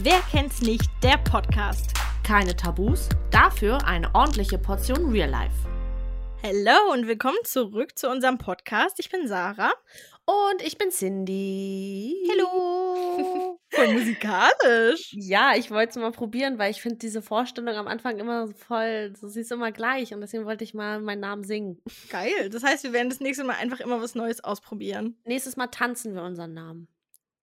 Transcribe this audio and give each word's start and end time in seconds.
Wer 0.00 0.20
kennt's 0.30 0.62
nicht? 0.62 0.88
Der 1.02 1.18
Podcast. 1.18 1.90
Keine 2.22 2.54
Tabus, 2.54 3.08
dafür 3.32 3.84
eine 3.84 4.14
ordentliche 4.14 4.56
Portion 4.56 5.10
Real 5.10 5.28
Life. 5.28 5.56
Hallo 6.40 6.92
und 6.92 7.08
willkommen 7.08 7.38
zurück 7.42 7.98
zu 7.98 8.08
unserem 8.08 8.38
Podcast. 8.38 9.00
Ich 9.00 9.10
bin 9.10 9.26
Sarah. 9.26 9.72
Und 10.24 10.62
ich 10.64 10.78
bin 10.78 10.92
Cindy. 10.92 12.14
Hallo. 12.30 13.58
Voll 13.70 13.92
musikalisch. 13.92 15.12
Ja, 15.14 15.54
ich 15.56 15.72
wollte 15.72 15.90
es 15.90 15.96
mal 15.96 16.12
probieren, 16.12 16.60
weil 16.60 16.70
ich 16.70 16.80
finde 16.80 16.98
diese 16.98 17.20
Vorstellung 17.20 17.74
am 17.74 17.88
Anfang 17.88 18.20
immer 18.20 18.46
voll, 18.54 19.12
so 19.20 19.26
sie 19.26 19.40
ist 19.40 19.50
immer 19.50 19.72
gleich 19.72 20.14
und 20.14 20.20
deswegen 20.20 20.44
wollte 20.44 20.62
ich 20.62 20.74
mal 20.74 21.00
meinen 21.00 21.20
Namen 21.20 21.42
singen. 21.42 21.82
Geil. 22.08 22.50
Das 22.50 22.62
heißt, 22.62 22.84
wir 22.84 22.92
werden 22.92 23.08
das 23.08 23.18
nächste 23.18 23.42
Mal 23.42 23.56
einfach 23.56 23.80
immer 23.80 24.00
was 24.00 24.14
Neues 24.14 24.44
ausprobieren. 24.44 25.16
Nächstes 25.24 25.56
Mal 25.56 25.66
tanzen 25.66 26.14
wir 26.14 26.22
unseren 26.22 26.54
Namen. 26.54 26.86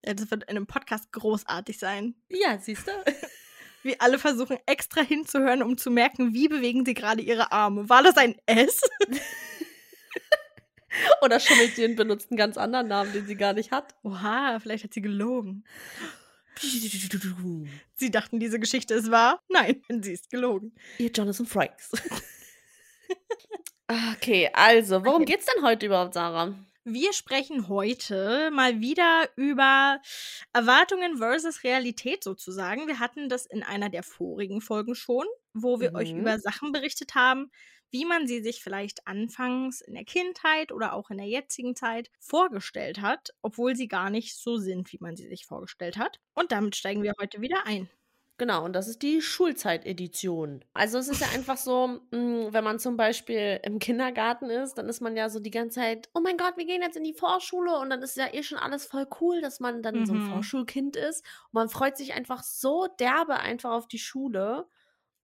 Ja, 0.06 0.14
das 0.14 0.30
wird 0.30 0.44
in 0.44 0.50
einem 0.50 0.66
Podcast 0.66 1.12
großartig 1.12 1.78
sein. 1.78 2.14
Ja, 2.28 2.58
siehst 2.58 2.86
du? 2.86 2.92
Wir 3.82 4.00
alle 4.00 4.18
versuchen 4.18 4.58
extra 4.66 5.00
hinzuhören, 5.02 5.62
um 5.62 5.76
zu 5.78 5.90
merken, 5.90 6.32
wie 6.34 6.48
bewegen 6.48 6.84
sie 6.84 6.94
gerade 6.94 7.22
ihre 7.22 7.52
Arme. 7.52 7.88
War 7.88 8.02
das 8.02 8.16
ein 8.16 8.34
S? 8.46 8.80
Oder 11.22 11.38
Schummeltieren 11.40 11.94
benutzt 11.94 12.30
einen 12.30 12.38
ganz 12.38 12.56
anderen 12.56 12.88
Namen, 12.88 13.12
den 13.12 13.26
sie 13.26 13.36
gar 13.36 13.52
nicht 13.52 13.70
hat. 13.70 13.94
Oha, 14.02 14.58
vielleicht 14.60 14.84
hat 14.84 14.94
sie 14.94 15.02
gelogen. 15.02 15.64
Sie 17.96 18.10
dachten, 18.10 18.40
diese 18.40 18.58
Geschichte 18.58 18.94
ist 18.94 19.10
wahr? 19.10 19.42
Nein, 19.50 19.82
sie 20.02 20.12
ist 20.12 20.30
gelogen. 20.30 20.74
Ihr 20.96 21.10
Jonathan 21.10 21.44
Frakes. 21.44 21.90
okay, 24.14 24.48
also, 24.54 25.04
worum 25.04 25.22
Okay. 25.22 25.32
geht's 25.32 25.44
denn 25.46 25.62
heute 25.62 25.84
überhaupt, 25.86 26.14
Sarah? 26.14 26.54
Wir 26.88 27.12
sprechen 27.12 27.66
heute 27.68 28.50
mal 28.52 28.80
wieder 28.80 29.28
über 29.34 30.00
Erwartungen 30.52 31.16
versus 31.18 31.64
Realität 31.64 32.22
sozusagen. 32.22 32.86
Wir 32.86 33.00
hatten 33.00 33.28
das 33.28 33.44
in 33.44 33.64
einer 33.64 33.90
der 33.90 34.04
vorigen 34.04 34.60
Folgen 34.60 34.94
schon, 34.94 35.26
wo 35.52 35.80
wir 35.80 35.94
euch 35.96 36.12
Mhm. 36.12 36.16
über 36.16 36.38
Sachen 36.38 36.70
berichtet 36.70 37.16
haben, 37.16 37.50
wie 37.90 38.04
man 38.04 38.28
sie 38.28 38.40
sich 38.40 38.62
vielleicht 38.62 39.04
anfangs 39.08 39.80
in 39.80 39.94
der 39.94 40.04
Kindheit 40.04 40.70
oder 40.70 40.92
auch 40.92 41.10
in 41.10 41.18
der 41.18 41.26
jetzigen 41.26 41.74
Zeit 41.74 42.08
vorgestellt 42.20 43.00
hat, 43.00 43.30
obwohl 43.42 43.74
sie 43.74 43.88
gar 43.88 44.08
nicht 44.10 44.36
so 44.36 44.56
sind, 44.58 44.92
wie 44.92 44.98
man 45.00 45.16
sie 45.16 45.26
sich 45.28 45.44
vorgestellt 45.44 45.96
hat. 45.96 46.20
Und 46.34 46.52
damit 46.52 46.76
steigen 46.76 47.02
wir 47.02 47.14
heute 47.20 47.40
wieder 47.40 47.66
ein. 47.66 47.90
Genau, 48.38 48.64
und 48.66 48.74
das 48.74 48.86
ist 48.86 49.00
die 49.00 49.22
Schulzeitedition. 49.22 50.62
Also 50.74 50.98
es 50.98 51.08
ist 51.08 51.22
ja 51.22 51.28
einfach 51.28 51.56
so, 51.56 52.00
mh, 52.10 52.52
wenn 52.52 52.64
man 52.64 52.78
zum 52.78 52.98
Beispiel 52.98 53.60
im 53.62 53.78
Kindergarten 53.78 54.50
ist, 54.50 54.74
dann 54.74 54.88
ist 54.90 55.00
man 55.00 55.16
ja 55.16 55.30
so 55.30 55.40
die 55.40 55.50
ganze 55.50 55.80
Zeit, 55.80 56.10
oh 56.14 56.20
mein 56.20 56.36
Gott, 56.36 56.56
wir 56.58 56.66
gehen 56.66 56.82
jetzt 56.82 56.96
in 56.98 57.04
die 57.04 57.14
Vorschule 57.14 57.78
und 57.78 57.88
dann 57.88 58.02
ist 58.02 58.16
ja 58.16 58.32
eh 58.34 58.42
schon 58.42 58.58
alles 58.58 58.84
voll 58.86 59.06
cool, 59.20 59.40
dass 59.40 59.58
man 59.60 59.82
dann 59.82 60.04
so 60.04 60.12
ein 60.12 60.20
Mhm. 60.20 60.20
Vorschulkind 60.20 60.96
ist. 60.96 61.20
Und 61.46 61.54
man 61.54 61.68
freut 61.70 61.96
sich 61.96 62.12
einfach 62.12 62.42
so 62.42 62.88
derbe 63.00 63.36
einfach 63.38 63.70
auf 63.72 63.88
die 63.88 63.98
Schule, 63.98 64.68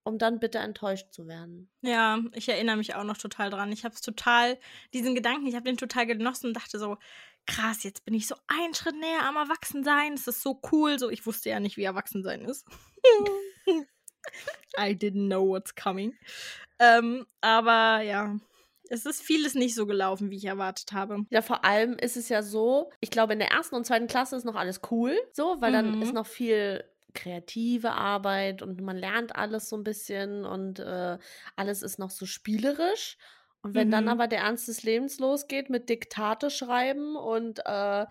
um 0.04 0.18
dann 0.18 0.40
bitte 0.40 0.58
enttäuscht 0.58 1.12
zu 1.12 1.26
werden. 1.28 1.70
Ja, 1.84 2.20
ich 2.32 2.48
erinnere 2.48 2.76
mich 2.76 2.94
auch 2.94 3.02
noch 3.04 3.16
total 3.18 3.50
dran. 3.50 3.72
Ich 3.72 3.84
habe 3.84 3.94
es 3.94 4.00
total, 4.00 4.58
diesen 4.94 5.14
Gedanken, 5.16 5.46
ich 5.48 5.54
habe 5.56 5.64
den 5.64 5.76
total 5.76 6.06
genossen 6.06 6.48
und 6.48 6.54
dachte 6.54 6.78
so, 6.78 6.96
krass, 7.46 7.82
jetzt 7.82 8.04
bin 8.04 8.14
ich 8.14 8.26
so 8.26 8.34
einen 8.46 8.74
Schritt 8.74 8.96
näher 8.98 9.24
am 9.24 9.36
Erwachsensein. 9.36 10.16
Das 10.16 10.26
ist 10.28 10.42
so 10.42 10.60
cool. 10.72 10.98
So, 10.98 11.10
ich 11.10 11.26
wusste 11.26 11.50
ja 11.50 11.60
nicht, 11.60 11.76
wie 11.76 11.84
Erwachsensein 11.84 12.42
ist. 12.42 12.66
I 14.78 14.94
didn't 14.94 15.26
know 15.26 15.46
what's 15.48 15.74
coming. 15.74 16.14
Ähm, 16.78 17.26
aber 17.40 18.02
ja, 18.02 18.36
es 18.88 19.06
ist 19.06 19.22
vieles 19.22 19.54
nicht 19.54 19.74
so 19.74 19.86
gelaufen, 19.86 20.30
wie 20.30 20.36
ich 20.36 20.44
erwartet 20.44 20.92
habe. 20.92 21.24
Ja, 21.30 21.42
vor 21.42 21.64
allem 21.64 21.94
ist 21.94 22.16
es 22.16 22.28
ja 22.28 22.42
so, 22.42 22.90
ich 23.00 23.10
glaube, 23.10 23.32
in 23.32 23.38
der 23.38 23.50
ersten 23.50 23.74
und 23.74 23.86
zweiten 23.86 24.06
Klasse 24.06 24.36
ist 24.36 24.44
noch 24.44 24.54
alles 24.56 24.80
cool, 24.90 25.16
so, 25.32 25.56
weil 25.60 25.72
dann 25.72 25.92
Mhm. 25.92 26.02
ist 26.02 26.12
noch 26.14 26.26
viel 26.26 26.84
kreative 27.14 27.92
Arbeit 27.92 28.62
und 28.62 28.80
man 28.80 28.96
lernt 28.96 29.36
alles 29.36 29.68
so 29.68 29.76
ein 29.76 29.84
bisschen 29.84 30.44
und 30.46 30.78
äh, 30.78 31.18
alles 31.56 31.82
ist 31.82 31.98
noch 31.98 32.10
so 32.10 32.24
spielerisch. 32.26 33.18
Und 33.62 33.74
wenn 33.74 33.90
dann 33.90 34.04
Mhm. 34.04 34.08
aber 34.08 34.26
der 34.28 34.40
Ernst 34.40 34.68
des 34.68 34.82
Lebens 34.82 35.18
losgeht 35.20 35.70
mit 35.70 35.88
Diktate 35.88 36.50
schreiben 36.50 37.16
und 37.16 37.60
äh, 37.64 38.06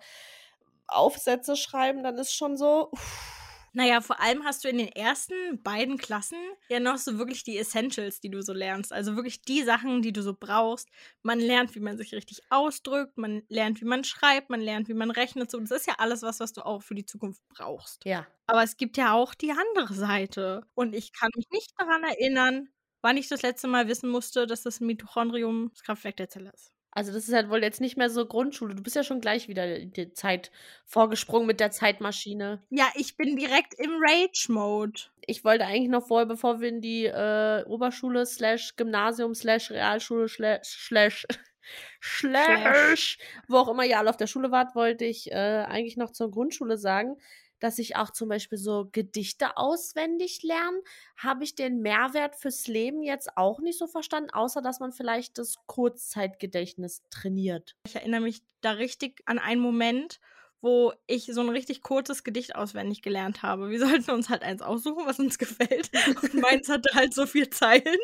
Aufsätze 0.88 1.56
schreiben, 1.56 2.02
dann 2.02 2.18
ist 2.18 2.34
schon 2.34 2.56
so. 2.56 2.90
uff. 2.92 3.38
Naja, 3.74 4.02
vor 4.02 4.20
allem 4.20 4.44
hast 4.44 4.64
du 4.64 4.68
in 4.68 4.76
den 4.78 4.88
ersten 4.88 5.62
beiden 5.62 5.96
Klassen 5.96 6.36
ja 6.68 6.78
noch 6.78 6.98
so 6.98 7.16
wirklich 7.18 7.42
die 7.42 7.56
Essentials, 7.56 8.20
die 8.20 8.28
du 8.30 8.42
so 8.42 8.52
lernst. 8.52 8.92
Also 8.92 9.16
wirklich 9.16 9.40
die 9.42 9.62
Sachen, 9.62 10.02
die 10.02 10.12
du 10.12 10.22
so 10.22 10.34
brauchst. 10.38 10.88
Man 11.22 11.40
lernt, 11.40 11.74
wie 11.74 11.80
man 11.80 11.96
sich 11.96 12.12
richtig 12.12 12.42
ausdrückt, 12.50 13.16
man 13.16 13.42
lernt, 13.48 13.80
wie 13.80 13.86
man 13.86 14.04
schreibt, 14.04 14.50
man 14.50 14.60
lernt, 14.60 14.88
wie 14.88 14.94
man 14.94 15.10
rechnet. 15.10 15.50
So, 15.50 15.58
das 15.58 15.70
ist 15.70 15.86
ja 15.86 15.94
alles 15.98 16.20
was, 16.22 16.38
was 16.40 16.52
du 16.52 16.60
auch 16.66 16.82
für 16.82 16.94
die 16.94 17.06
Zukunft 17.06 17.40
brauchst. 17.48 18.04
Ja. 18.04 18.26
Aber 18.46 18.62
es 18.62 18.76
gibt 18.76 18.96
ja 18.98 19.14
auch 19.14 19.34
die 19.34 19.52
andere 19.52 19.94
Seite. 19.94 20.66
Und 20.74 20.94
ich 20.94 21.12
kann 21.12 21.30
mich 21.34 21.46
nicht 21.50 21.72
daran 21.78 22.04
erinnern, 22.04 22.68
wann 23.02 23.16
ich 23.16 23.28
das 23.28 23.42
letzte 23.42 23.68
Mal 23.68 23.88
wissen 23.88 24.08
musste, 24.08 24.46
dass 24.46 24.62
das 24.62 24.80
Mitochondrium 24.80 25.70
das 25.72 25.82
Kraftwerk 25.82 26.16
der 26.16 26.30
Zelle 26.30 26.50
ist. 26.52 26.72
Also 26.94 27.10
das 27.10 27.26
ist 27.26 27.34
halt 27.34 27.48
wohl 27.48 27.62
jetzt 27.62 27.80
nicht 27.80 27.96
mehr 27.96 28.10
so 28.10 28.26
Grundschule. 28.26 28.74
Du 28.74 28.82
bist 28.82 28.96
ja 28.96 29.02
schon 29.02 29.22
gleich 29.22 29.48
wieder 29.48 29.78
in 29.78 29.92
die 29.94 30.12
Zeit 30.12 30.50
vorgesprungen 30.84 31.46
mit 31.46 31.58
der 31.58 31.70
Zeitmaschine. 31.70 32.62
Ja, 32.68 32.86
ich 32.94 33.16
bin 33.16 33.36
direkt 33.36 33.74
im 33.78 33.92
Rage-Mode. 33.98 35.00
Ich 35.26 35.42
wollte 35.42 35.64
eigentlich 35.64 35.88
noch 35.88 36.06
vorher, 36.06 36.26
bevor 36.26 36.60
wir 36.60 36.68
in 36.68 36.82
die 36.82 37.06
äh, 37.06 37.64
Oberschule 37.64 38.26
slash 38.26 38.76
Gymnasium 38.76 39.34
slash 39.34 39.70
Realschule 39.70 40.28
slash 40.28 40.60
slash 40.62 41.26
slash 42.02 43.18
wo 43.48 43.56
auch 43.56 43.68
immer 43.68 43.86
ihr 43.86 43.98
alle 43.98 44.10
auf 44.10 44.18
der 44.18 44.26
Schule 44.26 44.50
wart, 44.50 44.74
wollte 44.74 45.06
ich 45.06 45.32
äh, 45.32 45.64
eigentlich 45.66 45.96
noch 45.96 46.10
zur 46.10 46.30
Grundschule 46.30 46.76
sagen, 46.76 47.16
dass 47.62 47.78
ich 47.78 47.94
auch 47.94 48.10
zum 48.10 48.28
Beispiel 48.28 48.58
so 48.58 48.88
Gedichte 48.90 49.56
auswendig 49.56 50.42
lerne. 50.42 50.82
Habe 51.16 51.44
ich 51.44 51.54
den 51.54 51.80
Mehrwert 51.80 52.34
fürs 52.34 52.66
Leben 52.66 53.02
jetzt 53.02 53.36
auch 53.36 53.60
nicht 53.60 53.78
so 53.78 53.86
verstanden, 53.86 54.30
außer 54.30 54.60
dass 54.62 54.80
man 54.80 54.92
vielleicht 54.92 55.38
das 55.38 55.54
Kurzzeitgedächtnis 55.66 57.02
trainiert. 57.10 57.76
Ich 57.86 57.94
erinnere 57.94 58.22
mich 58.22 58.42
da 58.62 58.72
richtig 58.72 59.22
an 59.26 59.38
einen 59.38 59.60
Moment, 59.60 60.20
wo 60.60 60.92
ich 61.06 61.26
so 61.26 61.40
ein 61.40 61.48
richtig 61.48 61.82
kurzes 61.82 62.24
Gedicht 62.24 62.56
auswendig 62.56 63.00
gelernt 63.00 63.42
habe. 63.42 63.70
Wir 63.70 63.78
sollten 63.86 64.10
uns 64.10 64.28
halt 64.28 64.42
eins 64.42 64.62
aussuchen, 64.62 65.06
was 65.06 65.20
uns 65.20 65.38
gefällt. 65.38 65.90
Und 66.22 66.34
meins 66.34 66.68
hatte 66.68 66.90
halt 66.94 67.14
so 67.14 67.26
vier 67.26 67.50
Zeilen. 67.50 67.98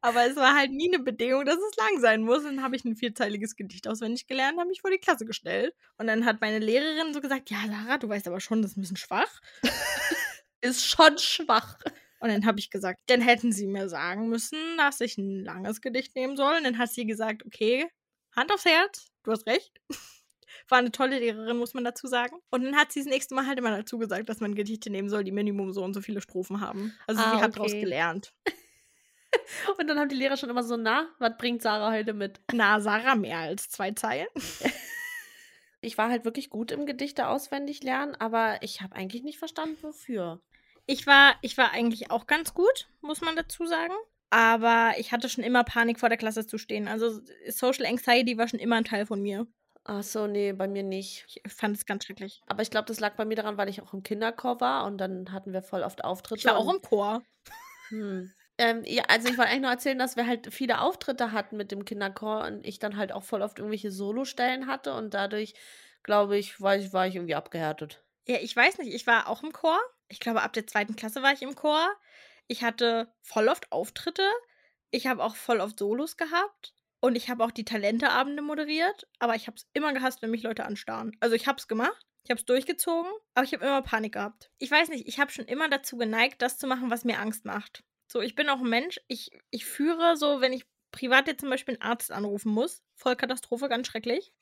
Aber 0.00 0.26
es 0.26 0.36
war 0.36 0.54
halt 0.54 0.70
nie 0.72 0.92
eine 0.92 1.02
Bedingung, 1.02 1.44
dass 1.44 1.56
es 1.56 1.76
lang 1.76 2.00
sein 2.00 2.22
muss. 2.22 2.38
Und 2.44 2.56
dann 2.56 2.62
habe 2.62 2.76
ich 2.76 2.84
ein 2.84 2.96
vierzeiliges 2.96 3.56
Gedicht 3.56 3.88
auswendig 3.88 4.26
gelernt, 4.26 4.58
habe 4.58 4.68
mich 4.68 4.80
vor 4.80 4.90
die 4.90 4.98
Klasse 4.98 5.24
gestellt. 5.24 5.74
Und 5.98 6.06
dann 6.06 6.24
hat 6.24 6.40
meine 6.40 6.58
Lehrerin 6.58 7.12
so 7.12 7.20
gesagt: 7.20 7.50
Ja, 7.50 7.58
Sarah, 7.66 7.98
du 7.98 8.08
weißt 8.08 8.26
aber 8.28 8.40
schon, 8.40 8.62
das 8.62 8.72
ist 8.72 8.76
ein 8.76 8.82
bisschen 8.82 8.96
schwach. 8.96 9.40
Ist 10.60 10.86
schon 10.88 11.18
schwach. 11.18 11.76
Und 12.20 12.30
dann 12.30 12.46
habe 12.46 12.58
ich 12.58 12.70
gesagt, 12.70 13.00
dann 13.08 13.20
hätten 13.20 13.52
sie 13.52 13.66
mir 13.66 13.90
sagen 13.90 14.28
müssen, 14.30 14.58
dass 14.78 14.98
ich 15.02 15.18
ein 15.18 15.44
langes 15.44 15.82
Gedicht 15.82 16.16
nehmen 16.16 16.38
soll. 16.38 16.56
Und 16.56 16.64
dann 16.64 16.78
hat 16.78 16.90
sie 16.90 17.04
gesagt, 17.04 17.44
okay, 17.44 17.86
Hand 18.34 18.50
aufs 18.50 18.64
Herz, 18.64 19.08
du 19.24 19.32
hast 19.32 19.46
recht. 19.46 19.78
War 20.70 20.78
eine 20.78 20.90
tolle 20.90 21.18
Lehrerin, 21.18 21.58
muss 21.58 21.74
man 21.74 21.84
dazu 21.84 22.06
sagen. 22.06 22.36
Und 22.50 22.64
dann 22.64 22.76
hat 22.76 22.92
sie 22.92 23.00
das 23.00 23.08
nächste 23.08 23.34
Mal 23.34 23.46
halt 23.46 23.58
immer 23.58 23.76
dazu 23.76 23.98
gesagt, 23.98 24.28
dass 24.30 24.40
man 24.40 24.54
Gedichte 24.54 24.88
nehmen 24.88 25.10
soll, 25.10 25.22
die 25.22 25.32
Minimum 25.32 25.72
so 25.74 25.82
und 25.84 25.92
so 25.92 26.00
viele 26.00 26.22
Strophen 26.22 26.62
haben. 26.62 26.94
Also 27.06 27.20
Ah, 27.22 27.36
sie 27.36 27.42
hat 27.42 27.56
daraus 27.56 27.72
gelernt. 27.72 28.32
Und 29.78 29.88
dann 29.88 29.98
haben 29.98 30.08
die 30.08 30.16
Lehrer 30.16 30.36
schon 30.36 30.50
immer 30.50 30.62
so, 30.62 30.76
na, 30.76 31.08
was 31.18 31.36
bringt 31.38 31.62
Sarah 31.62 31.92
heute 31.92 32.12
mit? 32.12 32.40
Na, 32.52 32.80
Sarah, 32.80 33.14
mehr 33.14 33.38
als 33.38 33.68
zwei 33.68 33.92
Zeilen. 33.92 34.28
Ich 35.84 35.98
war 35.98 36.08
halt 36.08 36.24
wirklich 36.24 36.48
gut 36.48 36.72
im 36.72 36.86
Gedichte 36.86 37.28
auswendig 37.28 37.82
lernen, 37.82 38.14
aber 38.18 38.56
ich 38.62 38.80
habe 38.80 38.96
eigentlich 38.96 39.22
nicht 39.22 39.38
verstanden, 39.38 39.76
wofür. 39.82 40.40
Ich 40.86 41.06
war, 41.06 41.34
ich 41.42 41.58
war 41.58 41.72
eigentlich 41.72 42.10
auch 42.10 42.26
ganz 42.26 42.54
gut, 42.54 42.88
muss 43.02 43.20
man 43.20 43.36
dazu 43.36 43.66
sagen. 43.66 43.92
Aber 44.30 44.94
ich 44.96 45.12
hatte 45.12 45.28
schon 45.28 45.44
immer 45.44 45.62
Panik, 45.62 46.00
vor 46.00 46.08
der 46.08 46.16
Klasse 46.16 46.46
zu 46.46 46.56
stehen. 46.56 46.88
Also 46.88 47.20
Social 47.48 47.84
Anxiety 47.84 48.38
war 48.38 48.48
schon 48.48 48.60
immer 48.60 48.76
ein 48.76 48.84
Teil 48.84 49.04
von 49.04 49.20
mir. 49.20 49.46
Ach 49.84 50.02
so, 50.02 50.26
nee, 50.26 50.52
bei 50.52 50.66
mir 50.66 50.82
nicht. 50.82 51.26
Ich 51.28 51.52
fand 51.52 51.76
es 51.76 51.84
ganz 51.84 52.06
schrecklich. 52.06 52.40
Aber 52.46 52.62
ich 52.62 52.70
glaube, 52.70 52.86
das 52.86 53.00
lag 53.00 53.16
bei 53.16 53.26
mir 53.26 53.36
daran, 53.36 53.58
weil 53.58 53.68
ich 53.68 53.82
auch 53.82 53.92
im 53.92 54.02
Kinderchor 54.02 54.60
war 54.62 54.86
und 54.86 54.96
dann 54.96 55.30
hatten 55.32 55.52
wir 55.52 55.62
voll 55.62 55.82
oft 55.82 56.02
Auftritte. 56.02 56.40
Ich 56.40 56.46
war 56.46 56.56
auch 56.56 56.72
im 56.72 56.80
Chor. 56.80 57.22
Hm. 57.90 58.32
Ähm, 58.56 58.82
ja, 58.84 59.02
also 59.08 59.28
ich 59.28 59.36
wollte 59.36 59.50
eigentlich 59.50 59.62
nur 59.62 59.70
erzählen, 59.70 59.98
dass 59.98 60.16
wir 60.16 60.26
halt 60.26 60.52
viele 60.52 60.80
Auftritte 60.80 61.32
hatten 61.32 61.56
mit 61.56 61.72
dem 61.72 61.84
Kinderchor 61.84 62.44
und 62.44 62.64
ich 62.64 62.78
dann 62.78 62.96
halt 62.96 63.12
auch 63.12 63.24
voll 63.24 63.42
oft 63.42 63.58
irgendwelche 63.58 63.90
Solostellen 63.90 64.66
hatte 64.66 64.94
und 64.94 65.12
dadurch, 65.12 65.54
glaube 66.04 66.38
ich, 66.38 66.60
war 66.60 66.76
ich, 66.76 66.92
war 66.92 67.06
ich 67.06 67.16
irgendwie 67.16 67.34
abgehärtet. 67.34 68.04
Ja, 68.26 68.38
ich 68.40 68.54
weiß 68.54 68.78
nicht, 68.78 68.94
ich 68.94 69.06
war 69.06 69.28
auch 69.28 69.42
im 69.42 69.52
Chor. 69.52 69.78
Ich 70.08 70.20
glaube, 70.20 70.42
ab 70.42 70.52
der 70.52 70.66
zweiten 70.66 70.96
Klasse 70.96 71.22
war 71.22 71.32
ich 71.32 71.42
im 71.42 71.54
Chor. 71.54 71.88
Ich 72.46 72.62
hatte 72.62 73.12
voll 73.22 73.48
oft 73.48 73.70
Auftritte. 73.72 74.26
Ich 74.90 75.06
habe 75.06 75.22
auch 75.22 75.36
voll 75.36 75.60
oft 75.60 75.78
Solos 75.78 76.16
gehabt. 76.16 76.74
Und 77.00 77.16
ich 77.16 77.28
habe 77.28 77.44
auch 77.44 77.50
die 77.50 77.64
Talenteabende 77.64 78.42
moderiert. 78.42 79.06
Aber 79.18 79.34
ich 79.34 79.46
habe 79.46 79.56
es 79.56 79.66
immer 79.74 79.92
gehasst, 79.92 80.22
wenn 80.22 80.30
mich 80.30 80.42
Leute 80.42 80.64
anstarren. 80.64 81.16
Also 81.20 81.34
ich 81.34 81.46
habe 81.46 81.58
es 81.58 81.68
gemacht. 81.68 82.06
Ich 82.22 82.30
habe 82.30 82.38
es 82.38 82.46
durchgezogen. 82.46 83.10
Aber 83.34 83.44
ich 83.44 83.52
habe 83.52 83.64
immer 83.64 83.82
Panik 83.82 84.14
gehabt. 84.14 84.50
Ich 84.58 84.70
weiß 84.70 84.88
nicht, 84.88 85.06
ich 85.06 85.18
habe 85.18 85.30
schon 85.30 85.44
immer 85.44 85.68
dazu 85.68 85.98
geneigt, 85.98 86.40
das 86.40 86.56
zu 86.56 86.66
machen, 86.66 86.90
was 86.90 87.04
mir 87.04 87.18
Angst 87.18 87.44
macht. 87.44 87.84
So, 88.14 88.22
ich 88.22 88.36
bin 88.36 88.48
auch 88.48 88.60
ein 88.60 88.68
Mensch. 88.68 89.00
Ich, 89.08 89.32
ich 89.50 89.66
führe 89.66 90.16
so, 90.16 90.40
wenn 90.40 90.52
ich 90.52 90.64
privat 90.92 91.26
jetzt 91.26 91.40
zum 91.40 91.50
Beispiel 91.50 91.74
einen 91.74 91.90
Arzt 91.90 92.12
anrufen 92.12 92.52
muss. 92.52 92.80
Vollkatastrophe, 92.94 93.68
ganz 93.68 93.88
schrecklich. 93.88 94.32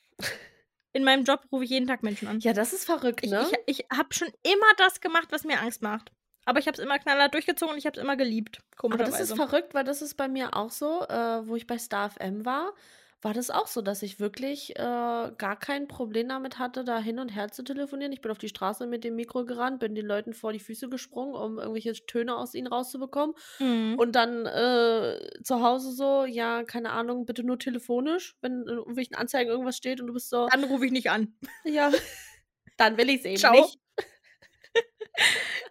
In 0.93 1.05
meinem 1.05 1.25
Job 1.25 1.47
rufe 1.51 1.65
ich 1.65 1.71
jeden 1.71 1.87
Tag 1.87 2.03
Menschen 2.03 2.29
an. 2.29 2.41
Ja, 2.41 2.53
das 2.53 2.75
ist 2.75 2.85
verrückt, 2.85 3.21
Ich, 3.25 3.31
ne? 3.31 3.49
ich, 3.65 3.79
ich 3.79 3.87
habe 3.91 4.13
schon 4.13 4.29
immer 4.43 4.67
das 4.77 5.01
gemacht, 5.01 5.29
was 5.31 5.45
mir 5.45 5.59
Angst 5.59 5.81
macht. 5.81 6.13
Aber 6.45 6.59
ich 6.59 6.67
habe 6.67 6.77
es 6.77 6.85
immer 6.85 6.99
knallhart 6.99 7.33
durchgezogen 7.33 7.73
und 7.73 7.79
ich 7.79 7.87
habe 7.87 7.97
es 7.97 8.03
immer 8.03 8.17
geliebt. 8.17 8.59
Aber 8.77 8.99
das 8.99 9.19
ist 9.21 9.35
verrückt, 9.35 9.73
weil 9.73 9.85
das 9.85 10.03
ist 10.03 10.17
bei 10.17 10.29
mir 10.29 10.55
auch 10.55 10.71
so, 10.71 11.07
äh, 11.09 11.47
wo 11.47 11.57
ich 11.57 11.67
bei 11.67 11.79
Star 11.79 12.11
FM 12.11 12.45
war, 12.45 12.75
war 13.23 13.33
das 13.35 13.51
auch 13.51 13.69
so, 13.69 13.83
dass 13.83 14.03
ich 14.03 14.19
wirklich 14.19 14.71
äh, 14.77 14.83
gar 14.83 15.57
kein 15.57 15.87
Problem 15.87 16.29
damit 16.29 16.59
hatte, 16.59 16.85
da 16.85 16.99
hin 16.99 17.21
und 17.21 17.29
her 17.29 17.53
zu 17.53 17.63
telefonieren. 17.63 18.13
Ich 18.13 18.21
bin 18.21 18.33
auf 18.33 18.39
die 18.39 18.49
Straße 18.49 18.89
mit 18.89 19.05
dem 19.05 19.15
Mikro 19.15 19.45
gerannt, 19.45 19.79
bin 19.79 19.95
den 19.95 20.07
Leuten 20.07 20.35
vor 20.35 20.53
die 20.53 20.59
Füße 20.59 20.89
gesprungen, 20.89 21.35
um 21.35 21.59
irgendwelche 21.59 21.93
Töne 22.07 22.37
aus 22.37 22.55
ihnen 22.55 22.67
rauszubekommen. 22.67 23.37
Mhm. 23.61 23.95
Und 23.97 24.17
dann 24.17 24.47
äh, 24.47 25.21
zu 25.45 25.63
Hause 25.63 25.93
so, 25.93 26.25
ja, 26.25 26.65
keine 26.65 26.91
Ahnung, 26.91 27.25
bitte 27.25 27.45
nur 27.45 27.61
telefonisch, 27.61 28.37
wenn 28.41 28.63
in 28.63 28.69
irgendwelchen 28.69 29.15
Anzeigen 29.15 29.51
irgendwas 29.51 29.77
steht 29.77 30.01
und 30.01 30.09
du 30.09 30.13
bist 30.15 30.29
so, 30.29 30.49
Dann 30.51 30.65
rufe 30.65 30.87
ich 30.87 30.93
nicht 30.93 31.11
an. 31.11 31.39
ja, 31.65 31.93
dann 32.77 32.97
will 32.99 33.09
ich 33.09 33.21
es 33.21 33.25
eben 33.25 33.37
Ciao. 33.37 33.55
nicht. 33.55 33.79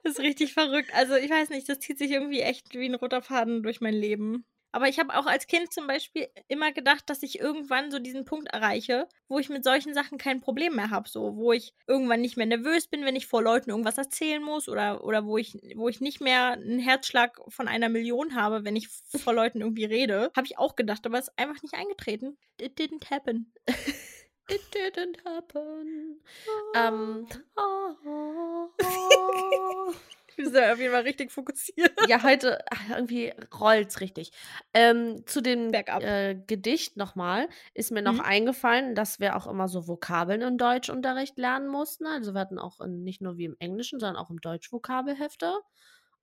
Das 0.04 0.14
ist 0.14 0.20
richtig 0.20 0.54
verrückt. 0.54 0.92
Also 0.94 1.16
ich 1.16 1.30
weiß 1.30 1.50
nicht, 1.50 1.68
das 1.68 1.80
zieht 1.80 1.98
sich 1.98 2.12
irgendwie 2.12 2.42
echt 2.42 2.74
wie 2.74 2.86
ein 2.86 2.96
roter 2.96 3.22
Faden 3.22 3.64
durch 3.64 3.82
mein 3.82 3.94
Leben. 3.94 4.46
Aber 4.72 4.88
ich 4.88 5.00
habe 5.00 5.16
auch 5.16 5.26
als 5.26 5.48
Kind 5.48 5.74
zum 5.74 5.88
Beispiel 5.88 6.28
immer 6.48 6.72
gedacht, 6.72 7.10
dass 7.10 7.24
ich 7.24 7.40
irgendwann 7.40 7.92
so 7.92 8.00
diesen 8.00 8.26
Punkt 8.26 8.54
erreiche, 8.54 9.08
wo 9.28 9.40
ich 9.40 9.50
mit 9.50 9.64
solchen 9.64 9.94
Sachen 9.94 10.18
kein 10.18 10.42
Problem 10.42 10.76
mehr 10.76 10.90
habe. 10.90 11.10
So, 11.10 11.36
wo 11.36 11.52
ich 11.52 11.74
irgendwann 11.88 12.22
nicht 12.22 12.38
mehr 12.38 12.46
nervös 12.46 12.88
bin, 12.88 13.04
wenn 13.04 13.16
ich 13.16 13.28
vor 13.28 13.44
Leuten 13.44 13.70
irgendwas 13.70 13.98
erzählen 13.98 14.42
muss 14.42 14.70
oder, 14.70 15.04
oder 15.04 15.26
wo, 15.26 15.38
ich, 15.38 15.58
wo 15.76 15.90
ich 15.90 16.00
nicht 16.00 16.22
mehr 16.22 16.52
einen 16.52 16.80
Herzschlag 16.80 17.40
von 17.50 17.68
einer 17.68 17.90
Million 17.90 18.36
habe, 18.36 18.64
wenn 18.64 18.76
ich 18.76 18.88
vor 18.88 19.34
Leuten 19.34 19.62
irgendwie 19.62 19.86
rede. 19.86 20.32
Habe 20.36 20.48
ich 20.48 20.58
auch 20.58 20.76
gedacht, 20.76 21.06
aber 21.06 21.20
es 21.20 21.28
ist 21.28 21.38
einfach 21.38 21.62
nicht 21.62 21.76
eingetreten. 21.76 22.38
It 22.60 22.80
didn't 22.80 23.10
happen. 23.10 23.54
It 24.50 24.62
didn't 24.74 25.24
happen. 25.24 26.20
Ähm, 26.76 27.28
Wir 30.38 30.46
sind 30.50 30.64
auf 30.64 30.80
jeden 30.80 30.94
Fall 30.94 31.04
richtig 31.04 31.32
fokussiert. 31.32 31.94
ja, 32.00 32.24
heute 32.24 32.60
irgendwie 32.90 33.32
rollt's 33.60 34.02
richtig. 34.02 34.32
Ähm, 34.74 35.24
zu 35.28 35.42
dem 35.42 35.72
äh, 35.74 36.36
Gedicht 36.36 36.98
nochmal 36.98 37.48
ist 37.74 37.92
mir 37.92 38.02
noch 38.02 38.20
Mhm. 38.20 38.20
eingefallen, 38.20 38.96
dass 38.96 39.20
wir 39.20 39.36
auch 39.36 39.48
immer 39.48 39.68
so 39.68 39.88
Vokabeln 39.88 40.42
im 40.42 40.58
Deutschunterricht 40.58 41.38
lernen 41.38 41.68
mussten. 41.68 42.06
Also 42.08 42.34
wir 42.34 42.40
hatten 42.42 42.60
auch 42.60 42.80
in, 42.82 43.04
nicht 43.04 43.22
nur 43.22 43.38
wie 43.38 43.46
im 43.46 43.56
Englischen, 43.60 44.00
sondern 44.00 44.18
auch 44.22 44.30
im 44.30 44.42
Deutsch 44.42 44.72
Vokabelhefte. 44.72 45.54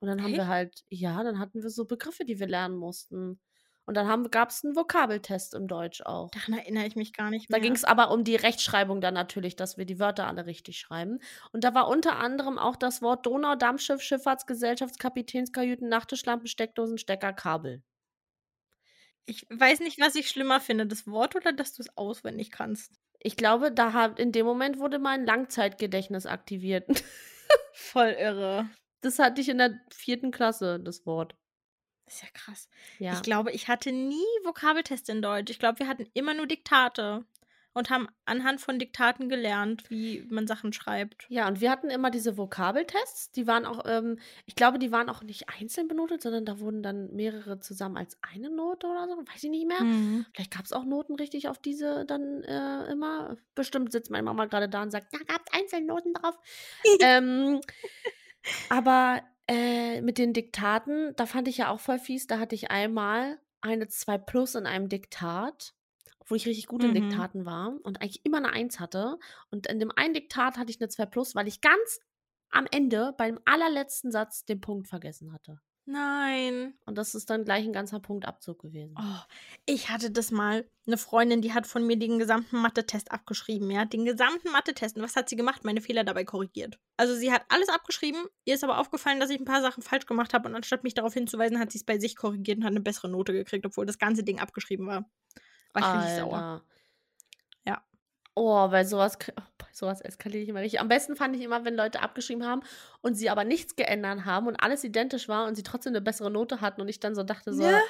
Und 0.01 0.09
dann 0.09 0.23
haben 0.23 0.37
wir 0.37 0.47
halt, 0.49 0.85
ja, 0.89 1.23
dann 1.23 1.39
hatten 1.39 1.63
wir 1.63 1.71
so 1.71 1.85
Begriffe, 1.85 2.25
die 2.25 2.39
wir 2.41 2.47
lernen 2.49 2.77
mussten. 2.77 3.41
Und 3.89 3.95
dann 3.95 4.31
gab 4.31 4.51
es 4.51 4.63
einen 4.63 4.77
Vokabeltest 4.77 5.55
im 5.55 5.67
Deutsch 5.67 6.03
auch. 6.03 6.31
Daran 6.33 6.59
erinnere 6.59 6.87
ich 6.87 6.95
mich 6.95 7.15
gar 7.15 7.31
nicht 7.31 7.51
Da 7.51 7.57
mehr. 7.57 7.63
ging 7.63 7.73
es 7.75 7.85
aber 7.85 8.11
um 8.11 8.23
die 8.23 8.37
Rechtschreibung 8.37 9.01
dann 9.01 9.15
natürlich, 9.15 9.57
dass 9.57 9.79
wir 9.79 9.87
die 9.87 9.99
Wörter 9.99 10.27
alle 10.27 10.45
richtig 10.45 10.79
schreiben. 10.79 11.21
Und 11.53 11.65
da 11.65 11.73
war 11.73 11.89
unter 11.89 12.17
anderem 12.19 12.59
auch 12.59 12.77
das 12.77 13.01
Wort 13.01 13.25
Donau, 13.25 13.55
Dampfschiff, 13.55 14.03
Schifffahrtsgesellschaft, 14.03 14.99
Kapitänskajüten, 14.99 15.89
Nachttischlampen, 15.89 16.49
Steckdosen, 16.49 16.99
Stecker, 16.99 17.33
Kabel. 17.33 17.83
Ich 19.25 19.47
weiß 19.49 19.81
nicht, 19.81 19.99
was 19.99 20.17
ich 20.17 20.29
schlimmer 20.29 20.61
finde, 20.61 20.87
das 20.87 21.07
Wort 21.07 21.35
oder 21.35 21.55
dass 21.55 21.73
du 21.73 21.83
es 21.83 21.97
auswendig 21.97 22.51
kannst. 22.51 22.93
Ich 23.21 23.37
glaube, 23.37 23.73
da 23.73 23.95
hat, 23.95 24.19
in 24.19 24.33
dem 24.33 24.45
Moment 24.45 24.79
wurde 24.79 24.99
mein 24.99 25.25
Langzeitgedächtnis 25.25 26.27
aktiviert. 26.27 26.87
Voll 27.73 28.11
irre. 28.19 28.69
Das 29.01 29.19
hatte 29.19 29.41
ich 29.41 29.49
in 29.49 29.59
der 29.59 29.81
vierten 29.91 30.31
Klasse, 30.31 30.79
das 30.79 31.07
Wort. 31.07 31.37
Ist 32.09 32.23
ja 32.23 32.29
krass. 32.33 32.69
Ja. 32.99 33.13
Ich 33.13 33.23
glaube, 33.23 33.53
ich 33.53 33.69
hatte 33.69 33.93
nie 33.93 34.25
Vokabeltest 34.45 35.09
in 35.09 35.23
Deutsch. 35.23 35.51
Ich 35.51 35.59
glaube, 35.59 35.79
wir 35.79 35.89
hatten 35.89 36.07
immer 36.15 36.35
nur 36.35 36.47
Diktate 36.47 37.25
und 37.75 37.91
haben 37.91 38.09
anhand 38.25 38.61
von 38.61 38.79
Diktaten 38.79 39.29
gelernt, 39.29 39.89
wie 39.89 40.27
man 40.31 40.47
Sachen 40.47 40.73
schreibt. 40.73 41.27
Ja, 41.29 41.47
und 41.47 41.61
wir 41.61 41.71
hatten 41.71 41.91
immer 41.91 42.11
diese 42.11 42.37
Vokabeltests. 42.37 43.31
Die 43.33 43.47
waren 43.47 43.67
auch, 43.67 43.85
ähm, 43.87 44.19
ich 44.47 44.57
glaube, 44.57 44.79
die 44.79 44.91
waren 44.91 45.09
auch 45.09 45.23
nicht 45.23 45.49
einzeln 45.49 45.87
benotet, 45.87 46.23
sondern 46.23 46.45
da 46.45 46.59
wurden 46.59 46.83
dann 46.83 47.15
mehrere 47.15 47.61
zusammen 47.61 47.97
als 47.97 48.19
eine 48.23 48.51
Note 48.51 48.87
oder 48.87 49.07
so. 49.07 49.17
Weiß 49.17 49.45
ich 49.45 49.51
nicht 49.51 49.69
mehr. 49.69 49.83
Mhm. 49.83 50.27
Vielleicht 50.35 50.53
gab 50.53 50.65
es 50.65 50.73
auch 50.73 50.85
Noten 50.85 51.15
richtig 51.15 51.49
auf 51.49 51.59
diese 51.59 52.05
dann 52.05 52.43
äh, 52.43 52.91
immer. 52.91 53.37
Bestimmt 53.55 53.93
sitzt 53.93 54.11
meine 54.11 54.25
Mama 54.25 54.47
gerade 54.47 54.69
da 54.69 54.83
und 54.83 54.91
sagt, 54.91 55.13
da 55.13 55.19
gab 55.19 55.43
es 55.47 55.61
einzelne 55.61 55.87
Noten 55.87 56.15
drauf. 56.15 56.37
ähm, 57.01 57.61
aber 58.71 59.23
äh, 59.49 60.01
mit 60.03 60.19
den 60.19 60.33
Diktaten, 60.33 61.15
da 61.17 61.27
fand 61.27 61.49
ich 61.49 61.59
ja 61.59 61.71
auch 61.71 61.81
voll 61.81 61.99
fies. 61.99 62.27
Da 62.27 62.39
hatte 62.39 62.55
ich 62.55 62.71
einmal 62.71 63.39
eine 63.61 63.89
2 63.89 64.19
Plus 64.19 64.55
in 64.55 64.67
einem 64.67 64.89
Diktat, 64.89 65.75
wo 66.27 66.35
ich 66.35 66.47
richtig 66.47 66.67
gut 66.67 66.85
in 66.85 66.93
Mhm. 66.93 66.95
Diktaten 66.95 67.45
war 67.47 67.75
und 67.83 68.01
eigentlich 68.03 68.25
immer 68.25 68.39
eine 68.39 68.53
1 68.53 68.81
hatte. 68.81 69.19
Und 69.51 69.67
in 69.67 69.81
dem 69.81 69.91
einen 69.97 70.15
Diktat 70.15 70.59
hatte 70.59 70.71
ich 70.71 70.81
eine 70.81 70.89
2 70.89 71.07
Plus, 71.07 71.35
weil 71.35 71.49
ich 71.49 71.61
ganz 71.61 72.01
am 72.51 72.67
Ende 72.71 73.15
beim 73.19 73.39
allerletzten 73.45 74.11
Satz 74.13 74.45
den 74.45 74.61
Punkt 74.61 74.89
vergessen 74.89 75.33
hatte. 75.33 75.61
Nein. 75.91 76.75
Und 76.85 76.99
das 76.99 77.15
ist 77.15 77.31
dann 77.31 77.47
gleich 77.47 77.65
ein 77.65 77.73
ganzer 77.73 77.99
Punktabzug 77.99 78.59
gewesen. 78.59 78.95
Oh, 78.99 79.21
ich 79.65 79.89
hatte 79.89 80.11
das 80.11 80.31
mal. 80.31 80.69
Eine 80.87 80.99
Freundin, 80.99 81.41
die 81.41 81.55
hat 81.55 81.67
von 81.67 81.87
mir 81.87 81.99
den 81.99 82.19
gesamten 82.19 82.61
Mathe-Test 82.61 83.11
abgeschrieben. 83.11 83.71
Ja, 83.71 83.87
den 83.87 84.05
gesamten 84.05 84.51
Mathe-Test. 84.51 84.97
Und 84.97 85.03
was 85.03 85.17
hat 85.17 85.31
sie 85.31 85.37
gemacht? 85.37 85.65
Meine 85.65 85.81
Fehler 85.81 86.05
dabei 86.05 86.25
korrigiert. 86.25 86.79
Also 86.99 87.15
sie 87.15 87.33
hat 87.33 87.43
alles 87.49 87.71
abgeschrieben. 87.71 88.23
Ihr 88.45 88.55
ist 88.55 88.65
aber 88.65 88.79
aufgefallen, 88.79 89.19
dass 89.19 89.31
ich 89.31 89.41
ein 89.41 89.47
paar 89.47 89.63
Sachen 89.63 89.83
falsch 89.83 90.05
gemacht 90.05 90.35
habe. 90.35 90.47
Und 90.47 90.55
anstatt 90.55 90.85
mich 90.85 90.93
darauf 90.93 91.15
hinzuweisen, 91.15 91.59
hat 91.59 91.73
sie 91.73 91.79
es 91.79 91.85
bei 91.85 91.99
sich 91.99 92.17
korrigiert 92.17 92.59
und 92.59 92.65
hat 92.65 92.73
eine 92.73 92.83
bessere 92.83 93.09
Note 93.09 93.33
gekriegt, 93.33 93.65
obwohl 93.65 93.87
das 93.87 93.99
ganze 93.99 94.23
Ding 94.23 94.41
abgeschrieben 94.41 94.87
war. 94.87 95.11
War 95.73 95.83
ich 95.83 96.03
richtig 96.03 96.19
sauer. 96.19 96.63
Ja. 98.39 98.67
Oh, 98.67 98.69
bei 98.71 98.85
sowas, 98.85 99.19
bei 99.59 99.67
sowas 99.73 100.01
eskaliere 100.01 100.43
ich 100.43 100.49
immer 100.49 100.61
richtig. 100.61 100.81
Am 100.81 100.89
besten 100.89 101.17
fand 101.17 101.35
ich 101.37 101.43
immer, 101.43 101.65
wenn 101.65 101.75
Leute 101.75 102.01
abgeschrieben 102.01 102.47
haben 102.47 102.63
und 103.01 103.15
sie 103.15 103.31
aber 103.31 103.45
nichts 103.45 103.77
geändert 103.77 104.25
haben 104.25 104.47
und 104.47 104.57
alles 104.57 104.85
identisch 104.85 105.29
war 105.29 105.47
und 105.47 105.55
sie 105.55 105.63
trotzdem 105.63 105.93
eine 105.93 106.01
bessere 106.01 106.31
Note 106.31 106.61
hatten 106.61 106.81
und 106.81 106.89
ich 106.89 107.01
dann 107.01 107.15
so 107.15 107.23
dachte 107.23 107.53
so, 107.53 107.63
Ne? 107.63 107.81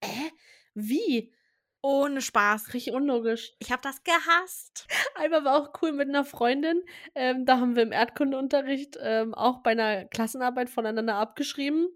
äh, 0.00 0.30
wie? 0.74 1.32
Ohne 1.80 2.20
Spaß. 2.20 2.74
Richtig 2.74 2.92
unlogisch. 2.92 3.52
Ich 3.60 3.70
habe 3.70 3.82
das 3.82 4.02
gehasst. 4.02 4.86
Einmal 5.14 5.44
war 5.44 5.62
auch 5.62 5.72
cool 5.80 5.92
mit 5.92 6.08
einer 6.08 6.24
Freundin. 6.24 6.82
Ähm, 7.14 7.46
da 7.46 7.60
haben 7.60 7.76
wir 7.76 7.84
im 7.84 7.92
Erdkundeunterricht 7.92 8.98
ähm, 9.00 9.32
auch 9.34 9.62
bei 9.62 9.70
einer 9.70 10.04
Klassenarbeit 10.06 10.70
voneinander 10.70 11.14
abgeschrieben. 11.14 11.88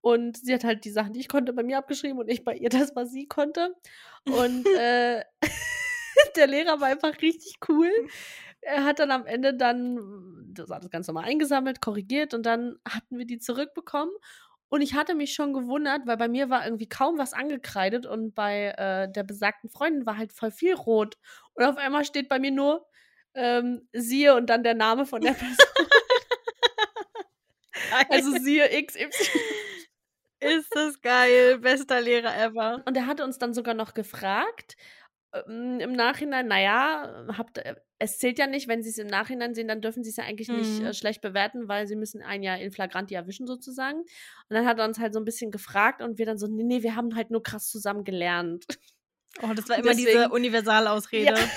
Und 0.00 0.36
sie 0.38 0.54
hat 0.54 0.64
halt 0.64 0.84
die 0.84 0.90
Sachen, 0.90 1.12
die 1.12 1.20
ich 1.20 1.28
konnte, 1.28 1.52
bei 1.52 1.62
mir 1.62 1.78
abgeschrieben 1.78 2.18
und 2.18 2.28
ich 2.28 2.42
bei 2.42 2.54
ihr 2.54 2.70
das, 2.70 2.96
was 2.96 3.10
sie 3.12 3.26
konnte. 3.28 3.74
Und 4.24 4.66
äh, 4.78 5.22
der 6.36 6.46
Lehrer 6.46 6.80
war 6.80 6.88
einfach 6.88 7.20
richtig 7.22 7.56
cool. 7.68 7.90
Er 8.60 8.84
hat 8.84 8.98
dann 8.98 9.10
am 9.10 9.26
Ende 9.26 9.54
dann 9.54 9.98
das 10.52 10.70
alles 10.70 10.90
ganz 10.90 11.06
normal 11.06 11.24
eingesammelt, 11.24 11.80
korrigiert 11.80 12.34
und 12.34 12.44
dann 12.44 12.76
hatten 12.86 13.18
wir 13.18 13.26
die 13.26 13.38
zurückbekommen. 13.38 14.12
Und 14.68 14.82
ich 14.82 14.94
hatte 14.94 15.16
mich 15.16 15.34
schon 15.34 15.52
gewundert, 15.52 16.02
weil 16.06 16.16
bei 16.16 16.28
mir 16.28 16.48
war 16.48 16.64
irgendwie 16.64 16.88
kaum 16.88 17.18
was 17.18 17.32
angekreidet 17.32 18.06
und 18.06 18.34
bei 18.34 18.72
äh, 18.78 19.10
der 19.10 19.24
besagten 19.24 19.68
Freundin 19.68 20.06
war 20.06 20.16
halt 20.16 20.32
voll 20.32 20.52
viel 20.52 20.74
rot. 20.74 21.16
Und 21.54 21.64
auf 21.64 21.76
einmal 21.76 22.04
steht 22.04 22.28
bei 22.28 22.38
mir 22.38 22.52
nur 22.52 22.86
ähm, 23.34 23.88
siehe 23.92 24.34
und 24.34 24.48
dann 24.48 24.62
der 24.62 24.74
Name 24.74 25.06
von 25.06 25.22
der 25.22 25.32
Person. 25.32 25.56
also 28.10 28.30
siehe 28.38 28.68
XY. 28.84 29.08
ist 30.40 30.74
das 30.74 31.00
geil. 31.00 31.58
Bester 31.58 32.00
Lehrer 32.00 32.36
ever. 32.36 32.82
Und 32.86 32.96
er 32.96 33.06
hatte 33.06 33.24
uns 33.24 33.38
dann 33.38 33.54
sogar 33.54 33.74
noch 33.74 33.94
gefragt, 33.94 34.76
im 35.46 35.92
Nachhinein, 35.92 36.48
naja, 36.48 37.24
habt, 37.38 37.58
äh, 37.58 37.76
es 37.98 38.18
zählt 38.18 38.38
ja 38.38 38.46
nicht, 38.46 38.66
wenn 38.66 38.82
sie 38.82 38.90
es 38.90 38.98
im 38.98 39.06
Nachhinein 39.06 39.54
sehen, 39.54 39.68
dann 39.68 39.80
dürfen 39.80 40.02
sie 40.02 40.10
es 40.10 40.16
ja 40.16 40.24
eigentlich 40.24 40.48
nicht 40.48 40.80
Mhm. 40.80 40.86
äh, 40.86 40.94
schlecht 40.94 41.20
bewerten, 41.20 41.68
weil 41.68 41.86
sie 41.86 41.96
müssen 41.96 42.22
ein 42.22 42.42
Jahr 42.42 42.58
in 42.58 42.72
Flagranti 42.72 43.14
erwischen 43.14 43.46
sozusagen. 43.46 43.98
Und 44.00 44.06
dann 44.48 44.66
hat 44.66 44.78
er 44.78 44.86
uns 44.86 44.98
halt 44.98 45.12
so 45.14 45.20
ein 45.20 45.24
bisschen 45.24 45.50
gefragt 45.50 46.02
und 46.02 46.18
wir 46.18 46.26
dann 46.26 46.38
so, 46.38 46.46
nee, 46.48 46.64
nee, 46.64 46.82
wir 46.82 46.96
haben 46.96 47.14
halt 47.14 47.30
nur 47.30 47.42
krass 47.42 47.68
zusammen 47.68 48.02
gelernt. 48.04 48.64
Oh, 49.42 49.52
das 49.54 49.68
war 49.68 49.78
immer 49.78 49.94
diese 49.94 50.06
deswegen- 50.12 50.32
Universalausrede. 50.32 51.34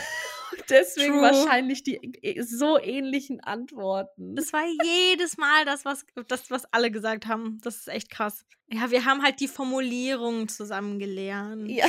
Und 0.55 0.69
deswegen 0.69 1.13
True. 1.13 1.21
wahrscheinlich 1.23 1.81
die 1.81 1.95
äh, 2.21 2.39
so 2.43 2.77
ähnlichen 2.79 3.39
Antworten. 3.39 4.35
Das 4.35 4.53
war 4.53 4.61
jedes 4.83 5.35
Mal 5.37 5.65
das 5.65 5.83
was, 5.83 6.05
das, 6.27 6.51
was 6.51 6.65
alle 6.71 6.91
gesagt 6.91 7.25
haben. 7.25 7.59
Das 7.63 7.77
ist 7.77 7.87
echt 7.87 8.11
krass. 8.11 8.45
Ja, 8.67 8.91
wir 8.91 9.03
haben 9.05 9.23
halt 9.23 9.39
die 9.39 9.47
Formulierung 9.47 10.47
zusammen 10.49 10.99
gelernt. 10.99 11.71
ja, 11.71 11.87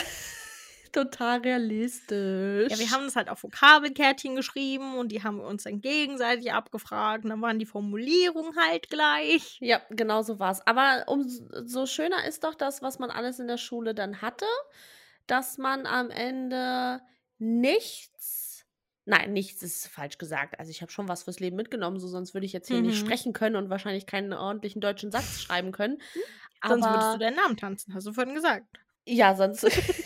total 0.94 1.40
realistisch. 1.40 2.70
Ja, 2.70 2.78
wir 2.78 2.90
haben 2.90 3.04
das 3.04 3.16
halt 3.16 3.28
auf 3.28 3.42
Vokabelkärtchen 3.42 4.34
geschrieben 4.36 4.96
und 4.96 5.12
die 5.12 5.22
haben 5.22 5.36
wir 5.38 5.44
uns 5.44 5.64
dann 5.64 5.80
gegenseitig 5.80 6.52
abgefragt. 6.52 7.24
Und 7.24 7.30
dann 7.30 7.42
waren 7.42 7.58
die 7.58 7.66
Formulierungen 7.66 8.54
halt 8.56 8.88
gleich. 8.88 9.58
Ja, 9.60 9.80
genau 9.90 10.22
so 10.22 10.38
war 10.38 10.52
es. 10.52 10.66
Aber 10.66 11.04
umso 11.06 11.86
schöner 11.86 12.24
ist 12.26 12.44
doch 12.44 12.54
das, 12.54 12.80
was 12.80 12.98
man 12.98 13.10
alles 13.10 13.38
in 13.38 13.46
der 13.48 13.58
Schule 13.58 13.94
dann 13.94 14.22
hatte, 14.22 14.46
dass 15.26 15.58
man 15.58 15.86
am 15.86 16.10
Ende 16.10 17.00
nichts, 17.38 18.64
nein, 19.04 19.32
nichts 19.32 19.62
ist 19.62 19.88
falsch 19.88 20.18
gesagt. 20.18 20.58
Also 20.58 20.70
ich 20.70 20.80
habe 20.82 20.92
schon 20.92 21.08
was 21.08 21.24
fürs 21.24 21.40
Leben 21.40 21.56
mitgenommen, 21.56 21.98
so 21.98 22.08
sonst 22.08 22.34
würde 22.34 22.46
ich 22.46 22.52
jetzt 22.52 22.68
hier 22.68 22.80
nicht 22.82 23.00
Mhm. 23.02 23.06
sprechen 23.06 23.32
können 23.32 23.56
und 23.56 23.70
wahrscheinlich 23.70 24.06
keinen 24.06 24.32
ordentlichen 24.32 24.80
deutschen 24.80 25.10
Satz 25.10 25.40
schreiben 25.40 25.72
können. 25.72 26.00
Sonst 26.66 26.84
Aber- 26.84 26.94
würdest 26.96 27.14
du 27.14 27.18
deinen 27.18 27.36
Namen 27.36 27.56
tanzen, 27.56 27.94
hast 27.94 28.06
du 28.06 28.12
vorhin 28.12 28.34
gesagt. 28.34 28.66
Ja, 29.06 29.34
sonst. 29.34 29.64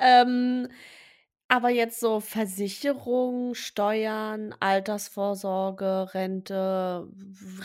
ähm, 0.00 0.68
Aber 1.48 1.70
jetzt 1.70 2.00
so 2.00 2.20
Versicherung, 2.20 3.54
Steuern, 3.54 4.54
Altersvorsorge, 4.60 6.14
Rente, 6.14 7.08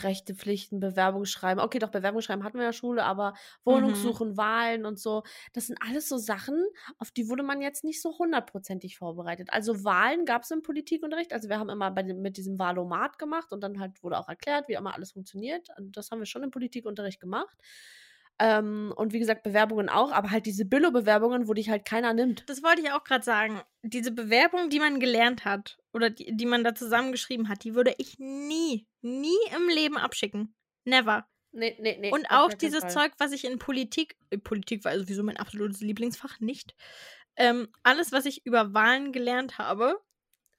Rechte, 0.02 0.34
Pflichten, 0.34 0.80
Bewerbung 0.80 1.24
schreiben. 1.26 1.60
Okay, 1.60 1.78
doch, 1.80 1.90
Bewerbung 1.90 2.22
schreiben 2.22 2.44
hatten 2.44 2.58
wir 2.58 2.64
in 2.64 2.68
der 2.68 2.72
Schule, 2.74 3.04
aber 3.04 3.34
Wohnung 3.64 3.94
Mhm. 3.94 4.18
Wahlen 4.36 4.86
und 4.86 4.98
so, 5.00 5.22
das 5.54 5.66
sind 5.68 5.78
alles 5.82 6.08
so 6.08 6.18
Sachen, 6.18 6.64
auf 6.98 7.10
die 7.12 7.28
wurde 7.28 7.42
man 7.44 7.62
jetzt 7.62 7.84
nicht 7.84 8.02
so 8.02 8.18
hundertprozentig 8.18 8.98
vorbereitet. 8.98 9.50
Also, 9.52 9.84
Wahlen 9.84 10.24
gab's 10.26 10.50
im 10.50 10.62
Politikunterricht. 10.62 11.32
Also, 11.32 11.48
wir 11.48 11.58
haben 11.58 11.70
immer 11.70 11.90
bei 11.92 12.02
mit 12.04 12.36
diesem 12.38 12.58
Wahlomat 12.58 13.18
gemacht 13.18 13.52
und 13.52 13.62
dann 13.62 13.80
halt 13.80 14.02
wurde 14.02 14.18
auch 14.18 14.28
erklärt, 14.28 14.68
wie 14.68 14.74
immer 14.74 14.94
alles 14.94 15.12
funktioniert. 15.12 15.68
Das 15.80 16.10
haben 16.10 16.20
wir 16.20 16.26
schon 16.26 16.42
im 16.44 16.50
Politikunterricht 16.52 17.20
gemacht. 17.20 17.56
Ähm, 18.38 18.92
und 18.96 19.12
wie 19.12 19.18
gesagt, 19.18 19.42
Bewerbungen 19.42 19.88
auch, 19.88 20.12
aber 20.12 20.30
halt 20.30 20.46
diese 20.46 20.64
Billo-Bewerbungen, 20.64 21.48
wo 21.48 21.54
dich 21.54 21.70
halt 21.70 21.84
keiner 21.84 22.12
nimmt. 22.12 22.44
Das 22.48 22.62
wollte 22.62 22.82
ich 22.82 22.90
auch 22.90 23.04
grad 23.04 23.24
sagen. 23.24 23.60
Diese 23.82 24.10
Bewerbung, 24.10 24.68
die 24.68 24.78
man 24.80 25.00
gelernt 25.00 25.44
hat 25.44 25.78
oder 25.92 26.10
die 26.10 26.36
die 26.36 26.46
man 26.46 26.64
da 26.64 26.74
zusammengeschrieben 26.74 27.48
hat, 27.48 27.64
die 27.64 27.74
würde 27.74 27.94
ich 27.98 28.18
nie, 28.18 28.86
nie 29.00 29.36
im 29.54 29.68
Leben 29.68 29.96
abschicken. 29.96 30.54
Never. 30.84 31.26
Ne, 31.52 31.74
ne, 31.80 31.96
ne, 31.98 32.12
Und 32.12 32.26
auch 32.30 32.52
dieses 32.54 32.86
Fall. 32.86 32.92
Zeug, 32.92 33.12
was 33.18 33.32
ich 33.32 33.44
in 33.44 33.58
Politik 33.58 34.16
äh, 34.30 34.38
Politik 34.38 34.84
war 34.84 34.98
sowieso 34.98 35.22
mein 35.22 35.36
absolutes 35.38 35.80
Lieblingsfach, 35.80 36.40
nicht. 36.40 36.74
Ähm, 37.36 37.68
alles, 37.82 38.12
was 38.12 38.26
ich 38.26 38.46
über 38.46 38.74
Wahlen 38.74 39.12
gelernt 39.12 39.58
habe 39.58 40.00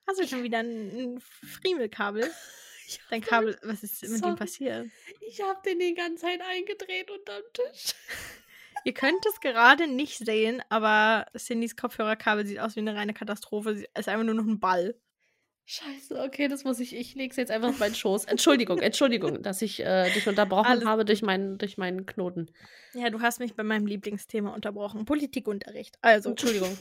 hast 0.07 0.19
du 0.21 0.27
schon 0.27 0.43
wieder 0.43 0.59
'n 0.61 1.15
'n 1.17 1.19
Friemelkabel? 1.21 2.31
Ich 2.87 3.01
Dein 3.09 3.21
Kabel 3.21 3.57
was 3.63 3.83
ist 3.83 4.01
mit 4.03 4.11
dem 4.13 4.19
sorry. 4.19 4.35
passiert? 4.35 4.87
Ich 5.19 5.41
habe 5.41 5.59
den 5.65 5.79
die 5.79 5.93
ganze 5.93 6.23
Zeit 6.23 6.41
eingedreht 6.41 7.11
unterm 7.11 7.43
Tisch. 7.53 7.93
Ihr 8.85 8.93
könnt 8.93 9.25
es 9.25 9.41
gerade 9.41 9.87
nicht 9.87 10.17
sehen, 10.19 10.61
aber 10.69 11.25
Cindys 11.37 11.75
Kopfhörerkabel 11.75 12.45
sieht 12.45 12.59
aus 12.59 12.75
wie 12.77 12.81
'ne 12.81 12.95
reine 12.95 13.13
Katastrophe. 13.13 13.75
Sie 13.75 13.87
ist 13.97 14.07
einfach 14.07 14.23
nur 14.23 14.35
noch 14.35 14.45
'n 14.45 14.59
Ball. 14.59 14.95
Scheiße, 15.65 16.21
okay, 16.23 16.47
das 16.47 16.63
muss 16.63 16.79
ich 16.79 16.95
ich 16.95 17.13
lege 17.15 17.31
es 17.31 17.35
jetzt 17.35 17.51
einfach 17.51 17.69
auf 17.69 17.79
meinen 17.79 17.93
Schoß. 17.93 18.23
Entschuldigung, 18.23 18.79
Entschuldigung, 18.79 19.41
dass 19.43 19.61
ich, 19.61 19.81
äh, 19.81 20.09
dich 20.11 20.25
unterbrochen 20.25 20.65
Alles 20.65 20.85
habe 20.85 21.03
durch 21.03 21.21
meinen 21.23 21.57
durch 21.57 21.77
meinen 21.77 22.05
Knoten. 22.05 22.49
Ja, 22.93 23.09
du 23.09 23.19
hast 23.19 23.39
mich 23.39 23.53
bei 23.55 23.63
meinem 23.63 23.85
Lieblingsthema 23.85 24.53
unterbrochen, 24.53 25.03
Politikunterricht. 25.03 25.97
Also 26.01 26.29
Entschuldigung. 26.29 26.77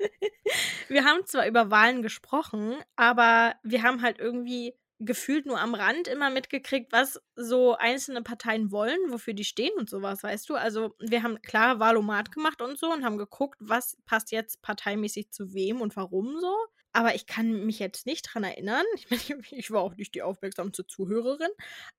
wir 0.88 1.04
haben 1.04 1.26
zwar 1.26 1.46
über 1.48 1.70
Wahlen 1.70 2.02
gesprochen, 2.02 2.76
aber 2.96 3.56
wir 3.64 3.82
haben 3.82 4.00
halt 4.02 4.20
irgendwie 4.20 4.74
gefühlt 5.00 5.46
nur 5.46 5.60
am 5.60 5.74
Rand 5.74 6.08
immer 6.08 6.30
mitgekriegt, 6.30 6.92
was 6.92 7.20
so 7.36 7.74
einzelne 7.76 8.22
Parteien 8.22 8.70
wollen, 8.70 8.98
wofür 9.10 9.34
die 9.34 9.44
stehen 9.44 9.72
und 9.78 9.90
so 9.90 10.02
was, 10.02 10.22
weißt 10.22 10.48
du? 10.48 10.54
Also, 10.56 10.94
wir 11.00 11.22
haben 11.22 11.40
klar 11.42 11.80
Wahlomat 11.80 12.32
gemacht 12.32 12.62
und 12.62 12.78
so 12.78 12.92
und 12.92 13.04
haben 13.04 13.18
geguckt, 13.18 13.58
was 13.60 13.96
passt 14.06 14.32
jetzt 14.32 14.62
parteimäßig 14.62 15.30
zu 15.30 15.54
wem 15.54 15.80
und 15.80 15.96
warum 15.96 16.38
so. 16.40 16.54
Aber 16.92 17.14
ich 17.14 17.26
kann 17.26 17.66
mich 17.66 17.78
jetzt 17.78 18.04
nicht 18.06 18.22
dran 18.32 18.42
erinnern 18.44 18.84
ich 18.94 19.08
meine, 19.10 19.42
ich 19.50 19.70
war 19.70 19.82
auch 19.82 19.94
nicht 19.96 20.14
die 20.14 20.22
aufmerksamste 20.22 20.86
Zuhörerin, 20.86 21.50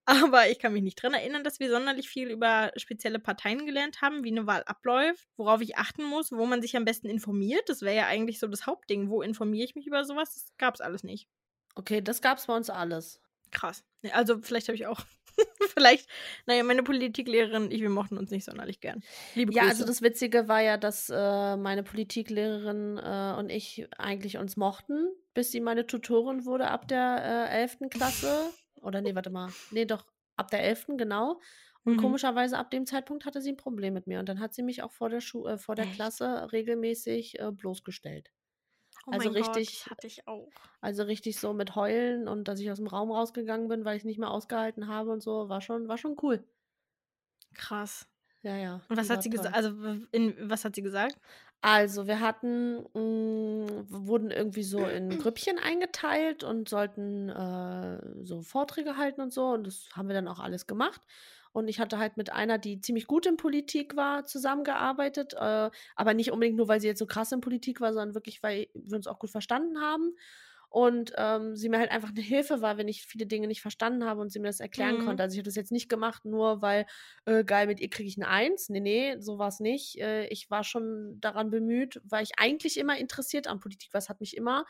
aber 0.05 0.49
ich 0.49 0.59
kann 0.59 0.73
mich 0.73 0.83
nicht 0.83 1.01
dran 1.01 1.13
erinnern, 1.13 1.43
dass 1.43 1.59
wir 1.59 1.69
sonderlich 1.69 2.09
viel 2.09 2.29
über 2.29 2.71
spezielle 2.75 3.19
Parteien 3.19 3.65
gelernt 3.65 4.01
haben, 4.01 4.23
wie 4.23 4.31
'ne 4.31 4.47
Wahl 4.47 4.63
abläuft, 4.65 5.27
worauf 5.37 5.61
ich 5.61 5.77
achten 5.77 6.03
muss, 6.03 6.31
wo 6.31 6.45
man 6.45 6.61
sich 6.61 6.75
am 6.75 6.85
besten 6.85 7.07
informiert. 7.09 7.69
Das 7.69 7.81
wäre 7.81 7.95
ja 7.95 8.07
eigentlich 8.07 8.39
so 8.39 8.47
das 8.47 8.65
Hauptding. 8.67 9.09
Wo 9.09 9.21
informiere 9.21 9.65
ich 9.65 9.75
mich 9.75 9.87
über 9.87 10.03
so 10.05 10.15
was? 10.15 10.33
Das 10.33 10.53
gab's 10.57 10.81
alles 10.81 11.03
nicht. 11.03 11.27
Okay, 11.77 12.01
das 12.01 12.21
gab's 12.21 12.47
bei 12.47 12.55
uns 12.55 12.69
alles. 12.69 13.21
Krass. 13.51 13.83
Also, 14.13 14.41
vielleicht 14.41 14.67
habe 14.67 14.75
ich 14.75 14.87
auch 14.87 15.01
vielleicht 15.73 16.07
na 16.45 16.55
ja, 16.55 16.63
meine 16.63 16.83
Politiklehrerin 16.83 17.71
ich, 17.71 17.81
wir 17.81 17.89
mochten 17.89 18.17
uns 18.17 18.31
nicht 18.31 18.45
sonderlich 18.45 18.79
gern. 18.81 19.03
Liebe 19.33 19.53
Ja, 19.53 19.65
Grüße. 19.65 19.67
also, 19.67 19.83
das 19.85 20.01
Witzige 20.01 20.47
war 20.47 20.61
ja, 20.61 20.77
dass, 20.77 21.09
äh, 21.09 21.57
meine 21.57 21.83
Politiklehrerin, 21.83 22.97
äh, 22.97 23.35
und 23.37 23.49
ich 23.49 23.87
eigentlich 23.97 24.37
uns 24.37 24.57
mochten, 24.57 25.09
bis 25.33 25.51
sie 25.51 25.61
meine 25.61 25.87
Tutorin 25.87 26.45
wurde 26.45 26.69
ab 26.69 26.87
der, 26.87 27.47
äh, 27.51 27.61
11. 27.61 27.89
Klasse. 27.89 28.53
Oder 28.81 29.01
ne, 29.01 29.15
warte 29.15 29.29
mal. 29.29 29.53
Ne, 29.69 29.85
doch, 29.85 30.05
ab 30.37 30.49
der 30.51 30.63
11., 30.63 30.97
genau. 30.97 31.39
Und 31.83 31.95
Mhm. 31.95 31.97
komischerweise 31.97 32.57
ab 32.57 32.69
dem 32.71 32.85
Zeitpunkt 32.85 33.25
hatte 33.25 33.41
sie 33.41 33.49
'n 33.51 33.57
Problem 33.57 33.93
mit 33.93 34.07
mir. 34.07 34.19
Und 34.19 34.29
dann 34.29 34.39
hat 34.39 34.53
sie 34.53 34.63
mich 34.63 34.83
auch 34.83 34.91
vor 34.91 35.09
der 35.09 35.19
Schu 35.21 35.45
äh, 35.47 35.57
vor 35.57 35.75
der 35.75 35.87
Echt? 35.87 35.87
Klasse 35.87 36.51
regelmäßig, 36.51 37.39
äh, 37.39 37.51
bloßgestellt. 37.51 38.31
Oh 39.07 39.13
Also, 39.13 39.29
Gott, 39.35 39.35
richtig 39.35 39.69
das 39.71 39.89
hatte 39.89 40.07
ich 40.07 40.27
auch. 40.27 40.53
also, 40.81 41.03
richtig 41.03 41.39
so 41.39 41.53
mit 41.53 41.75
Heulen 41.75 42.27
und 42.27 42.47
dass 42.47 42.59
ich 42.59 42.71
aus'm 42.71 42.89
Raum 42.89 43.11
rausgegangen 43.11 43.67
bin, 43.69 43.85
weil 43.85 43.97
ich's 43.97 44.05
nicht 44.05 44.19
mehr 44.19 44.31
ausgehalten 44.31 44.87
habe 44.87 45.11
und 45.11 45.21
so, 45.23 45.49
war 45.49 45.61
schon 45.61 45.87
war 45.89 45.97
schon 45.99 46.17
cool. 46.23 46.43
Krass. 47.55 48.07
Ja, 48.41 48.55
ja, 48.57 48.81
Und 48.89 48.97
was 48.97 49.09
hat 49.09 49.23
sie 49.23 49.29
gesa 49.29 49.49
toll. 49.49 49.51
also, 49.51 49.69
in 50.11 50.35
was 50.49 50.65
hat 50.65 50.75
sie 50.75 50.81
gesagt? 50.81 51.17
Also, 51.63 52.07
wir 52.07 52.19
hatten 52.19 52.85
hm, 52.93 53.85
w 53.87 54.07
wurden 54.07 54.31
irgendwie 54.31 54.63
so 54.63 54.87
in 54.87 55.17
Grüppchen 55.19 55.59
eingeteilt 55.59 56.43
und 56.43 56.67
sollten, 56.67 57.29
äh, 57.29 58.01
so 58.25 58.41
Vorträge 58.41 58.97
halten 58.97 59.21
und 59.21 59.31
so 59.31 59.45
und 59.49 59.67
das 59.67 59.89
haben 59.95 60.07
wir 60.07 60.15
dann 60.15 60.27
auch 60.27 60.39
alles 60.39 60.65
gemacht. 60.65 61.01
Und 61.53 61.67
ich 61.67 61.79
hatte 61.79 61.97
halt 61.99 62.17
mit 62.17 62.31
einer, 62.31 62.57
die 62.57 62.79
ziemlich 62.81 63.07
gut 63.07 63.25
in 63.25 63.37
Politik 63.37 63.95
war, 63.97 64.23
zusammengearbeitet, 64.25 65.33
äh, 65.33 65.69
aber 65.95 66.13
nicht 66.13 66.31
unbedingt 66.31 66.57
nur, 66.57 66.67
weil 66.69 66.81
sie 66.81 66.87
jetzt 66.87 66.99
so 66.99 67.05
krass 67.07 67.31
in 67.33 67.41
Politik 67.41 67.81
war, 67.81 67.93
sondern 67.93 68.15
wirklich, 68.15 68.41
weil 68.43 68.67
wir 68.73 68.95
uns 68.97 69.07
auch 69.07 69.19
gut 69.19 69.31
verstanden 69.31 69.79
haben. 69.81 70.15
Und, 70.69 71.11
ähm, 71.17 71.57
sie 71.57 71.67
mir 71.67 71.79
halt 71.79 71.91
einfach 71.91 72.11
'ne 72.13 72.21
Hilfe 72.21 72.61
war, 72.61 72.77
wenn 72.77 72.87
ich 72.87 73.03
viele 73.05 73.25
Dinge 73.27 73.47
nicht 73.47 73.61
verstanden 73.61 74.05
habe 74.05 74.21
und 74.21 74.31
sie 74.31 74.39
mir 74.39 74.47
das 74.47 74.61
erklären 74.61 74.97
Mhm. 74.97 74.99
konnte. 74.99 75.21
Also, 75.23 75.33
ich 75.35 75.39
habe 75.39 75.45
das 75.45 75.55
jetzt 75.55 75.71
nicht 75.73 75.89
gemacht, 75.89 76.23
nur 76.25 76.61
weil, 76.61 76.85
äh, 77.25 77.43
geil, 77.43 77.67
mit 77.67 77.81
ihr 77.81 77.89
kriege 77.89 78.07
ich 78.07 78.17
'ne 78.17 78.27
Eins. 78.29 78.69
Ne, 78.69 78.79
ne, 78.79 79.17
so 79.21 79.37
war's 79.37 79.59
nicht. 79.59 79.99
Äh, 79.99 80.27
ich 80.27 80.49
war 80.49 80.63
schon 80.63 81.19
daran 81.19 81.49
bemüht, 81.51 81.99
weil 82.05 82.23
ich 82.23 82.31
eigentlich 82.39 82.77
immer 82.79 82.97
interessiert 82.97 83.47
an 83.47 83.59
Politik 83.59 83.93
war. 83.93 83.99
Es 83.99 84.07
hat 84.09 84.21
mich 84.21 84.37
immer 84.37 84.65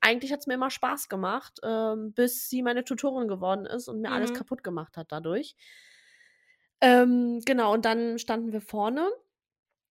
eigentlich 0.00 0.30
hat's 0.32 0.46
mir 0.46 0.54
immer 0.54 0.70
Spaß 0.70 1.08
gemacht, 1.08 1.58
ähm, 1.64 2.12
bis 2.12 2.50
sie 2.50 2.62
meine 2.62 2.84
Tutorin 2.84 3.28
geworden 3.28 3.64
ist 3.66 3.88
und 3.88 4.02
mir 4.02 4.12
alles 4.12 4.32
Mhm. 4.32 4.34
kaputt 4.34 4.62
gemacht 4.62 4.96
hat 4.98 5.10
dadurch. 5.10 5.56
Ähm, 6.80 7.40
genau, 7.44 7.72
und 7.72 7.84
dann 7.84 8.18
standen 8.18 8.52
wir 8.52 8.60
vorne. 8.60 9.08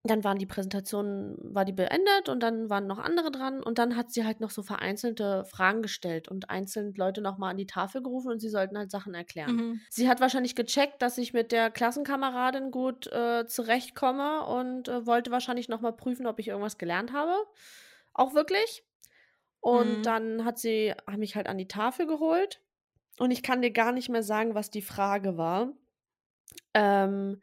Dann 0.03 0.23
waren 0.23 0.39
die 0.39 0.45
Präsentationen 0.47 1.37
war 1.55 1.65
die 1.65 1.73
beendet 1.73 2.29
und 2.29 2.41
dann 2.41 2.69
waren 2.69 2.87
noch 2.87 2.99
andere 2.99 3.31
dran 3.31 3.63
und 3.63 3.79
dann 3.79 3.97
hat 3.97 4.11
sie 4.11 4.25
halt 4.25 4.39
noch 4.41 4.51
so 4.51 4.63
vereinzelte 4.63 5.45
Fragen 5.45 5.81
gestellt 5.83 6.27
und 6.29 6.49
einzeln 6.49 6.93
Leute 6.95 7.21
noch 7.21 7.37
mal 7.39 7.51
an 7.51 7.57
die 7.57 7.67
Tafel 7.67 8.03
gerufen 8.03 8.31
und 8.31 8.39
sie 8.39 8.49
sollten 8.49 8.77
halt 8.77 8.91
Sachen 8.91 9.15
erklären. 9.15 9.61
Mhm. 9.61 9.85
Sie 9.89 10.09
hat 10.09 10.19
wahrscheinlich 10.21 10.55
gecheckt, 10.55 11.01
dass 11.01 11.17
ich 11.17 11.33
mit 11.33 11.51
der 11.51 11.69
Klassenkameradin 11.69 12.71
gut, 12.71 13.07
äh, 13.07 13.45
zurechtkomme 13.45 14.43
und, 14.45 14.87
äh, 14.87 15.05
wollte 15.05 15.29
wahrscheinlich 15.31 15.69
noch 15.69 15.81
mal 15.81 15.91
prüfen, 15.93 16.25
ob 16.27 16.39
ich 16.39 16.47
irgendwas 16.47 16.77
gelernt 16.79 17.13
habe. 17.13 17.33
Auch 18.13 18.33
wirklich. 18.33 18.83
Und 19.61 20.01
Mhm. 20.01 20.07
dann 20.07 20.45
hat 20.45 20.59
sie 20.59 20.93
hat 21.07 21.17
mich 21.19 21.35
halt 21.35 21.47
an 21.47 21.57
die 21.57 21.67
Tafel 21.67 22.07
geholt 22.07 22.61
und 23.19 23.31
ich 23.31 23.43
kann 23.43 23.61
dir 23.63 23.71
gar 23.71 23.91
nicht 23.93 24.09
mehr 24.09 24.23
sagen, 24.23 24.55
was 24.55 24.71
die 24.71 24.83
Frage 24.83 25.37
war. 25.37 25.73
Ähm, 26.73 27.41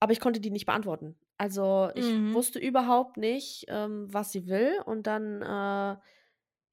aber 0.00 0.12
ich 0.12 0.20
konnte 0.20 0.40
die 0.40 0.50
nicht 0.50 0.66
beantworten. 0.66 1.18
Also, 1.38 1.90
ich 1.94 2.16
Mhm. 2.16 2.34
wusste 2.34 2.58
überhaupt 2.58 3.16
nicht, 3.16 3.66
ähm, 3.68 4.12
was 4.12 4.32
sie 4.32 4.46
will 4.48 4.80
und 4.86 5.06
dann, 5.06 5.42
äh 5.42 5.96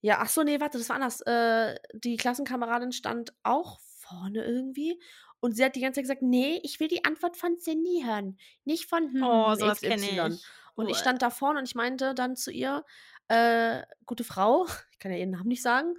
ja, 0.01 0.17
ach 0.19 0.29
so, 0.29 0.43
ne, 0.43 0.59
warte, 0.59 0.77
das 0.77 0.89
war 0.89 0.95
anders. 0.97 1.21
Äh, 1.21 1.75
die 1.93 2.17
Klassenkameradin 2.17 2.91
stand 2.91 3.33
auch 3.43 3.79
vorne 3.81 4.43
irgendwie 4.43 5.01
und 5.39 5.55
sie 5.55 5.63
hat 5.63 5.75
die 5.75 5.81
ganze 5.81 5.97
Zeit 5.97 6.03
gesagt: 6.05 6.21
„Ne, 6.23 6.59
ich 6.63 6.79
will 6.79 6.87
die 6.87 7.05
Antwort 7.05 7.37
von 7.37 7.57
Cindy 7.59 8.03
hören, 8.05 8.37
nicht 8.65 8.87
von 8.89 9.03
hm, 9.11 9.27
Oh, 9.27 9.55
hm, 9.55 9.57
so 9.57 9.65
was 9.67 9.83
kenne 9.83 10.19
XY.“ 10.19 10.19
ich. 10.21 10.43
Und 10.75 10.89
ich 10.89 10.97
stand 10.99 11.21
da 11.21 11.29
vorne 11.29 11.59
und 11.59 11.65
ich 11.67 11.75
meinte 11.75 12.15
dann 12.15 12.35
zu 12.35 12.51
ihr: 12.51 12.83
„Äh, 13.27 13.83
gute 14.05 14.23
Frau“ 14.23 14.65
ich 14.91 14.99
kann 14.99 15.11
ja 15.11 15.17
ihren 15.17 15.31
Namen 15.31 15.47
nicht 15.49 15.61
sagen, 15.63 15.95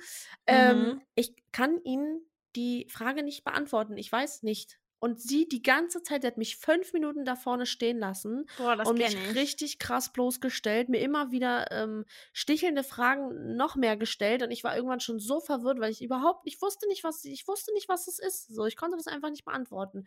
ähm: 0.47 0.91
Mhm. 0.91 1.03
„Ich 1.15 1.37
kann 1.53 1.81
Ihnen 1.85 2.23
die 2.57 2.87
Frage 2.91 3.23
nicht 3.23 3.45
beantworten. 3.45 3.97
Ich 3.97 4.11
weiß 4.13 4.43
nicht.“ 4.43 4.79
Und 5.03 5.21
sie 5.21 5.49
die 5.49 5.63
ganze 5.63 6.05
Zeit 6.05 6.23
sie 6.23 6.29
hat 6.29 6.37
mich 6.39 6.57
5 6.57 6.93
Minuten 6.93 7.25
da 7.25 7.35
vorne 7.35 7.67
stehen 7.67 7.99
lassen 7.99 8.47
Boah, 8.57 8.77
und 8.85 8.99
mich 8.99 9.19
ich. 9.27 9.35
richtig 9.35 9.81
krass 9.81 10.13
bloßgestellt, 10.13 10.89
mir 10.89 11.01
immer 11.01 11.33
wieder, 11.33 11.73
ähm, 11.73 12.05
stichelnde 12.33 12.85
Fragen 12.85 13.57
noch 13.57 13.75
mehr 13.75 13.97
gestellt 13.97 14.45
und 14.45 14.53
ich 14.53 14.63
war 14.63 14.77
irgendwann 14.77 15.01
schon 15.01 15.19
so 15.19 15.41
verwirrt, 15.41 15.81
weil 15.81 15.91
ich 15.91 16.03
überhaupt 16.05 16.47
ich 16.47 16.63
wusste 16.63 16.87
nicht, 16.87 17.03
was 17.03 17.25
ich 17.25 17.49
wusste 17.49 17.73
nicht, 17.75 17.89
was 17.89 18.07
es 18.07 18.21
ist. 18.21 18.47
So, 18.55 18.65
ich 18.67 18.77
konnte 18.77 18.97
das 18.97 19.09
einfach 19.09 19.31
nicht 19.31 19.45
beantworten. 19.45 20.05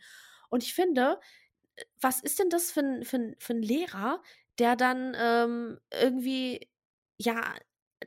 Und 0.48 0.62
ich 0.62 0.72
finde, 0.74 1.20
äh, 1.76 1.84
was 2.00 2.20
ist 2.22 2.38
denn 2.38 2.50
das 2.50 2.70
für 2.72 2.80
'n 2.80 3.04
für 3.04 3.16
'n 3.18 3.36
für 3.40 3.54
'n 3.54 3.62
Lehrer, 3.62 4.22
der 4.58 4.76
dann, 4.76 5.14
ähm, 5.18 5.80
irgendwie, 5.92 6.70
ja, 7.18 7.54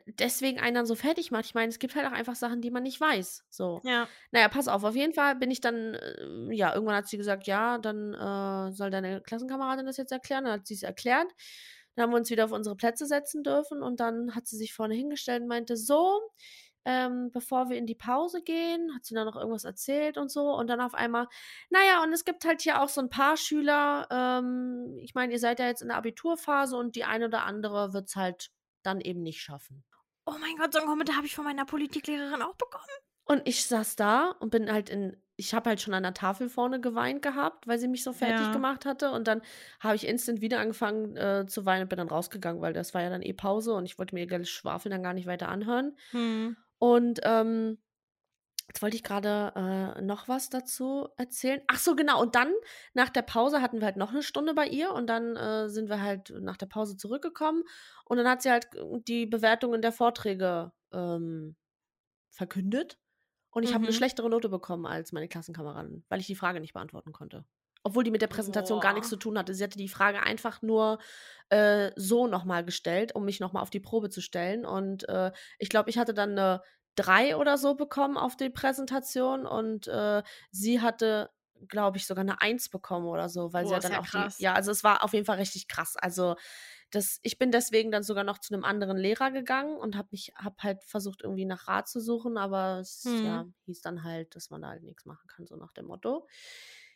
deswegen 0.05 0.60
einen 0.60 0.75
dann 0.75 0.86
so 0.86 0.96
fertig 0.96 1.31
macht? 1.31 1.46
Ich 1.46 1.53
meine, 1.55 1.69
es 1.69 1.79
gibt 1.79 1.96
halt 1.96 2.05
auch 2.08 2.12
einfach 2.12 2.36
Sachen, 2.36 2.62
die 2.62 2.72
man 2.72 2.84
nicht 2.84 3.00
weiß, 3.01 3.46
so. 3.50 3.84
Ja. 3.84 4.10
Na 4.31 4.39
ja, 4.41 4.50
pass 4.50 4.67
auf, 4.67 4.84
auf 4.84 4.96
jeden 4.96 5.13
Fall 5.13 5.36
bin 5.36 5.51
ich 5.51 5.62
dann 5.62 5.96
äh, 5.96 6.53
ja, 6.55 6.74
irgendwann 6.74 6.96
hat 6.96 7.08
sie 7.08 7.17
gesagt: 7.17 7.48
„Ja, 7.48 7.77
dann, 7.79 8.13
äh, 8.13 8.72
soll 8.74 8.89
deine 8.91 9.22
Klassenkameradin 9.22 9.86
das 9.86 9.98
jetzt 9.98 10.12
erklären.“ 10.12 10.46
Dann 10.46 10.53
hat 10.53 10.67
sie's 10.67 10.84
erklärt. 10.84 11.27
Dann 11.96 12.03
haben 12.03 12.12
wir 12.12 12.17
uns 12.17 12.29
wieder 12.29 12.46
auf 12.46 12.51
unsere 12.51 12.75
Plätze 12.75 13.05
setzen 13.05 13.43
dürfen 13.43 13.81
und 13.84 14.00
dann 14.00 14.36
hat 14.36 14.48
sie 14.48 14.58
sich 14.58 14.74
vorne 14.74 14.96
hingestellt 14.96 15.41
und 15.41 15.48
meinte: 15.50 15.75
„So, 15.77 16.22
ähm, 16.86 17.29
bevor 17.31 17.69
wir 17.69 17.77
in 17.77 17.86
die 17.88 17.96
Pause 17.96 18.41
gehen“ 18.41 18.93
hat 18.96 19.05
sie 19.05 19.13
dann 19.15 19.25
noch 19.25 19.36
irgendwas 19.36 19.65
erzählt 19.65 20.17
und 20.17 20.31
so 20.31 20.53
und 20.55 20.67
dann 20.69 20.81
auf 20.81 20.93
einmal: 20.93 21.27
„Na 21.69 21.79
ja, 21.86 22.03
und 22.03 22.13
es 22.13 22.25
gibt 22.25 22.46
halt 22.46 22.62
hier 22.62 22.81
auch 22.81 22.89
so 22.89 23.01
'n 23.01 23.10
paar 23.10 23.38
Schüler, 23.38 24.08
ähm 24.12 24.98
ich 25.01 25.13
meine, 25.15 25.34
ihr 25.34 25.39
seid 25.39 25.60
ja 25.60 25.67
jetzt 25.67 25.81
in 25.81 25.89
der 25.89 25.98
Abiturphase 25.98 26.77
und 26.77 26.96
die 26.96 27.03
eine 27.05 27.25
oder 27.25 27.43
andere 27.46 27.93
wird's 27.93 28.15
halt 28.15 28.50
dann 28.83 29.01
eben 29.01 29.21
nicht 29.21 29.41
schaffen. 29.41 29.83
Oh 30.25 30.36
mein 30.39 30.57
Gott, 30.57 30.74
so 30.74 30.79
einen 30.79 30.88
Kommentar 30.88 31.15
habe 31.17 31.25
ich 31.25 31.36
von 31.36 31.45
meiner 31.45 31.65
Politiklehrerin 31.65 32.41
auch 32.41 32.55
bekommen. 32.55 32.83
Und 33.25 33.41
ich 33.48 33.65
saß 33.65 33.95
da 33.95 34.31
und 34.39 34.50
bin 34.50 34.71
halt 34.71 34.89
in, 34.89 35.15
ich 35.36 35.53
habe 35.53 35.69
halt 35.69 35.81
schon 35.81 35.93
an 35.93 36.03
der 36.03 36.13
Tafel 36.15 36.50
vorne 36.50 36.81
geweint 36.81 37.21
gehabt, 37.21 37.67
weil 37.67 37.77
sie 37.77 37.88
mich 37.88 38.03
so 38.03 38.12
fertig 38.12 38.48
Ja. 38.48 38.51
gemacht 38.51 38.86
hatte. 38.86 39.12
Und 39.12 39.27
dann 39.27 39.41
habe 39.79 39.95
ich 39.95 40.07
instant 40.07 40.41
wieder 40.41 40.59
angefangen 40.59 41.15
äh, 41.15 41.45
zu 41.48 41.65
weinen 41.65 41.83
und 41.83 41.89
bin 41.89 41.98
dann 41.98 42.07
rausgegangen, 42.09 42.62
weil 42.62 42.74
das 42.74 42.93
war 42.93 43.01
ja 43.01 43.09
dann 43.09 43.21
eh 43.21 43.33
Pause 43.33 43.74
und 43.74 43.86
ich 43.86 43.98
wollte 44.00 44.15
mir 44.15 44.21
ihr 44.21 44.27
geiles 44.27 44.50
Schwafel 44.50 44.89
dann 44.89 45.03
gar 45.03 45.13
nicht 45.13 45.27
weiter 45.27 45.50
anhören. 45.50 45.95
Hm. 46.12 46.57
Und 46.79 47.19
ähm, 47.24 47.77
jetzt 48.69 48.81
wollte 48.81 48.95
ich 48.95 49.03
gerade 49.03 49.51
äh, 49.97 50.01
noch 50.01 50.27
was 50.27 50.49
dazu 50.49 51.09
erzählen. 51.17 51.61
Ach 51.67 51.79
so, 51.79 51.95
genau. 51.95 52.21
Und 52.21 52.35
dann 52.35 52.53
nach 52.93 53.09
der 53.09 53.23
Pause 53.23 53.61
hatten 53.61 53.79
wir 53.79 53.85
halt 53.85 53.97
noch 53.97 54.11
eine 54.11 54.23
Stunde 54.23 54.53
bei 54.53 54.67
ihr 54.67 54.91
und 54.93 55.07
dann 55.07 55.35
äh, 55.35 55.69
sind 55.69 55.89
wir 55.89 56.01
halt 56.01 56.29
nach 56.39 56.55
der 56.57 56.67
Pause 56.67 56.95
zurückgekommen 56.95 57.63
und 58.05 58.17
dann 58.17 58.27
hat 58.29 58.41
sie 58.41 58.51
halt 58.51 58.67
die 59.07 59.25
Bewertungen 59.25 59.81
der 59.81 59.91
Vorträge 59.91 60.71
ähm, 60.93 61.55
verkündet. 62.31 62.97
Und 63.51 63.63
ich 63.63 63.73
habe 63.73 63.83
eine 63.83 63.91
Mhm. 63.91 63.97
schlechtere 63.97 64.29
Note 64.29 64.49
bekommen 64.49 64.85
als 64.85 65.11
meine 65.11 65.27
Klassenkameraden, 65.27 66.05
weil 66.07 66.19
ich 66.19 66.27
die 66.27 66.35
Frage 66.35 66.59
nicht 66.59 66.73
beantworten 66.73 67.11
konnte. 67.11 67.45
Obwohl 67.81 68.03
die 68.03 68.11
mit 68.11 68.21
der 68.21 68.27
Präsentation 68.27 68.79
gar 68.81 68.93
nichts 68.93 69.09
Boah. 69.09 69.15
zu 69.15 69.19
tun 69.19 69.38
hatte. 69.39 69.53
Sie 69.55 69.63
hatte 69.63 69.77
die 69.77 69.88
Frage 69.88 70.21
einfach 70.21 70.61
nur 70.61 70.99
äh, 71.49 71.91
so 71.95 72.27
nochmal 72.27 72.63
gestellt, 72.63 73.15
um 73.15 73.25
mich 73.25 73.39
nochmal 73.39 73.63
auf 73.63 73.69
die 73.69 73.79
Probe 73.79 74.09
zu 74.09 74.21
stellen. 74.21 74.65
Und 74.65 75.07
äh, 75.09 75.31
ich 75.57 75.69
glaube, 75.69 75.89
ich 75.89 75.97
hatte 75.97 76.13
dann 76.13 76.31
eine 76.31 76.61
3 76.99 77.35
oder 77.37 77.57
so 77.57 77.75
bekommen 77.75 78.17
auf 78.17 78.35
die 78.37 78.49
Präsentation 78.49 79.45
und 79.45 79.87
äh, 79.87 80.23
sie 80.51 80.81
hatte, 80.81 81.31
glaube 81.67 81.97
ich, 81.97 82.07
sogar 82.07 82.21
eine 82.23 82.41
1 82.41 82.69
bekommen 82.69 83.07
oder 83.07 83.29
so, 83.29 83.53
weil 83.53 83.65
sie 83.65 83.73
Boah, 83.73 83.79
ja 83.79 83.81
dann 83.81 83.93
ja 83.93 83.99
auch 83.99 84.07
krass. 84.07 84.07
die. 84.07 84.33
Ja, 84.37 84.53
also 84.53 84.71
es 84.71 84.83
war 84.83 85.03
auf 85.03 85.13
jeden 85.13 85.25
Fall 85.25 85.37
richtig 85.37 85.67
krass. 85.67 85.95
Also 85.97 86.35
das, 86.91 87.19
ich 87.23 87.37
bin 87.37 87.51
deswegen 87.51 87.91
dann 87.91 88.03
sogar 88.03 88.23
noch 88.23 88.39
zu 88.39 88.53
einem 88.53 88.63
anderen 88.65 88.97
Lehrer 88.97 89.31
gegangen 89.31 89.77
und 89.77 89.95
habe 89.97 90.09
mich, 90.11 90.33
habe 90.35 90.55
halt 90.63 90.83
versucht, 90.83 91.21
irgendwie 91.23 91.45
nach 91.45 91.67
Rat 91.67 91.87
zu 91.87 91.99
suchen, 92.01 92.37
aber 92.37 92.79
es 92.79 93.19
Hm. 93.19 93.23
ja, 93.23 93.47
hieß 93.65 93.81
dann 93.81 94.03
halt, 94.03 94.35
dass 94.35 94.49
man 94.49 94.61
da 94.63 94.69
halt 94.69 94.83
nichts 94.83 95.05
machen 95.05 95.27
kann, 95.27 95.45
so 95.47 95.55
nach 95.55 95.73
dem 95.73 95.85
Motto. 95.87 96.27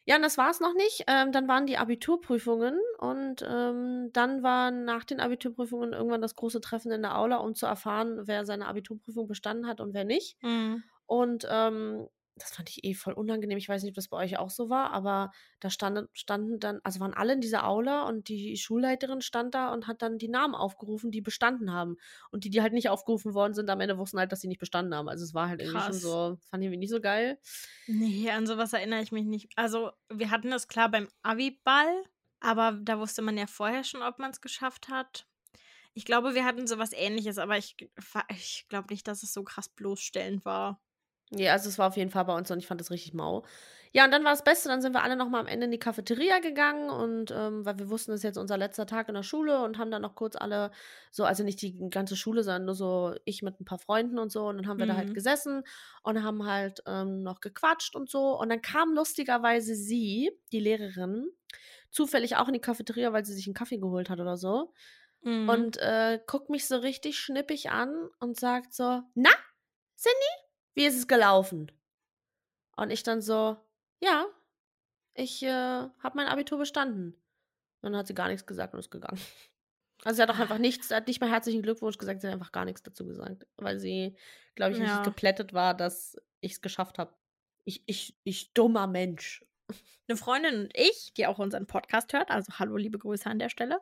Ja, 0.06 0.18
und 0.18 0.22
das 0.22 0.38
war 0.38 0.50
es 0.50 0.60
noch 0.60 0.74
nicht. 0.74 1.06
Ähm, 1.08 1.32
dann 1.32 1.48
waren 1.48 1.66
die 1.66 1.78
Abiturprüfungen 1.78 2.78
und 3.00 3.44
ähm, 3.48 4.10
dann 4.12 4.44
war 4.44 4.70
nach 4.72 5.06
den 5.06 5.22
Abiturprüfungen 5.22 5.94
irgendwann 5.94 6.22
das 6.22 6.36
große 6.36 6.60
Treffen 6.60 6.92
in 6.92 7.02
der 7.04 7.18
Aula, 7.18 7.38
um 7.38 7.56
zu 7.56 7.66
erfahren, 7.66 8.22
wer 8.26 8.46
seine 8.46 8.68
Abiturprüfung 8.68 9.28
bestanden 9.28 9.66
hat 9.66 9.80
und 9.80 9.94
wer 9.94 10.04
nicht. 10.04 10.38
Hm. 10.42 10.84
Und 11.06 11.48
ähm, 11.50 12.08
das 12.36 12.56
fand 12.56 12.70
ich 12.70 12.84
eh 12.84 12.94
voll 12.96 13.14
unangenehm. 13.14 13.58
Ich 13.58 13.70
weiß 13.70 13.84
nicht, 13.84 13.92
ob 13.92 13.96
das 13.96 14.08
bei 14.08 14.18
euch 14.18 14.38
auch 14.38 14.50
so 14.50 14.70
war, 14.70 14.92
aber 14.92 15.32
da 15.60 15.70
standen, 15.70 16.08
standen 16.14 16.60
dann, 16.60 16.80
also 16.84 17.00
waren 17.00 17.14
alle 17.14 17.34
in 17.34 17.42
dieser 17.42 17.68
Aula 17.68 18.04
und 18.08 18.28
die 18.28 18.58
Schulleiterin 18.58 19.22
stand 19.22 19.54
da 19.54 19.72
und 19.72 19.88
hat 19.88 20.02
dann 20.02 20.18
die 20.18 20.30
Namen 20.30 20.56
aufgerufen, 20.56 21.12
die 21.12 21.22
bestanden 21.22 21.72
haben. 21.72 21.98
Und 22.32 22.44
die, 22.44 22.50
die 22.50 22.62
halt 22.62 22.74
nicht 22.74 22.90
aufgerufen 22.90 23.36
worden 23.36 23.54
sind, 23.54 23.70
am 23.70 23.82
Ende 23.82 23.98
wussten 23.98 24.18
halt, 24.18 24.32
dass 24.32 24.42
sie 24.42 24.48
nicht 24.48 24.60
bestanden 24.60 24.96
haben. 24.96 25.10
Also 25.10 25.24
es 25.24 25.34
war 25.34 25.48
halt 25.48 25.62
irgendwie 25.62 25.80
schon 25.80 25.92
Krass. 25.92 26.02
so, 26.02 26.38
fand 26.50 26.64
ich 26.64 26.68
irgendwie 26.68 26.80
nicht 26.80 26.92
so 26.92 27.02
geil. 27.02 27.40
Nee, 27.88 28.32
an 28.32 28.48
sowas 28.48 28.74
erinnere 28.74 29.02
ich 29.04 29.12
mich 29.12 29.26
nicht. 29.26 29.50
Also, 29.56 29.92
wir 30.10 30.32
hatten 30.32 30.50
das 30.50 30.68
klar 30.68 30.90
beim 30.90 31.08
Abi-Ball, 31.22 32.04
aber 32.40 32.80
da 32.82 33.00
wusste 33.00 33.22
man 33.22 33.38
ja 33.38 33.46
vorher 33.46 33.84
schon, 33.84 34.02
ob 34.02 34.18
man 34.18 34.32
es 34.32 34.42
geschafft 34.42 34.90
hat. 34.90 35.28
Ich 35.94 36.06
glaube, 36.06 36.34
wir 36.34 36.46
hatten 36.46 36.66
sowas 36.66 36.92
ähnliches, 36.94 37.38
aber 37.38 37.58
ich, 37.58 37.76
ich 38.30 38.66
glaube 38.70 38.88
nicht, 38.90 39.08
dass 39.08 39.22
es 39.22 39.34
so 39.34 39.44
krass 39.44 39.70
bloßstellend 39.70 40.44
war. 40.44 40.82
Ja, 41.32 41.54
also 41.54 41.68
es 41.70 41.80
war 41.80 41.88
auf 41.88 41.98
jeden 41.98 42.12
Fall 42.12 42.26
bei 42.26 42.36
uns 42.36 42.52
und 42.52 42.60
ich 42.60 42.68
fand 42.68 42.80
das 42.80 42.92
richtig 42.92 43.14
mau. 43.14 43.44
Ja, 43.92 44.06
und 44.06 44.12
dann 44.12 44.24
war 44.24 44.32
das 44.32 44.44
Beste, 44.44 44.70
dann 44.70 44.82
sind 44.82 44.94
wir 44.94 45.04
alle 45.04 45.16
nochmal 45.16 45.42
am 45.42 45.48
Ende 45.48 45.66
in 45.66 45.72
die 45.72 45.80
Cafeteria 45.80 46.40
gegangen 46.40 46.90
und 46.90 47.32
ähm, 47.32 47.64
weil 47.66 47.78
wir 47.80 47.90
wussten, 47.90 48.12
das 48.12 48.20
ist 48.22 48.24
jetzt 48.24 48.38
unser 48.38 48.58
letzter 48.58 48.86
Tag 48.88 49.08
in 49.08 49.14
der 49.16 49.24
Schule 49.24 49.64
und 49.64 49.78
haben 49.78 49.92
dann 49.92 50.02
noch 50.02 50.16
kurz 50.16 50.36
alle 50.36 50.72
so, 51.12 51.26
also 51.26 51.44
nicht 51.44 51.62
die 51.62 51.78
ganze 51.90 52.16
Schule, 52.16 52.44
sondern 52.44 52.66
nur 52.66 52.76
so 52.76 53.16
ich 53.26 53.42
mit 53.44 53.60
ein 53.60 53.66
paar 53.66 53.78
Freunden 53.80 54.18
und 54.20 54.32
so 54.32 54.48
und 54.48 54.58
dann 54.58 54.68
haben 54.68 54.80
wir 54.80 54.88
da 54.88 54.96
halt 54.96 55.14
Mhm. 55.14 55.14
gesessen 55.14 55.64
und 56.04 56.24
haben 56.24 56.46
halt 56.46 56.82
ähm, 56.88 57.22
noch 57.24 57.40
gequatscht 57.40 57.96
und 57.96 58.10
so 58.10 58.40
und 58.40 58.50
dann 58.50 58.62
kam 58.62 58.94
lustigerweise 58.94 59.76
sie, 59.76 60.32
die 60.52 60.60
Lehrerin, 60.60 61.28
zufällig 61.92 62.36
auch 62.38 62.48
in 62.48 62.54
die 62.56 62.62
Cafeteria, 62.62 63.14
weil 63.14 63.26
sie 63.26 63.34
sich 63.34 63.48
einen 63.48 63.54
Kaffee 63.56 63.78
geholt 63.78 64.10
hat 64.10 64.20
oder 64.20 64.38
so 64.38 64.74
Mhm. 65.26 65.48
und 65.48 65.78
äh, 65.78 66.20
guckt 66.28 66.50
mich 66.50 66.68
so 66.68 66.78
richtig 66.78 67.20
schnippig 67.20 67.72
an 67.72 68.10
und 68.20 68.40
sagt 68.40 68.74
so, 68.74 69.02
na, 69.16 69.32
Cindy, 69.98 70.43
wie 70.76 70.86
ist 70.86 70.98
es 70.98 71.08
gelaufen? 71.08 71.72
Und 72.76 72.90
ich 72.92 73.04
dann 73.04 73.22
so, 73.22 73.58
ja, 74.02 74.26
ich 75.14 75.44
äh, 75.44 75.50
habe 75.50 76.16
mein 76.16 76.28
Abitur 76.28 76.58
bestanden. 76.58 77.14
Und 77.82 77.92
dann 77.92 77.98
hat 77.98 78.08
sie 78.08 78.16
gar 78.16 78.28
nichts 78.30 78.46
gesagt 78.46 78.74
und 78.74 78.80
ist 78.80 78.92
gegangen. 78.92 79.20
Also 80.06 80.18
sie 80.18 80.24
hat 80.24 80.32
auch 80.32 80.40
einfach 80.40 80.58
nichts, 80.58 80.92
hat 80.92 81.08
nicht 81.08 81.22
mal 81.22 81.30
herzlichen 81.30 81.62
Glückwunsch 81.62 81.98
gesagt, 81.98 82.20
sie 82.20 82.28
hat 82.28 82.34
einfach 82.34 82.52
gar 82.52 82.66
nichts 82.66 82.84
dazu 82.84 83.06
gesagt, 83.06 83.48
weil 83.56 83.80
sie, 83.80 84.18
glaube 84.56 84.74
ich, 84.74 84.80
Ja. 84.80 84.86
richtig 84.86 85.04
geplättet 85.06 85.54
war, 85.54 85.74
dass 85.74 86.18
ich 86.42 86.54
es 86.54 86.62
geschafft 86.62 86.98
habe. 87.00 87.16
Ich, 87.64 87.84
ich, 87.86 88.18
ich 88.26 88.54
dummer 88.54 88.86
Mensch. 88.88 89.46
eine 90.10 90.18
Freundin 90.18 90.64
und 90.66 90.72
ich, 90.76 91.14
die 91.16 91.26
auch 91.26 91.40
unseren 91.40 91.68
Podcast 91.68 92.12
hört, 92.12 92.32
also 92.32 92.52
hallo, 92.60 92.76
liebe 92.76 92.98
Grüße 93.00 93.30
an 93.30 93.40
der 93.40 93.48
Stelle, 93.48 93.80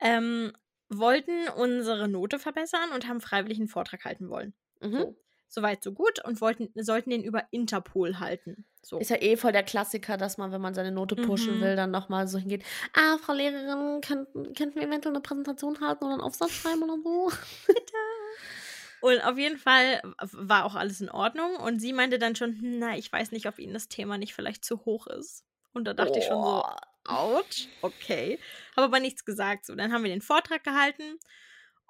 ähm, 0.00 0.52
wollten 0.90 1.48
unsere 1.48 2.08
Note 2.08 2.38
verbessern 2.38 2.90
und 2.92 3.08
haben 3.08 3.22
freiwillig 3.22 3.58
einen 3.58 3.68
Vortrag 3.68 4.04
halten 4.04 4.28
wollen. 4.28 4.52
Mhm. 4.82 4.92
So. 4.98 5.23
Soweit, 5.54 5.84
so 5.84 5.92
gut 5.92 6.18
und 6.24 6.40
wollten, 6.40 6.68
sollten 6.82 7.10
den 7.10 7.22
über 7.22 7.44
Interpol 7.52 8.18
halten. 8.18 8.64
So. 8.82 8.98
Ist 8.98 9.10
ja 9.10 9.22
eh 9.22 9.36
voll 9.36 9.52
der 9.52 9.62
Klassiker, 9.62 10.16
dass 10.16 10.36
man, 10.36 10.50
wenn 10.50 10.60
man 10.60 10.74
seine 10.74 10.90
Note 10.90 11.14
pushen 11.14 11.58
Mhm. 11.58 11.62
will, 11.62 11.76
dann 11.76 11.92
nochmal 11.92 12.26
so 12.26 12.38
hingeht. 12.38 12.64
Ah, 12.92 13.18
Frau 13.18 13.32
Lehrerin, 13.34 14.00
könnten, 14.00 14.52
könnten 14.52 14.74
wir 14.74 14.82
eventuell 14.82 15.14
eine 15.14 15.22
Präsentation 15.22 15.80
halten 15.80 16.02
oder 16.04 16.14
einen 16.14 16.22
Aufsatz 16.22 16.50
schreiben 16.50 16.82
oder 16.82 16.98
so? 17.02 17.30
Und 19.00 19.20
auf 19.24 19.38
jeden 19.38 19.58
Fall 19.58 20.00
war 20.32 20.64
auch 20.64 20.74
alles 20.74 21.00
in 21.00 21.10
Ordnung. 21.10 21.56
Und 21.56 21.78
sie 21.80 21.92
meinte 21.92 22.18
dann 22.18 22.36
schon, 22.36 22.52
hm, 22.60 22.78
na, 22.78 22.96
ich 22.96 23.12
weiß 23.12 23.32
nicht, 23.32 23.46
ob 23.46 23.58
Ihnen 23.58 23.74
das 23.74 23.88
Thema 23.88 24.18
nicht 24.18 24.34
vielleicht 24.34 24.64
zu 24.64 24.84
hoch 24.84 25.06
ist. 25.06 25.44
Und 25.72 25.84
da 25.86 25.94
dachte 25.94 26.18
ich 26.18 26.24
schon 26.26 26.42
so, 26.42 26.62
Oh. 26.62 26.62
ouch, 27.06 27.68
okay. 27.82 28.38
Habe 28.76 28.86
aber 28.86 29.00
nichts 29.00 29.24
gesagt. 29.24 29.66
So, 29.66 29.74
dann 29.74 29.92
haben 29.92 30.04
wir 30.04 30.10
den 30.10 30.22
Vortrag 30.22 30.64
gehalten 30.64 31.18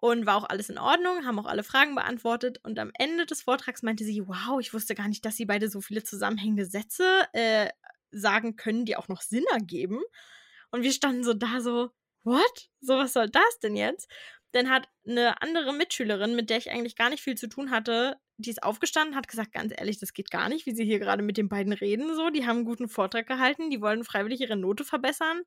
und 0.05 0.27
war 0.27 0.37
auch 0.37 0.51
alles 0.51 0.69
in 0.69 0.77
Ordnung, 0.77 1.25
haben 1.25 1.39
auch 1.39 1.47
alle 1.47 1.63
Fragen 1.63 1.95
beantwortet. 1.95 2.61
Und 2.63 2.79
am 2.79 2.91
Ende 2.99 3.25
des 3.25 3.41
Vortrags 3.41 3.83
meinte 3.83 4.05
sie, 4.05 4.29
wow, 4.29 4.61
ich 4.61 4.75
wusste 4.75 4.95
gar 4.95 5.09
nicht, 5.09 5.25
dass 5.25 5.39
Sie 5.39 5.47
beide 5.47 5.71
so 5.71 5.81
viele 5.81 6.05
zusammenhängende 6.05 6.67
Sätze 6.67 7.27
äh, 7.33 7.71
sagen 8.11 8.57
können, 8.57 8.85
die 8.85 8.97
auch 8.99 9.09
noch 9.09 9.23
Sinn 9.23 9.47
ergeben. 9.51 10.03
Und 10.71 10.83
wir 10.83 10.93
standen 10.93 11.25
so 11.25 11.33
da 11.33 11.63
so, 11.63 11.89
what? 12.23 12.69
So, 12.83 12.99
was 12.99 13.15
soll 13.15 13.31
das 13.31 13.61
denn 13.63 13.77
jetzt? 13.77 14.11
Dann 14.53 14.69
hat 14.69 14.91
eine 15.09 15.41
andere 15.41 15.73
Mitschülerin, 15.73 16.37
mit 16.37 16.51
der 16.51 16.59
ich 16.59 16.71
eigentlich 16.71 16.97
gar 16.97 17.09
nicht 17.09 17.23
viel 17.23 17.39
zu 17.39 17.49
tun 17.49 17.71
hatte, 17.71 18.19
die 18.37 18.51
ist 18.51 18.63
aufgestanden, 18.63 19.17
hat 19.17 19.27
gesagt, 19.27 19.53
ganz 19.53 19.73
ehrlich, 19.75 20.01
das 20.01 20.13
geht 20.13 20.31
gar 20.31 20.51
nicht, 20.51 20.67
wie 20.67 20.75
sie 20.75 20.85
hier 20.85 20.99
gerade 20.99 21.23
mit 21.23 21.39
den 21.39 21.49
beiden 21.49 21.73
reden. 21.73 22.15
So, 22.15 22.29
die 22.29 22.47
haben 22.47 22.59
einen 22.59 22.67
guten 22.67 22.91
Vortrag 22.91 23.27
gehalten, 23.27 23.71
die 23.71 23.81
wollen 23.81 24.05
freiwillig 24.05 24.43
ihre 24.43 24.57
Note 24.57 24.85
verbessern. 24.85 25.45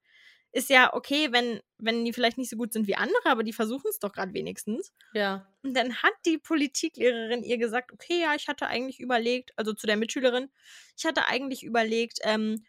Ist 0.54 0.70
ja 0.70 0.94
okay, 0.94 1.32
wenn, 1.32 1.60
wenn 1.78 2.06
die 2.06 2.14
vielleicht 2.14 2.38
nicht 2.38 2.50
so 2.50 2.58
gut 2.58 2.74
sind 2.74 2.88
wie 2.88 2.96
andere, 2.96 3.26
aber 3.26 3.44
die 3.44 3.54
versuchen 3.54 3.88
es 3.90 4.00
doch 4.00 4.14
gerade 4.14 4.34
wenigstens. 4.34 4.94
Ja. 5.14 5.48
Und 5.62 5.76
dann 5.76 5.96
hat 6.02 6.14
die 6.26 6.38
Politiklehrerin 6.38 7.44
ihr 7.44 7.58
gesagt, 7.58 7.92
okay, 7.92 8.22
ja, 8.22 8.34
ich 8.36 8.48
hatte 8.48 8.68
eigentlich 8.68 9.00
überlegt, 9.00 9.52
also 9.56 9.74
zu 9.74 9.88
der 9.88 9.98
Mitschülerin, 9.98 10.50
ich 10.98 11.06
hatte 11.06 11.28
eigentlich 11.28 11.64
überlegt, 11.64 12.20
ähm, 12.24 12.66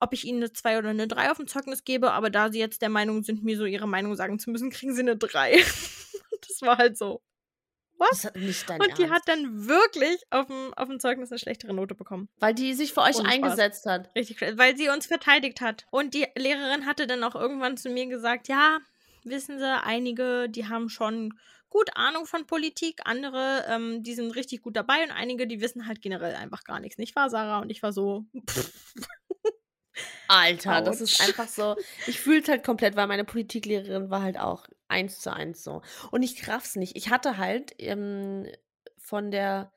ob 0.00 0.12
ich 0.12 0.24
ihnen 0.24 0.38
eine 0.42 0.52
2 0.52 0.78
oder 0.78 0.90
eine 0.90 1.08
3 1.08 1.30
auf 1.30 1.36
dem 1.36 1.48
Zeugnis 1.48 1.84
gebe, 1.84 2.12
aber 2.12 2.30
da 2.30 2.50
sie 2.50 2.58
jetzt 2.58 2.82
der 2.82 2.88
Meinung 2.88 3.22
sind, 3.22 3.44
mir 3.44 3.56
so 3.56 3.64
ihre 3.64 3.88
Meinung 3.88 4.14
sagen 4.14 4.38
zu 4.38 4.50
müssen, 4.50 4.70
kriegen 4.70 4.94
sie 4.94 5.02
eine 5.02 5.16
3. 5.16 5.52
das 6.40 6.62
war 6.62 6.78
halt 6.78 6.96
so. 6.96 7.22
Dein 7.98 8.80
Und 8.80 8.98
die 8.98 9.02
Ernst. 9.02 9.14
hat 9.14 9.22
dann 9.26 9.66
wirklich 9.66 10.22
auf 10.30 10.46
dem, 10.46 10.72
auf 10.74 10.88
dem 10.88 11.00
Zeugnis 11.00 11.30
eine 11.30 11.38
schlechtere 11.38 11.74
Note 11.74 11.94
bekommen. 11.94 12.28
Weil 12.38 12.54
die 12.54 12.74
sich 12.74 12.92
für 12.92 13.02
euch 13.02 13.18
eingesetzt 13.24 13.86
hat. 13.86 14.10
Richtig, 14.14 14.40
weil 14.56 14.76
sie 14.76 14.88
uns 14.88 15.06
verteidigt 15.06 15.60
hat. 15.60 15.86
Und 15.90 16.14
die 16.14 16.26
Lehrerin 16.36 16.86
hatte 16.86 17.06
dann 17.06 17.24
auch 17.24 17.34
irgendwann 17.34 17.76
zu 17.76 17.90
mir 17.90 18.06
gesagt, 18.06 18.48
ja, 18.48 18.78
wissen 19.24 19.58
Sie, 19.58 19.82
einige, 19.82 20.48
die 20.48 20.68
haben 20.68 20.88
schon 20.88 21.34
gut 21.70 21.90
Ahnung 21.96 22.26
von 22.26 22.46
Politik, 22.46 23.00
andere, 23.04 23.64
ähm, 23.68 24.02
die 24.02 24.14
sind 24.14 24.30
richtig 24.30 24.62
gut 24.62 24.76
dabei 24.76 25.02
und 25.02 25.10
einige, 25.10 25.46
die 25.46 25.60
wissen 25.60 25.86
halt 25.86 26.00
generell 26.00 26.34
einfach 26.34 26.64
gar 26.64 26.80
nichts. 26.80 26.98
Nicht 26.98 27.14
wahr, 27.14 27.28
Sarah? 27.28 27.58
Und 27.58 27.70
ich 27.70 27.82
war 27.82 27.92
so, 27.92 28.24
Alter, 30.28 30.82
das 30.82 31.00
ist 31.00 31.20
einfach 31.20 31.48
so. 31.48 31.76
Ich 32.06 32.20
fühle 32.20 32.40
es 32.40 32.48
halt 32.48 32.64
komplett, 32.64 32.96
weil 32.96 33.06
meine 33.06 33.24
Politiklehrerin 33.24 34.10
war 34.10 34.22
halt 34.22 34.38
auch 34.38 34.66
eins 34.88 35.20
zu 35.20 35.32
eins 35.32 35.62
so. 35.64 35.82
Und 36.10 36.22
ich 36.22 36.48
raff's 36.48 36.76
nicht. 36.76 36.96
Ich 36.96 37.10
hatte 37.10 37.36
halt 37.36 37.74
ähm, 37.78 38.46
von 38.96 39.30
der 39.30 39.72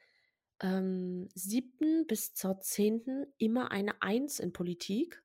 ähm, 0.61 1.27
siebten 1.33 2.05
bis 2.07 2.33
zur 2.33 2.59
zehnten 2.59 3.25
immer 3.37 3.71
eine 3.71 4.01
Eins 4.01 4.39
in 4.39 4.53
Politik. 4.53 5.23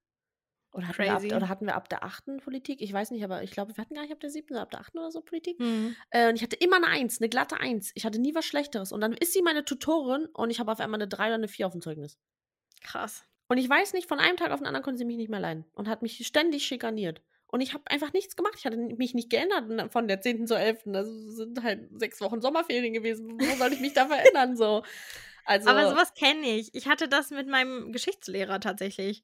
Oder 0.72 0.88
hatten, 0.88 0.98
wir 0.98 1.14
ab, 1.14 1.22
oder 1.24 1.48
hatten 1.48 1.66
wir 1.66 1.74
ab 1.74 1.88
der 1.88 2.04
achten 2.04 2.38
Politik? 2.38 2.82
Ich 2.82 2.92
weiß 2.92 3.10
nicht, 3.10 3.24
aber 3.24 3.42
ich 3.42 3.50
glaube, 3.50 3.74
wir 3.74 3.82
hatten 3.82 3.94
gar 3.94 4.02
nicht 4.02 4.12
ab 4.12 4.20
der 4.20 4.28
siebten 4.28 4.52
oder 4.52 4.62
ab 4.62 4.70
der 4.70 4.80
achten 4.80 4.98
oder 4.98 5.10
so 5.10 5.22
Politik. 5.22 5.58
hm. 5.58 5.96
Äh, 6.10 6.28
und 6.28 6.36
ich 6.36 6.42
hatte 6.42 6.56
immer 6.56 6.76
eine 6.76 6.88
Eins, 6.88 7.20
eine 7.20 7.30
glatte 7.30 7.58
Eins. 7.58 7.92
Ich 7.94 8.04
hatte 8.04 8.18
nie 8.18 8.34
was 8.34 8.44
Schlechteres. 8.44 8.92
Und 8.92 9.00
dann 9.00 9.14
ist 9.14 9.32
sie 9.32 9.42
meine 9.42 9.64
Tutorin 9.64 10.26
und 10.26 10.50
ich 10.50 10.60
habe 10.60 10.70
auf 10.70 10.80
einmal 10.80 11.00
eine 11.00 11.08
drei 11.08 11.26
oder 11.26 11.36
eine 11.36 11.48
vier 11.48 11.66
auf 11.66 11.72
dem 11.72 11.80
Zeugnis. 11.80 12.18
krass. 12.82 13.24
Und 13.48 13.58
ich 13.58 13.68
weiß 13.68 13.92
nicht, 13.92 14.08
von 14.08 14.18
einem 14.18 14.36
Tag 14.36 14.50
auf 14.50 14.60
den 14.60 14.66
anderen 14.66 14.82
konnte 14.82 14.98
sie 14.98 15.04
mich 15.04 15.16
nicht 15.16 15.30
mehr 15.30 15.40
leiden 15.40 15.64
und 15.72 15.88
hat 15.88 16.02
mich 16.02 16.26
ständig 16.26 16.66
schikaniert. 16.66 17.22
Und 17.48 17.60
ich 17.60 17.74
habe 17.74 17.84
einfach 17.86 18.12
nichts 18.12 18.36
gemacht. 18.36 18.54
Ich 18.58 18.66
hatte 18.66 18.76
mich 18.76 19.14
nicht 19.14 19.30
geändert 19.30 19.92
von 19.92 20.08
der 20.08 20.20
10. 20.20 20.46
zur 20.46 20.58
11. 20.58 20.82
Das 20.86 21.06
sind 21.06 21.62
halt 21.62 21.88
sechs 21.98 22.20
Wochen 22.20 22.40
Sommerferien 22.40 22.92
gewesen. 22.92 23.38
Wo 23.38 23.56
soll 23.56 23.72
ich 23.72 23.80
mich 23.80 23.94
da 23.94 24.06
verändern? 24.06 24.56
So. 24.56 24.82
Also, 25.44 25.70
Aber 25.70 25.88
sowas 25.88 26.12
kenne 26.14 26.46
ich. 26.56 26.74
Ich 26.74 26.88
hatte 26.88 27.08
das 27.08 27.30
mit 27.30 27.46
meinem 27.46 27.92
Geschichtslehrer 27.92 28.58
tatsächlich. 28.58 29.22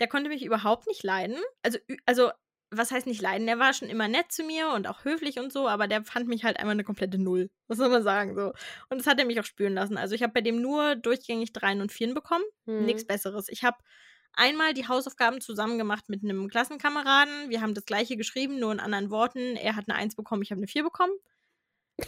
Der 0.00 0.06
konnte 0.06 0.28
mich 0.28 0.44
überhaupt 0.44 0.86
nicht 0.86 1.02
leiden. 1.02 1.38
Also, 1.62 1.78
also 2.04 2.30
was 2.72 2.90
heißt 2.90 3.06
nicht 3.06 3.20
leiden? 3.20 3.46
Der 3.46 3.58
war 3.58 3.72
schon 3.74 3.88
immer 3.88 4.08
nett 4.08 4.32
zu 4.32 4.44
mir 4.44 4.70
und 4.70 4.86
auch 4.86 5.04
höflich 5.04 5.38
und 5.38 5.52
so, 5.52 5.68
aber 5.68 5.88
der 5.88 6.04
fand 6.04 6.28
mich 6.28 6.44
halt 6.44 6.58
einfach 6.58 6.72
eine 6.72 6.84
komplette 6.84 7.18
Null. 7.18 7.50
Was 7.68 7.78
soll 7.78 7.90
man 7.90 8.02
sagen 8.02 8.34
so? 8.34 8.52
Und 8.88 8.98
das 8.98 9.06
hat 9.06 9.18
er 9.18 9.26
mich 9.26 9.38
auch 9.40 9.44
spüren 9.44 9.74
lassen. 9.74 9.96
Also 9.96 10.14
ich 10.14 10.22
habe 10.22 10.32
bei 10.32 10.40
dem 10.40 10.60
nur 10.60 10.96
durchgängig 10.96 11.52
Dreien 11.52 11.80
und 11.80 11.92
Vieren 11.92 12.14
bekommen. 12.14 12.44
hm. 12.66 12.84
Nichts 12.86 13.06
Besseres. 13.06 13.48
Ich 13.48 13.62
habe 13.62 13.76
einmal 14.34 14.74
die 14.74 14.88
Hausaufgaben 14.88 15.40
zusammen 15.40 15.78
gemacht 15.78 16.08
mit 16.08 16.22
einem 16.24 16.48
Klassenkameraden. 16.48 17.50
Wir 17.50 17.60
haben 17.60 17.74
das 17.74 17.84
gleiche 17.84 18.16
geschrieben, 18.16 18.58
nur 18.58 18.72
in 18.72 18.80
anderen 18.80 19.10
Worten. 19.10 19.56
Er 19.56 19.76
hat 19.76 19.88
eine 19.88 19.96
Eins 19.98 20.14
bekommen, 20.16 20.42
ich 20.42 20.50
habe 20.50 20.58
eine 20.60 20.68
Vier 20.68 20.82
bekommen. 20.84 21.12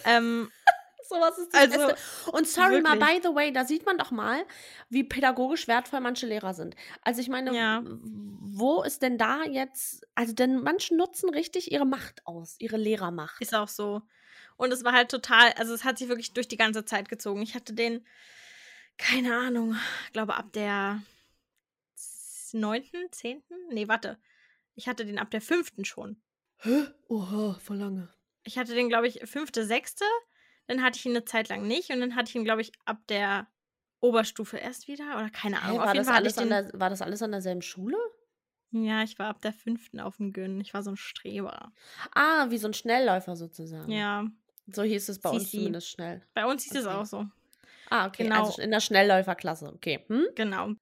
ähm, 0.05 0.51
Sowas 1.07 1.37
ist 1.37 1.53
das 1.53 1.61
Also, 1.61 1.87
Beste. 1.89 2.31
Und 2.33 2.49
sorry 2.49 2.81
mal, 2.81 2.99
wirklich. 2.99 3.23
by 3.23 3.29
the 3.29 3.35
way, 3.35 3.53
da 3.53 3.67
sieht 3.67 3.85
man 3.85 3.99
doch 3.99 4.11
mal, 4.11 4.43
wie 4.89 5.05
pädagogisch 5.05 5.69
wertvoll 5.69 6.01
manche 6.01 6.27
Lehrer 6.27 6.55
sind. 6.55 6.77
Also 7.03 7.21
ich 7.21 7.29
meine, 7.29 7.55
Ja. 7.55 7.83
wo 7.85 8.83
ist 8.83 9.03
denn 9.03 9.19
da 9.19 9.43
jetzt, 9.45 10.07
also 10.15 10.33
denn 10.33 10.63
manche 10.63 10.97
nutzen 10.97 11.29
richtig 11.29 11.73
ihre 11.73 11.85
Macht 11.85 12.27
aus, 12.27 12.57
ihre 12.59 12.79
Lehrermacht. 12.79 13.43
Ist 13.43 13.55
auch 13.55 13.69
so. 13.69 14.01
Und 14.57 14.73
es 14.73 14.83
war 14.83 14.93
halt 14.93 15.11
total, 15.11 15.53
also 15.59 15.75
es 15.75 15.85
hat 15.85 15.99
sich 15.99 16.09
wirklich 16.09 16.33
durch 16.33 16.49
die 16.49 16.57
ganze 16.57 16.87
Zeit 16.87 17.11
gezogen. 17.11 17.43
Ich 17.43 17.55
hatte 17.55 17.75
den, 17.75 18.07
keine 18.97 19.37
Ahnung, 19.37 19.77
glaube 20.15 20.35
ab 20.37 20.53
der 20.55 21.03
neunten, 22.55 23.11
zehnten? 23.13 23.55
Nee, 23.71 23.89
warte. 23.89 24.19
Ich 24.75 24.89
hatte 24.89 25.05
den 25.05 25.19
ab 25.19 25.31
der 25.31 25.41
fünften 25.41 25.85
schon. 25.85 26.21
Hä? 26.59 26.87
Oha, 27.09 27.59
voll 27.61 27.77
lange. 27.77 28.09
Ich 28.43 28.59
hatte 28.59 28.75
den, 28.75 28.89
glaube 28.89 29.07
ich, 29.09 29.21
fünfte, 29.29 29.65
sechste. 29.65 30.05
Dann 30.67 30.83
hatte 30.83 30.99
ich 30.99 31.07
ihn 31.07 31.13
eine 31.13 31.25
Zeit 31.25 31.49
lang 31.49 31.67
nicht. 31.67 31.91
Und 31.91 32.01
dann 32.01 32.17
hatte 32.17 32.31
ich 32.31 32.35
ihn, 32.37 32.45
glaube 32.45 32.63
ich, 32.63 32.73
ab 32.85 32.99
der 33.09 33.47
Oberstufe 34.01 34.57
erst 34.57 34.89
wieder. 34.89 35.17
Oder 35.17 35.31
keine 35.31 35.63
Ahnung. 35.63 35.79
war, 35.79 35.87
auf 35.89 35.95
jeden 35.95 35.99
das 36.05 36.07
Fall 36.07 36.17
hatte 36.17 36.29
ich 36.29 36.37
alles 36.39 36.49
den. 36.49 36.53
an 36.53 36.71
der, 36.71 36.81
war 36.81 36.91
das 36.91 37.03
alles 37.03 37.23
an 37.23 37.31
derselben 37.33 37.63
Schule? 37.63 37.97
ja, 38.77 39.05
ich 39.05 39.19
war 39.21 39.29
ab 39.29 39.41
der 39.41 39.53
fünften 39.53 40.01
auf 40.01 40.17
dem 40.17 40.33
Gyn. 40.33 40.61
Ich 40.61 40.75
war 40.75 40.83
so 40.83 40.91
ein 40.91 40.97
Streber. 40.97 41.73
Ah, 42.13 42.51
wie 42.51 42.59
so 42.59 42.67
ein 42.67 42.75
Schnellläufer 42.75 43.37
sozusagen. 43.37 43.89
Ja, 43.93 44.27
So 44.67 44.83
hieß 44.83 45.09
es 45.11 45.21
bei 45.21 45.31
uns 45.31 45.45
Sisi. 45.45 45.59
zumindest 45.59 45.91
schnell. 45.91 46.27
bei 46.35 46.45
uns 46.45 46.65
hieß 46.65 46.75
es 46.75 46.87
Okay. 46.87 46.95
auch 46.97 47.07
so. 47.07 47.25
Ah, 47.91 48.09
okay. 48.09 48.25
Genau. 48.25 48.47
Also 48.47 48.61
in 48.61 48.73
der 48.73 48.81
Schnellläuferklasse. 48.81 49.73
Okay. 49.73 50.05
Hm? 50.09 50.27
Genau. 50.35 50.73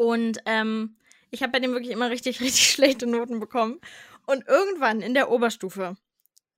Und 0.00 0.38
ähm, 0.46 0.96
ich 1.30 1.42
habe 1.42 1.52
bei 1.52 1.58
dem 1.60 1.72
wirklich 1.72 1.90
immer 1.92 2.08
richtig, 2.08 2.40
richtig 2.40 2.70
schlechte 2.70 3.06
Noten 3.06 3.38
bekommen. 3.38 3.82
Und 4.24 4.46
irgendwann 4.48 5.02
in 5.02 5.12
der 5.12 5.30
Oberstufe, 5.30 5.98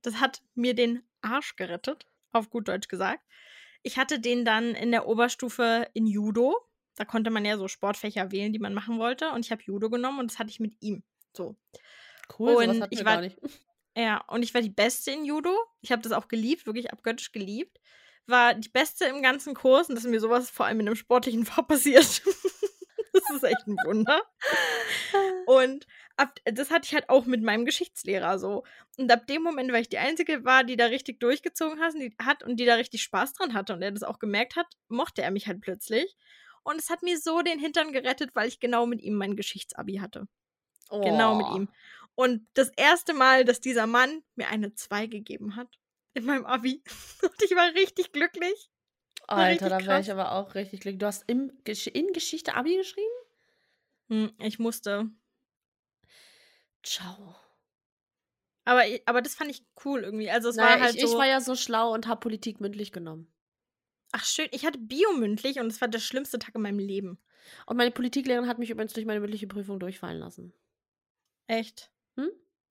das 0.03 0.21
hat 0.21 0.43
mir 0.55 0.75
den 0.75 1.03
Arsch 1.23 1.57
gerettet, 1.57 2.07
auf 2.31 2.51
gut 2.51 2.69
Deutsch 2.69 2.87
gesagt. 2.87 3.25
Ich 3.83 3.99
hatte 3.99 4.21
den 4.21 4.45
dann 4.45 4.77
in 4.77 4.93
der 4.93 5.09
Oberstufe 5.09 5.89
in 5.93 6.07
Judo. 6.07 6.57
Da 6.95 7.05
konnte 7.05 7.31
man 7.31 7.45
ja 7.45 7.59
so 7.59 7.67
Sportfächer 7.67 8.31
wählen, 8.31 8.53
die 8.53 8.61
man 8.61 8.75
machen 8.75 9.01
wollte. 9.01 9.31
Und 9.31 9.45
ich 9.45 9.51
habe 9.51 9.63
Judo 9.65 9.91
genommen 9.91 10.21
und 10.21 10.31
das 10.31 10.39
hatte 10.39 10.51
ich 10.51 10.61
mit 10.61 10.75
ihm. 10.81 11.03
So. 11.37 11.57
Cool, 12.39 12.55
Und 12.55 12.87
ich 12.91 13.05
war- 13.05 13.17
gar 13.17 13.21
nicht. 13.23 13.39
Ja, 13.97 14.19
und 14.29 14.45
ich 14.45 14.55
war 14.55 14.63
die 14.63 14.71
Beste 14.71 15.11
in 15.11 15.25
Judo. 15.25 15.51
Ich 15.81 15.91
habe 15.91 16.01
das 16.01 16.13
auch 16.13 16.29
geliebt, 16.29 16.65
wirklich 16.67 16.93
abgöttisch 16.93 17.33
geliebt. 17.33 17.81
War 18.27 18.55
die 18.55 18.69
Beste 18.69 19.07
im 19.07 19.21
ganzen 19.21 19.55
Kurs 19.55 19.89
und 19.89 19.97
das 19.97 20.05
ist 20.05 20.11
mir 20.11 20.21
sowas 20.21 20.49
vor 20.49 20.67
allem 20.67 20.79
in 20.79 20.87
einem 20.87 20.95
sportlichen 20.97 21.45
Fach 21.47 21.67
passiert. 21.67 22.23
Das 23.13 23.31
ist 23.31 23.45
echt 23.45 23.67
ein 23.67 23.77
Wunder. 23.85 24.23
Und 25.47 25.87
ab, 26.17 26.39
das 26.45 26.71
hatte 26.71 26.87
ich 26.87 26.95
halt 26.95 27.09
auch 27.09 27.27
mit 27.27 27.43
meinem 27.43 27.65
Geschichtslehrer 27.65 28.39
so. 28.39 28.65
Und 28.97 29.11
ab 29.11 29.27
dem 29.27 29.43
Moment, 29.43 29.73
weil 29.73 29.83
ich 29.83 29.89
die 29.89 29.99
Einzige 29.99 30.45
war, 30.45 30.65
die 30.65 30.77
da 30.77 30.87
richtig 30.87 31.21
durchgezogen 31.21 31.81
hat, 31.81 31.95
die, 31.95 32.15
hat 32.23 32.43
und 32.43 32.57
die 32.57 32.65
da 32.65 32.75
richtig 32.75 33.03
Spaß 33.03 33.35
dran 33.35 33.55
hatte 33.55 33.75
und 33.75 33.83
er 33.83 33.91
das 33.93 34.03
auch 34.03 34.19
gemerkt 34.19 34.57
hat, 34.57 34.67
mochte 34.89 35.23
er 35.23 35.31
mich 35.31 35.47
halt 35.47 35.61
plötzlich. 35.61 36.17
Und 36.63 36.77
es 36.79 36.91
hat 36.91 37.03
mir 37.03 37.19
so 37.19 37.43
den 37.43 37.59
Hintern 37.59 37.93
gerettet, 37.93 38.31
weil 38.35 38.49
ich 38.49 38.61
genau 38.61 38.87
mit 38.87 39.03
ihm 39.03 39.15
mein 39.15 39.37
Geschichtsabi 39.37 39.97
hatte. 39.97 40.29
Genau 40.91 41.35
mit 41.37 41.47
Oh. 41.51 41.57
ihm. 41.57 41.69
Und 42.15 42.47
das 42.55 42.71
erste 42.77 43.15
Mal, 43.15 43.45
dass 43.45 43.61
dieser 43.61 43.87
Mann 43.87 44.23
mir 44.37 44.49
eine 44.49 44.75
2 44.75 45.07
gegeben 45.07 45.57
hat 45.57 45.69
in 46.15 46.25
meinem 46.25 46.45
Abi. 46.45 46.83
Und 47.23 47.43
ich 47.43 47.53
war 47.57 47.73
richtig 47.75 48.13
glücklich. 48.13 48.71
Alter, 49.29 49.69
da 49.69 49.85
wäre 49.87 50.01
ich 50.01 50.11
aber 50.11 50.33
auch 50.33 50.55
richtig 50.55 50.81
glücklich. 50.81 50.99
Du 51.01 51.07
hast 51.07 51.25
im, 51.29 51.53
in 51.65 52.13
Geschichte 52.13 52.55
Abi 52.55 52.77
geschrieben? 52.77 53.07
Hm, 54.09 54.33
ich 54.39 54.59
musste. 54.59 55.11
Ciao. 56.83 57.35
Aber, 58.65 58.83
aber 59.07 59.23
das 59.23 59.35
fand 59.35 59.51
ich 59.51 59.65
cool 59.85 60.03
irgendwie. 60.05 60.31
Also 60.31 60.49
es 60.49 60.57
Naja, 60.57 60.75
war 60.75 60.81
halt 60.81 60.95
ich, 60.95 61.01
so. 61.03 61.09
ich 61.09 61.15
war 61.15 61.27
ja 61.27 61.41
so 61.41 61.55
schlau 61.57 61.93
und 61.93 62.07
habe 62.07 62.21
Politik 62.21 62.61
mündlich 62.61 62.93
genommen. 62.93 63.33
ach 64.13 64.25
schön, 64.25 64.49
ich 64.53 64.65
hatte 64.67 64.79
Bio 64.79 65.13
mündlich 65.13 65.59
und 65.59 65.67
es 65.67 65.81
war 65.81 65.89
der 65.89 65.99
schlimmste 65.99 66.39
Tag 66.39 66.55
in 66.55 66.63
meinem 66.63 66.79
Leben. 66.79 67.19
Und 67.67 67.77
meine 67.77 67.91
Politiklehrerin 67.91 68.49
hat 68.49 68.59
mich 68.59 68.71
übrigens 68.71 68.93
durch 68.93 69.07
meine 69.07 69.21
mündliche 69.21 69.47
Prüfung 69.49 69.81
durchfallen 69.81 70.19
lassen. 70.19 70.53
Echt. 71.47 71.91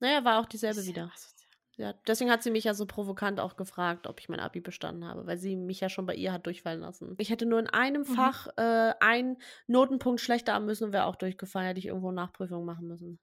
Naja, 0.00 0.24
war 0.24 0.40
auch 0.40 0.46
dieselbe 0.46 0.84
wieder. 0.84 1.10
asozial. 1.14 1.41
Ja, 1.76 1.94
deswegen 2.06 2.30
hat 2.30 2.42
sie 2.42 2.50
mich 2.50 2.64
ja 2.64 2.74
so 2.74 2.86
provokant 2.86 3.40
auch 3.40 3.56
gefragt, 3.56 4.06
ob 4.06 4.20
ich 4.20 4.28
mein 4.28 4.40
Abi 4.40 4.60
bestanden 4.60 5.06
habe, 5.06 5.26
weil 5.26 5.38
sie 5.38 5.56
mich 5.56 5.80
ja 5.80 5.88
schon 5.88 6.04
bei 6.06 6.14
ihr 6.14 6.32
hat 6.32 6.46
durchfallen 6.46 6.80
lassen. 6.80 7.14
Ich 7.18 7.30
hätte 7.30 7.46
nur 7.46 7.58
in 7.60 7.66
einem 7.68 8.02
Mhm. 8.02 8.06
Fach 8.06 8.46
äh, 8.56 8.92
einen 9.00 9.38
Notenpunkt 9.66 10.20
schlechter 10.20 10.52
haben 10.54 10.66
müssen 10.66 10.84
und 10.84 10.92
wäre 10.92 11.06
auch 11.06 11.16
durchgefallen, 11.16 11.68
hätte 11.68 11.80
ich 11.80 11.86
irgendwo 11.86 12.12
Nachprüfung 12.12 12.64
machen 12.64 12.88
müssen. 12.88 13.18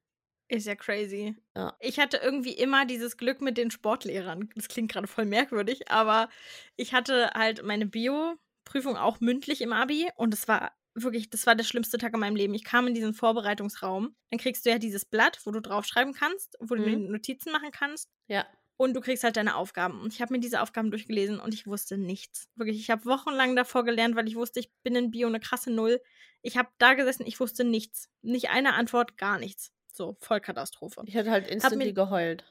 Ist 0.48 0.66
ja 0.66 0.76
crazy. 0.76 1.36
Ja. 1.56 1.78
Ich 1.80 2.00
hatte 2.00 2.18
irgendwie 2.18 2.54
immer 2.54 2.86
dieses 2.88 3.18
Glück 3.18 3.40
mit 3.40 3.58
den 3.58 3.70
Sportlehrern. 3.70 4.50
Das 4.56 4.68
klingt 4.68 4.92
gerade 4.92 5.08
voll 5.08 5.26
merkwürdig, 5.26 5.92
aber 5.92 6.30
ich 6.76 6.94
hatte 6.94 7.30
halt 7.36 7.64
meine 7.64 7.86
Bio-Prüfung 7.86 8.98
auch 8.98 9.20
mündlich 9.20 9.62
im 9.62 9.74
Abi 9.74 10.10
und 10.16 10.34
es 10.34 10.48
war 10.48 10.72
wirklich, 11.04 11.30
das 11.30 11.46
war 11.48 11.56
der 11.56 11.64
schlimmste 11.64 11.98
Tag 11.98 12.14
in 12.14 12.20
meinem 12.20 12.36
Leben. 12.36 12.54
Ich 12.54 12.64
kam 12.64 12.88
in 12.88 12.94
diesen 12.94 13.14
Vorbereitungsraum. 13.14 14.16
Dann 14.30 14.40
kriegst 14.40 14.66
du 14.66 14.70
ja 14.70 14.78
dieses 14.80 15.06
Blatt, 15.06 15.40
wo 15.46 15.52
du 15.52 15.62
draufschreiben 15.62 16.14
kannst, 16.14 16.56
wo 16.60 16.76
du 16.76 16.82
Mhm. 16.82 16.86
dir 16.86 16.98
Notizen 17.12 17.52
machen 17.52 17.72
kannst. 17.72 18.10
Ja. 18.28 18.46
Und 18.78 18.94
du 18.94 19.02
kriegst 19.02 19.24
halt 19.26 19.36
deine 19.36 19.56
Aufgaben. 19.56 20.00
Und 20.02 20.14
ich 20.14 20.22
habe 20.22 20.34
mir 20.34 20.40
diese 20.40 20.62
Aufgaben 20.62 20.90
durchgelesen 20.90 21.40
und 21.40 21.54
ich 21.54 21.68
wusste 21.68 21.98
nichts. 21.98 22.48
Wirklich, 22.56 22.80
ich 22.80 22.90
habe 22.90 23.04
wochenlang 23.06 23.56
davor 23.56 23.84
gelernt, 23.84 24.16
weil 24.16 24.28
ich 24.28 24.36
wusste, 24.36 24.60
ich 24.62 24.72
bin 24.84 24.96
in 24.96 25.12
Bio 25.12 25.28
eine 25.28 25.40
krasse 25.42 25.70
Null. 25.72 26.00
Ich 26.42 26.58
habe 26.58 26.70
da 26.78 26.94
gesessen, 26.94 27.26
ich 27.28 27.40
wusste 27.42 27.66
nichts. 27.66 28.10
Nicht 28.22 28.50
eine 28.50 28.76
Antwort, 28.76 29.18
gar 29.18 29.38
nichts. 29.38 29.74
So, 29.92 30.16
Vollkatastrophe. 30.22 31.04
Ich 31.06 31.14
hätte 31.16 31.30
halt 31.32 31.48
instantly 31.48 31.92
geheult. 31.94 32.46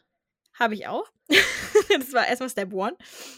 Habe 0.59 0.75
ich 0.75 0.87
auch. 0.87 1.09
das 1.29 2.13
war 2.13 2.27
erstmal 2.27 2.51
Step 2.51 2.73
One. 2.73 2.97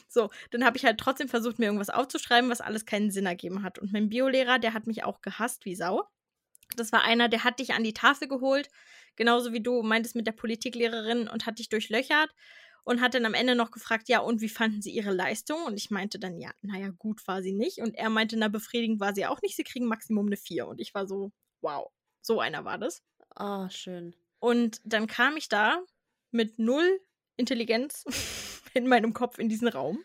So, 0.08 0.30
dann 0.50 0.64
habe 0.64 0.76
ich 0.76 0.84
halt 0.84 0.98
trotzdem 0.98 1.28
versucht, 1.28 1.58
mir 1.58 1.66
irgendwas 1.66 1.90
aufzuschreiben, 1.90 2.50
was 2.50 2.60
alles 2.60 2.86
keinen 2.86 3.10
Sinn 3.10 3.26
ergeben 3.26 3.62
hat. 3.62 3.78
Und 3.78 3.92
mein 3.92 4.08
Biolehrer, 4.08 4.58
der 4.58 4.72
hat 4.72 4.86
mich 4.86 5.04
auch 5.04 5.20
gehasst 5.20 5.64
wie 5.64 5.74
Sau. 5.74 6.04
Das 6.76 6.92
war 6.92 7.02
einer, 7.02 7.28
der 7.28 7.44
hat 7.44 7.58
dich 7.58 7.74
an 7.74 7.84
die 7.84 7.92
Tafel 7.92 8.28
geholt, 8.28 8.70
genauso 9.16 9.52
wie 9.52 9.60
du 9.60 9.82
meintest 9.82 10.14
mit 10.14 10.26
der 10.26 10.32
Politiklehrerin 10.32 11.28
und 11.28 11.46
hat 11.46 11.58
dich 11.58 11.68
durchlöchert 11.68 12.30
und 12.84 13.00
hat 13.00 13.14
dann 13.14 13.26
am 13.26 13.34
Ende 13.34 13.54
noch 13.54 13.70
gefragt, 13.70 14.08
ja, 14.08 14.20
und 14.20 14.40
wie 14.40 14.48
fanden 14.48 14.80
Sie 14.80 14.90
Ihre 14.90 15.12
Leistung? 15.12 15.64
Und 15.64 15.76
ich 15.76 15.90
meinte 15.90 16.18
dann, 16.18 16.38
ja, 16.38 16.52
naja, 16.62 16.90
gut 16.98 17.26
war 17.26 17.42
sie 17.42 17.52
nicht. 17.52 17.78
Und 17.78 17.94
er 17.96 18.08
meinte, 18.08 18.36
na, 18.36 18.48
befriedigend 18.48 19.00
war 19.00 19.14
sie 19.14 19.26
auch 19.26 19.42
nicht, 19.42 19.56
sie 19.56 19.64
kriegen 19.64 19.86
Maximum 19.86 20.26
eine 20.26 20.36
4. 20.36 20.66
Und 20.66 20.80
ich 20.80 20.94
war 20.94 21.06
so, 21.06 21.32
wow, 21.60 21.90
so 22.22 22.40
einer 22.40 22.64
war 22.64 22.78
das. 22.78 23.02
Ah, 23.34 23.68
schön. 23.70 24.14
Und 24.38 24.80
dann 24.84 25.06
kam 25.06 25.36
ich 25.36 25.48
da 25.48 25.82
mit 26.30 26.58
null 26.58 27.00
Intelligenz 27.36 28.04
in 28.74 28.86
meinem 28.86 29.12
Kopf 29.12 29.38
in 29.38 29.48
diesen 29.48 29.68
Raum 29.68 30.04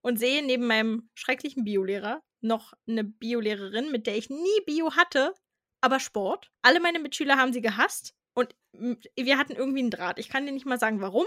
und 0.00 0.18
sehe 0.18 0.44
neben 0.44 0.66
meinem 0.66 1.10
schrecklichen 1.14 1.64
Biolehrer 1.64 2.22
noch 2.40 2.74
eine 2.86 3.04
Biolehrerin, 3.04 3.90
mit 3.90 4.06
der 4.06 4.16
ich 4.16 4.30
nie 4.30 4.60
Bio 4.66 4.94
hatte, 4.94 5.34
aber 5.80 6.00
Sport. 6.00 6.50
Alle 6.62 6.80
meine 6.80 7.00
Mitschüler 7.00 7.36
haben 7.36 7.52
sie 7.52 7.60
gehasst 7.60 8.14
und 8.34 8.54
wir 8.72 9.38
hatten 9.38 9.54
irgendwie 9.54 9.80
einen 9.80 9.90
Draht. 9.90 10.18
Ich 10.18 10.28
kann 10.28 10.46
dir 10.46 10.52
nicht 10.52 10.66
mal 10.66 10.78
sagen, 10.78 11.00
warum, 11.00 11.26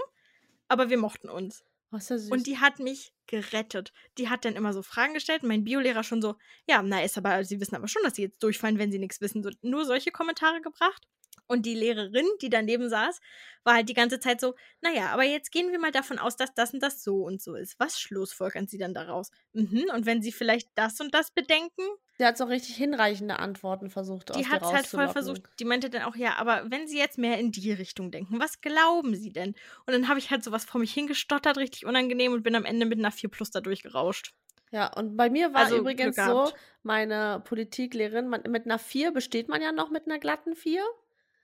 aber 0.68 0.90
wir 0.90 0.98
mochten 0.98 1.28
uns. 1.28 1.64
Ist 1.92 2.10
ja. 2.10 2.32
Und 2.32 2.46
die 2.46 2.58
hat 2.58 2.78
mich 2.78 3.12
gerettet. 3.26 3.92
Die 4.16 4.30
hat 4.30 4.46
dann 4.46 4.56
immer 4.56 4.72
so 4.72 4.82
Fragen 4.82 5.12
gestellt. 5.12 5.42
Mein 5.42 5.64
Biolehrer 5.64 6.02
schon 6.02 6.22
so, 6.22 6.36
ja, 6.66 6.82
na, 6.82 7.02
ist 7.02 7.18
aber, 7.18 7.44
sie 7.44 7.60
wissen 7.60 7.76
aber 7.76 7.88
schon, 7.88 8.02
dass 8.02 8.14
sie 8.14 8.22
jetzt 8.22 8.42
durchfallen, 8.42 8.78
wenn 8.78 8.90
sie 8.90 8.98
nichts 8.98 9.20
wissen. 9.20 9.42
So, 9.42 9.50
nur 9.60 9.84
solche 9.84 10.10
Kommentare 10.10 10.62
gebracht. 10.62 11.06
Und 11.46 11.66
die 11.66 11.74
Lehrerin, 11.74 12.26
die 12.40 12.48
daneben 12.50 12.88
saß, 12.88 13.20
war 13.64 13.74
halt 13.74 13.88
die 13.88 13.94
ganze 13.94 14.20
Zeit 14.20 14.40
so, 14.40 14.54
naja, 14.80 15.08
aber 15.10 15.24
jetzt 15.24 15.50
gehen 15.52 15.70
wir 15.70 15.78
mal 15.78 15.92
davon 15.92 16.18
aus, 16.18 16.36
dass 16.36 16.54
das 16.54 16.72
und 16.74 16.82
das 16.82 17.02
so 17.02 17.24
und 17.24 17.42
so 17.42 17.54
ist. 17.54 17.78
Was 17.78 18.00
schlussfolgern 18.00 18.66
sie 18.66 18.78
dann 18.78 18.94
daraus? 18.94 19.30
Mhm, 19.52 19.86
und 19.94 20.06
wenn 20.06 20.22
sie 20.22 20.32
vielleicht 20.32 20.68
das 20.74 21.00
und 21.00 21.14
das 21.14 21.30
bedenken, 21.30 21.82
Sie 22.18 22.24
hat 22.26 22.36
so 22.38 22.44
richtig 22.44 22.76
hinreichende 22.76 23.38
Antworten 23.38 23.90
versucht, 23.90 24.34
die 24.34 24.46
hat 24.48 24.64
es 24.64 24.72
halt 24.72 24.86
voll 24.86 25.08
versucht. 25.08 25.42
Die 25.58 25.64
meinte 25.64 25.90
dann 25.90 26.02
auch, 26.02 26.14
ja, 26.16 26.36
aber 26.36 26.70
wenn 26.70 26.86
sie 26.86 26.98
jetzt 26.98 27.18
mehr 27.18 27.38
in 27.38 27.52
die 27.52 27.72
Richtung 27.72 28.10
denken, 28.10 28.38
was 28.40 28.60
glauben 28.60 29.14
sie 29.14 29.32
denn? 29.32 29.50
Und 29.86 29.92
dann 29.92 30.08
habe 30.08 30.18
ich 30.18 30.30
halt 30.30 30.44
sowas 30.44 30.64
vor 30.64 30.80
mich 30.80 30.92
hingestottert, 30.94 31.56
richtig 31.58 31.84
unangenehm 31.86 32.32
und 32.32 32.42
bin 32.42 32.54
am 32.54 32.64
Ende 32.64 32.86
mit 32.86 32.98
einer 32.98 33.12
4 33.12 33.30
plus 33.30 33.50
da 33.50 33.60
durchgerauscht. 33.60 34.32
Ja, 34.70 34.90
und 34.96 35.16
bei 35.16 35.28
mir 35.28 35.52
war 35.52 35.70
Also, 35.70 35.74
übrigens 35.74 36.22
so, 36.22 36.52
meine 36.82 37.42
Politiklehrerin, 37.44 38.28
man, 38.28 38.42
mit 38.48 38.64
einer 38.64 38.78
4 38.78 39.12
besteht 39.12 39.48
man 39.48 39.60
ja 39.60 39.70
noch 39.70 39.90
mit 39.90 40.06
einer 40.06 40.18
glatten 40.18 40.54
4. 40.56 40.82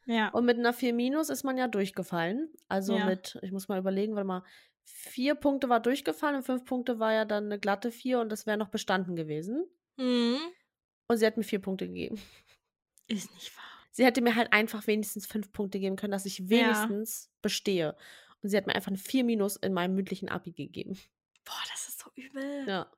Ja. 0.08 0.28
Und 0.30 0.46
mit 0.46 0.58
einer 0.58 0.72
4 0.72 0.94
minus 0.94 1.28
ist 1.28 1.44
man 1.44 1.58
ja 1.58 1.68
durchgefallen. 1.68 2.50
Also 2.66 2.96
Ja. 2.96 3.04
mit, 3.06 3.38
ich 3.42 3.52
muss 3.52 3.68
mal 3.68 3.78
überlegen, 3.78 4.14
warte 4.14 4.26
mal, 4.26 4.42
vier 4.84 5.34
Punkte 5.34 5.68
war 5.68 5.80
durchgefallen 5.80 6.36
und 6.36 6.42
fünf 6.44 6.64
Punkte 6.64 6.98
war 6.98 7.12
ja 7.12 7.24
dann 7.26 7.44
eine 7.44 7.58
glatte 7.58 7.92
4 7.92 8.20
und 8.20 8.30
das 8.30 8.46
wäre 8.46 8.56
noch 8.56 8.68
bestanden 8.70 9.16
gewesen. 9.16 9.66
Mhm. 9.98 10.38
Und 11.08 11.16
sie 11.18 11.26
hat 11.26 11.36
mir 11.36 11.42
vier 11.44 11.60
Punkte 11.60 11.86
gegeben. 11.86 12.18
Ist 13.06 13.32
nicht 13.34 13.54
wahr. 13.56 13.64
Sie 13.90 14.04
hätte 14.04 14.20
mir 14.22 14.34
halt 14.34 14.52
einfach 14.52 14.86
wenigstens 14.86 15.26
fünf 15.26 15.52
Punkte 15.52 15.78
geben 15.78 15.96
können, 15.96 16.12
dass 16.12 16.24
ich 16.26 16.38
Ja. 16.38 16.48
wenigstens 16.48 17.30
bestehe. 17.42 17.96
Und 18.42 18.48
sie 18.48 18.56
hat 18.56 18.66
mir 18.66 18.74
einfach 18.74 18.88
eine 18.88 18.98
4 18.98 19.24
minus 19.24 19.56
in 19.56 19.72
meinem 19.74 19.94
mündlichen 19.94 20.28
Abi 20.28 20.52
gegeben. 20.52 20.98
Boah, 21.44 21.62
das 21.70 21.88
ist 21.88 22.00
so 22.00 22.10
übel. 22.14 22.64
Ja. 22.66 22.90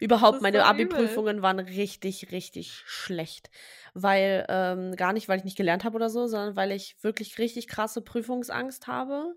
Überhaupt, 0.00 0.40
meine. 0.40 0.64
Abi-Prüfungen 0.64 1.42
waren 1.42 1.58
richtig, 1.58 2.32
richtig 2.32 2.82
schlecht. 2.86 3.50
Weil, 3.94 4.44
ähm, 4.48 4.96
gar 4.96 5.12
nicht, 5.12 5.28
weil 5.28 5.38
ich 5.38 5.44
nicht 5.44 5.56
gelernt 5.56 5.84
habe 5.84 5.96
oder 5.96 6.10
so, 6.10 6.26
sondern 6.26 6.56
weil 6.56 6.72
ich 6.72 6.96
wirklich 7.02 7.38
richtig 7.38 7.68
krasse 7.68 8.02
Prüfungsangst 8.02 8.86
habe. 8.86 9.34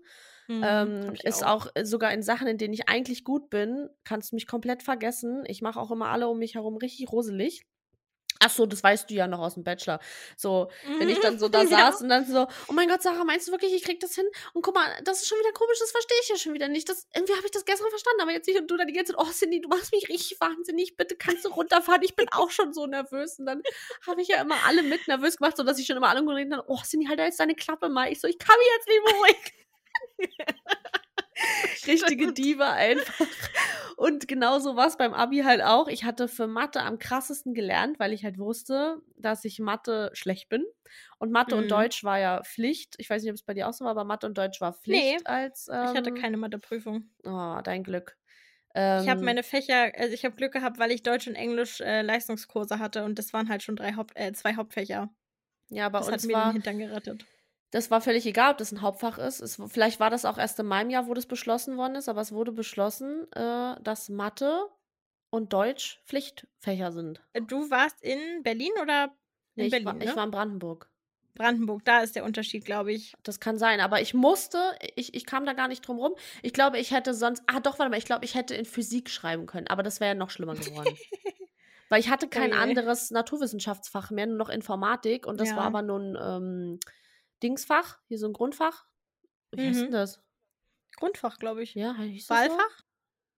Mhm, 0.48 0.62
Ähm, 0.62 1.16
ist 1.24 1.44
auch 1.44 1.68
äh, 1.74 1.84
sogar 1.86 2.12
in 2.12 2.22
Sachen, 2.22 2.46
in 2.48 2.58
denen 2.58 2.74
ich 2.74 2.88
eigentlich 2.88 3.24
gut 3.24 3.50
bin, 3.50 3.88
kannst 4.04 4.32
du 4.32 4.36
mich 4.36 4.46
komplett 4.46 4.82
vergessen. 4.82 5.44
Ich 5.46 5.62
mache 5.62 5.80
auch 5.80 5.90
immer 5.90 6.08
alle 6.08 6.28
um 6.28 6.38
mich 6.38 6.54
herum 6.56 6.76
richtig 6.76 7.10
roselig. 7.12 7.66
Ach 8.42 8.48
so, 8.50 8.64
das 8.64 8.82
weißt 8.82 9.10
du 9.10 9.14
ja 9.14 9.26
noch 9.26 9.38
aus 9.40 9.54
dem 9.54 9.64
Bachelor. 9.64 10.00
So, 10.36 10.70
wenn 10.98 11.10
ich 11.10 11.20
dann 11.20 11.38
so 11.38 11.48
da 11.48 11.62
Mhm. 11.62 11.68
Ja. 11.70 11.92
saß 11.92 12.00
und 12.02 12.08
dann 12.08 12.24
so, 12.26 12.46
oh 12.68 12.72
mein 12.72 12.88
Gott, 12.88 13.02
Sarah, 13.02 13.22
meinst 13.24 13.46
du 13.46 13.52
wirklich, 13.52 13.74
ich 13.74 13.82
krieg 13.84 14.00
das 14.00 14.14
hin? 14.14 14.24
Und 14.54 14.62
guck 14.62 14.74
mal, 14.74 14.86
das 15.04 15.20
ist 15.20 15.28
schon 15.28 15.38
wieder 15.38 15.52
komisch, 15.52 15.78
das 15.78 15.90
verstehe 15.90 16.16
ich 16.22 16.28
ja 16.30 16.36
schon 16.36 16.54
wieder 16.54 16.68
nicht. 16.68 16.88
Das, 16.88 17.06
irgendwie 17.14 17.34
habe 17.34 17.44
ich 17.44 17.50
das 17.52 17.64
gestern 17.66 17.90
verstanden, 17.90 18.22
aber 18.22 18.32
jetzt 18.32 18.46
nicht. 18.48 18.58
Und 18.58 18.70
du 18.70 18.76
dann 18.78 18.86
die 18.86 18.94
ganze 18.94 19.12
Zeit, 19.12 19.20
oh 19.22 19.30
Cindy, 19.30 19.60
du 19.60 19.68
machst 19.68 19.92
mich 19.92 20.08
richtig 20.08 20.40
wahnsinnig, 20.40 20.96
bitte 20.96 21.16
kannst 21.16 21.44
du 21.44 21.50
runterfahren, 21.50 22.02
ich 22.02 22.16
bin 22.16 22.26
auch 22.32 22.50
schon 22.50 22.72
so 22.72 22.86
nervös. 22.86 23.38
Und 23.38 23.44
dann 23.46 23.62
habe 24.06 24.22
ich 24.22 24.28
ja 24.28 24.40
immer 24.40 24.56
alle 24.66 24.82
mit 24.82 25.06
nervös 25.06 25.36
gemacht, 25.36 25.56
sodass 25.58 25.78
ich 25.78 25.86
schon 25.86 25.98
immer 25.98 26.08
alle 26.08 26.24
geredet 26.24 26.54
habe, 26.54 26.64
oh 26.68 26.78
Cindy, 26.82 27.06
halt 27.06 27.18
da 27.18 27.24
jetzt 27.24 27.40
deine 27.40 27.54
Klappe 27.54 27.88
mal. 27.90 28.10
Ich 28.10 28.20
so, 28.20 28.26
ich 28.26 28.38
kann 28.38 28.56
mich 28.58 28.68
jetzt 28.76 28.88
nicht 28.88 29.04
beruhigen. 29.04 29.50
Richtige 31.86 32.32
Diva 32.32 32.72
einfach. 32.72 33.26
Und 33.96 34.28
genauso 34.28 34.76
war 34.76 34.86
es 34.86 34.96
beim 34.96 35.12
Abi 35.14 35.40
halt 35.40 35.62
auch. 35.62 35.88
Ich 35.88 36.04
hatte 36.04 36.28
für 36.28 36.46
Mathe 36.46 36.80
am 36.82 36.98
krassesten 36.98 37.54
gelernt, 37.54 37.98
weil 37.98 38.12
ich 38.12 38.24
halt 38.24 38.38
wusste, 38.38 39.02
dass 39.16 39.44
ich 39.44 39.58
Mathe 39.58 40.10
schlecht 40.14 40.48
bin. 40.48 40.64
Und 41.18 41.32
Mathe 41.32 41.54
Mhm. 41.54 41.62
und 41.62 41.70
Deutsch 41.70 42.02
war 42.04 42.18
ja 42.18 42.42
Pflicht. 42.42 42.94
Ich 42.98 43.10
weiß 43.10 43.22
nicht, 43.22 43.30
ob 43.30 43.36
es 43.36 43.42
bei 43.42 43.54
dir 43.54 43.68
auch 43.68 43.72
so 43.72 43.84
war, 43.84 43.92
aber 43.92 44.04
Mathe 44.04 44.26
und 44.26 44.38
Deutsch 44.38 44.60
war 44.60 44.72
Pflicht 44.72 45.02
Nee, 45.02 45.18
als. 45.24 45.68
Ähm, 45.70 45.84
Ich 45.90 45.96
hatte 45.96 46.12
keine 46.12 46.36
Matheprüfung. 46.36 47.10
Oh, 47.24 47.60
dein 47.62 47.82
Glück. 47.84 48.16
Ich 48.72 49.08
habe 49.08 49.20
Ähm, 49.20 49.24
meine 49.24 49.42
Fächer, 49.42 49.92
also 49.96 50.14
ich 50.14 50.24
habe 50.24 50.36
Glück 50.36 50.52
gehabt, 50.52 50.78
weil 50.78 50.92
ich 50.92 51.02
Deutsch 51.02 51.26
und 51.26 51.34
Englisch 51.34 51.80
äh, 51.80 52.02
Leistungskurse 52.02 52.78
hatte 52.78 53.04
und 53.04 53.18
das 53.18 53.32
waren 53.32 53.48
halt 53.48 53.62
schon 53.64 53.74
drei 53.76 53.94
Haupt, 53.94 54.12
äh, 54.16 54.32
zwei 54.32 54.54
Hauptfächer. 54.54 55.10
ja, 55.70 55.88
bei 55.88 55.98
Das 55.98 56.06
hat 56.10 56.14
uns 56.14 56.24
mir 56.24 56.36
den 56.36 56.36
war. 56.36 56.52
Hintern 56.52 56.78
gerettet. 56.78 57.26
Das 57.70 57.90
war 57.90 58.00
völlig 58.00 58.26
egal, 58.26 58.52
ob 58.52 58.58
das 58.58 58.72
ein 58.72 58.82
Hauptfach 58.82 59.18
ist. 59.18 59.40
Es, 59.40 59.60
vielleicht 59.68 60.00
war 60.00 60.10
das 60.10 60.24
auch 60.24 60.38
erst 60.38 60.58
in 60.58 60.66
meinem 60.66 60.90
Jahr, 60.90 61.06
wo 61.06 61.14
das 61.14 61.26
beschlossen 61.26 61.76
worden 61.76 61.94
ist, 61.94 62.08
aber 62.08 62.20
es 62.20 62.32
wurde 62.32 62.52
beschlossen, 62.52 63.30
äh, 63.32 63.80
dass 63.82 64.08
Mathe 64.08 64.66
und 65.30 65.52
Deutsch 65.52 66.02
Pflichtfächer 66.06 66.90
sind. 66.92 67.20
Äh, 67.32 67.42
Du 67.42 67.70
warst 67.70 68.02
in 68.02 68.42
Berlin 68.42 68.72
oder 68.82 69.14
in 69.54 69.66
ich, 69.66 69.70
Berlin, 69.70 69.86
war, 69.86 69.94
ne? 69.94 70.04
ich 70.04 70.16
war 70.16 70.24
in 70.24 70.30
Brandenburg. 70.32 70.90
Brandenburg, 71.36 71.84
da 71.84 72.00
ist 72.00 72.16
der 72.16 72.24
Unterschied, 72.24 72.64
glaube 72.64 72.92
ich. 72.92 73.14
Das 73.22 73.38
kann 73.38 73.56
sein, 73.56 73.80
aber 73.80 74.00
ich 74.02 74.14
musste, 74.14 74.58
ich, 74.96 75.14
ich 75.14 75.24
kam 75.24 75.46
da 75.46 75.52
gar 75.52 75.68
nicht 75.68 75.86
drum 75.86 75.98
rum. 75.98 76.14
Ich 76.42 76.52
glaube, 76.52 76.78
ich 76.78 76.90
hätte 76.90 77.14
sonst, 77.14 77.42
ah 77.46 77.60
doch, 77.60 77.78
warte 77.78 77.90
mal, 77.90 77.96
ich 77.98 78.04
glaube, 78.04 78.24
ich 78.24 78.34
hätte 78.34 78.54
in 78.56 78.64
Physik 78.64 79.08
schreiben 79.08 79.46
können, 79.46 79.68
aber 79.68 79.82
das 79.84 80.00
wäre 80.00 80.10
ja 80.10 80.14
noch 80.14 80.30
schlimmer 80.30 80.56
geworden. 80.56 80.96
Weil 81.88 82.00
ich 82.00 82.10
hatte 82.10 82.28
kein 82.28 82.50
je. 82.50 82.56
anderes 82.56 83.10
Naturwissenschaftsfach 83.10 84.10
mehr, 84.10 84.26
nur 84.26 84.36
noch 84.36 84.48
Informatik 84.48 85.26
und 85.26 85.40
das 85.40 85.50
war 85.50 85.58
Ja. 85.58 85.66
aber 85.68 85.82
nur 85.82 85.98
ein 86.00 86.18
ähm, 86.20 86.80
Dingsfach, 87.42 88.00
hier 88.08 88.18
so 88.18 88.26
ein 88.28 88.32
Grundfach. 88.32 88.86
Wie 89.52 89.68
heißt 89.68 89.86
denn 89.86 89.92
Mhm. 89.92 89.94
das? 89.94 90.22
Grundfach, 90.96 91.38
glaube 91.38 91.62
ich. 91.64 91.74
Ja, 91.74 91.94
hieß 91.96 92.28
das 92.28 92.42
so? 92.44 92.62
Wahlfach? 92.62 92.82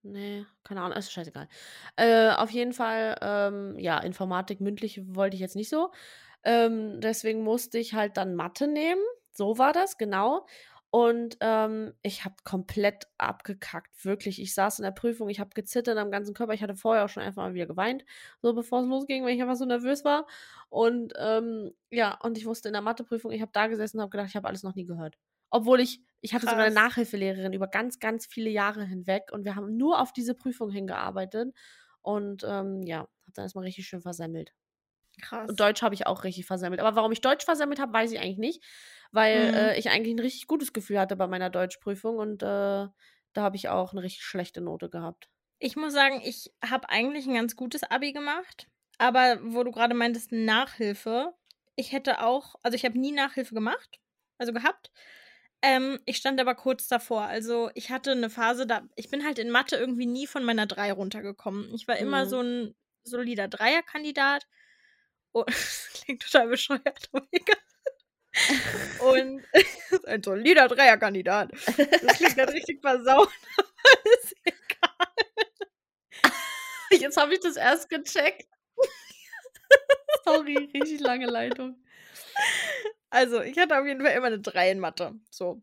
Nee, 0.03 0.47
keine 0.65 0.83
Ahnung, 0.83 0.99
ist 0.99 1.12
scheißegal. 1.12 1.49
Äh, 1.97 2.31
auf 2.33 2.51
jeden 2.51 2.73
Fall, 2.73 3.19
ähm, 3.23 3.79
ja, 3.79 3.99
Informatik 4.01 4.61
mündlich 4.61 5.03
wollte 5.17 5.37
ich 5.37 5.41
jetzt 5.41 5.57
nicht 5.57 5.69
so. 5.71 5.93
Ähm, 6.45 7.01
deswegen 7.01 7.43
musste 7.45 7.79
ich 7.79 7.95
halt 7.95 8.17
dann 8.17 8.35
Mathe 8.37 8.69
nehmen. 8.69 9.03
So 9.33 9.59
war 9.59 9.73
das, 9.73 9.99
genau. 9.99 10.47
Und 10.94 11.38
ähm, 11.40 11.94
ich 12.02 12.26
habe 12.26 12.35
komplett 12.44 13.07
abgekackt, 13.16 14.05
wirklich. 14.05 14.42
Ich 14.42 14.52
saß 14.52 14.78
in 14.78 14.83
der 14.83 14.90
Prüfung, 14.90 15.31
ich 15.31 15.40
habe 15.40 15.48
gezittert 15.55 15.96
am 15.96 16.11
ganzen 16.11 16.35
Körper. 16.35 16.52
Ich 16.52 16.62
hatte 16.62 16.76
vorher 16.76 17.07
auch 17.07 17.09
schon 17.09 17.22
einfach 17.22 17.42
mal 17.42 17.55
wieder 17.55 17.64
geweint, 17.64 18.05
so 18.42 18.52
bevor 18.52 18.83
es 18.83 18.87
losging, 18.87 19.24
weil 19.24 19.35
ich 19.35 19.40
einfach 19.40 19.57
so 19.57 19.64
nervös 19.64 20.05
war. 20.05 20.26
Und 20.68 21.14
ähm, 21.18 21.72
ja, 21.88 22.18
und 22.22 22.37
ich 22.37 22.44
wusste 22.44 22.68
in 22.68 22.74
der 22.74 22.83
Matheprüfung, 22.83 23.31
ich 23.33 23.40
habe 23.40 23.52
da 23.55 23.68
gesessen 23.68 23.96
und 23.96 24.02
habe 24.02 24.11
gedacht, 24.11 24.28
ich 24.28 24.37
habe 24.37 24.46
alles 24.46 24.64
noch 24.64 24.74
nie 24.74 24.85
gehört. 24.85 25.16
Obwohl 25.48 25.81
ich, 25.81 26.02
ich 26.20 26.35
hatte 26.35 26.46
sogar 26.46 26.64
eine 26.64 26.74
Krass. 26.74 26.85
Nachhilfelehrerin 26.85 27.55
über 27.55 27.68
ganz, 27.68 27.98
ganz 27.98 28.26
viele 28.26 28.50
Jahre 28.50 28.85
hinweg 28.85 29.31
und 29.33 29.46
wir 29.46 29.57
haben 29.57 29.78
nur 29.78 29.98
auf 29.98 30.12
diese 30.12 30.35
Prüfung 30.35 30.70
hingearbeitet. 30.70 31.55
Und 32.02 32.44
ähm, 32.46 32.83
ja, 32.83 32.98
habe 32.98 33.33
dann 33.33 33.44
erstmal 33.46 33.64
richtig 33.64 33.87
schön 33.87 34.02
versemmelt. 34.02 34.52
Krass. 35.20 35.48
Und 35.48 35.61
Deutsch 35.61 35.83
habe 35.83 35.94
ich 35.94 36.07
auch 36.07 36.24
richtig 36.24 36.46
versemmelt. 36.46 36.81
Aber 36.81 36.96
warum 36.96 37.12
ich 37.12 37.20
Deutsch 37.20 37.44
versemmelt 37.44 37.81
habe, 37.81 37.92
weiß 37.92 38.12
ich 38.12 38.20
eigentlich 38.20 38.38
nicht. 38.38 38.64
Weil 39.12 39.51
Mhm. 39.53 39.53
äh, 39.55 39.79
ich 39.79 39.90
eigentlich 39.90 40.14
ein 40.14 40.20
richtig 40.20 40.46
gutes 40.48 40.72
Gefühl 40.72 40.98
hatte 41.01 41.16
bei 41.16 41.27
meiner 41.29 41.51
Deutschprüfung 41.51 42.18
und 42.18 42.42
äh, 42.42 42.46
da 42.46 42.92
habe 43.37 43.57
ich 43.57 43.68
auch 43.68 43.92
eine 43.92 44.03
richtig 44.03 44.25
schlechte 44.25 44.61
Note 44.61 44.90
gehabt. 44.90 45.31
Ich 45.59 45.77
muss 45.77 45.92
sagen, 45.92 46.20
ich 46.25 46.53
habe 46.64 46.88
eigentlich 46.90 47.27
ein 47.27 47.35
ganz 47.35 47.57
gutes 47.57 47.83
Abi 47.85 48.12
gemacht. 48.12 48.66
Aber 48.98 49.38
wo 49.42 49.62
du 49.64 49.70
gerade 49.72 49.94
meintest, 49.94 50.33
Nachhilfe, 50.33 51.35
ich 51.77 51.92
hätte 51.92 52.22
auch, 52.22 52.55
also 52.62 52.75
ich 52.77 52.85
habe 52.85 52.98
nie 52.98 53.12
Nachhilfe 53.12 53.55
gemacht, 53.55 54.01
also 54.38 54.53
gehabt. 54.53 54.90
Ähm, 55.62 56.01
ich 56.07 56.16
stand 56.18 56.40
aber 56.40 56.55
kurz 56.55 56.88
davor. 56.88 57.22
Also 57.22 57.70
ich 57.75 57.90
hatte 57.90 58.12
eine 58.12 58.31
Phase, 58.31 58.66
da 58.66 58.83
ich 58.96 59.11
bin 59.11 59.25
halt 59.25 59.38
in 59.38 59.51
Mathe 59.51 59.77
irgendwie 59.77 60.07
nie 60.07 60.27
von 60.27 60.44
meiner 60.44 60.66
3 60.66 60.92
runtergekommen. 60.92 61.72
Ich 61.75 61.87
war 61.88 61.96
immer 61.98 62.27
Mhm. 62.27 62.27
so 62.27 62.40
ein 62.42 62.75
solider 63.05 63.48
Dreierkandidat. 63.48 64.46
Das 65.46 65.90
klingt 65.94 66.22
total 66.22 66.48
bescheuert, 66.48 67.09
aber 67.12 67.27
egal. 67.33 67.57
Und 69.01 69.45
ein 70.07 70.23
solider 70.23 70.68
Dreierkandidat. 70.68 71.53
Das 71.53 72.16
klingt 72.16 72.37
gerade 72.37 72.53
richtig 72.53 72.81
versaut, 72.81 73.29
aber 73.59 74.14
ist 74.23 74.35
egal. 74.45 74.62
Jetzt 76.90 77.16
habe 77.16 77.35
ich 77.35 77.40
das 77.40 77.57
erst 77.57 77.88
gecheckt. 77.88 78.49
Sorry, 80.25 80.71
richtig 80.75 81.01
lange 81.01 81.27
Leitung. 81.27 81.77
Also, 83.11 83.42
ich 83.42 83.59
hatte 83.59 83.79
auf 83.79 83.87
jeden 83.87 84.03
Fall 84.03 84.16
immer 84.16 84.29
eine 84.29 84.40
3 84.40 84.71
in 84.71 84.79
Mathe. 84.79 85.14
So. 85.31 85.62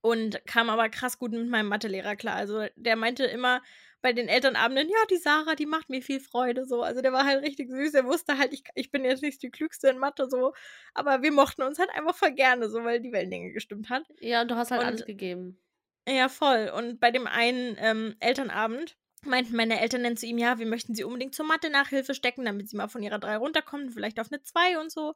Und 0.00 0.44
kam 0.46 0.70
aber 0.70 0.88
krass 0.88 1.18
gut 1.18 1.32
mit 1.32 1.48
meinem 1.48 1.68
Mathelehrer 1.68 2.16
klar. 2.16 2.34
Also, 2.34 2.66
der 2.76 2.96
meinte 2.96 3.24
immer 3.24 3.62
bei 4.02 4.12
den 4.12 4.28
Elternabenden, 4.28 4.88
ja, 4.88 4.96
die 5.10 5.16
Sarah, 5.16 5.54
die 5.54 5.66
macht 5.66 5.88
mir 5.88 6.02
viel 6.02 6.20
Freude. 6.20 6.64
So. 6.66 6.82
Also, 6.82 7.00
der 7.02 7.12
war 7.12 7.24
halt 7.24 7.42
richtig 7.44 7.70
süß. 7.70 7.94
Er 7.94 8.04
wusste 8.04 8.38
halt, 8.38 8.52
ich, 8.52 8.62
ich 8.74 8.90
bin 8.90 9.04
jetzt 9.04 9.22
nicht 9.22 9.42
die 9.42 9.50
Klügste 9.50 9.88
in 9.88 9.98
Mathe, 9.98 10.28
so. 10.30 10.52
Aber 10.94 11.22
wir 11.22 11.32
mochten 11.32 11.62
uns 11.62 11.78
halt 11.78 11.90
einfach 11.90 12.14
voll 12.14 12.32
gerne, 12.32 12.68
so, 12.68 12.84
weil 12.84 13.00
die 13.00 13.12
Wellenlänge 13.12 13.52
gestimmt 13.52 13.90
hat. 13.90 14.04
Ja, 14.20 14.42
und 14.42 14.50
du 14.50 14.56
hast 14.56 14.70
halt 14.70 14.82
Und- 14.82 14.86
alles 14.88 15.04
gegeben. 15.06 15.60
Ja, 16.08 16.28
voll. 16.28 16.70
Und 16.72 17.00
bei 17.00 17.10
dem 17.10 17.26
einen 17.26 17.76
ähm, 17.80 18.14
Elternabend 18.20 18.96
meinten 19.24 19.56
meine 19.56 19.80
Eltern 19.80 20.04
dann 20.04 20.16
zu 20.16 20.26
ihm, 20.26 20.38
ja, 20.38 20.60
wir 20.60 20.66
möchten 20.66 20.94
sie 20.94 21.02
unbedingt 21.02 21.34
zur 21.34 21.46
Mathe-Nachhilfe 21.46 22.14
stecken, 22.14 22.44
damit 22.44 22.68
sie 22.70 22.76
mal 22.76 22.86
von 22.86 23.02
ihrer 23.02 23.18
3 23.18 23.38
runterkommen, 23.38 23.90
vielleicht 23.90 24.20
auf 24.20 24.30
eine 24.30 24.40
2 24.40 24.78
und 24.78 24.92
so. 24.92 25.14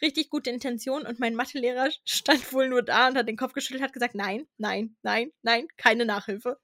Richtig 0.00 0.30
gute 0.30 0.48
Intention. 0.48 1.04
Und 1.06 1.20
mein 1.20 1.34
Mathelehrer 1.34 1.90
stand 2.06 2.50
wohl 2.54 2.68
nur 2.70 2.82
da 2.82 3.08
und 3.08 3.16
hat 3.18 3.28
den 3.28 3.36
Kopf 3.36 3.52
geschüttelt, 3.52 3.82
hat 3.82 3.92
gesagt, 3.92 4.14
nein, 4.14 4.46
nein, 4.56 4.96
nein, 5.02 5.32
nein, 5.42 5.68
keine 5.76 6.06
Nachhilfe. 6.06 6.58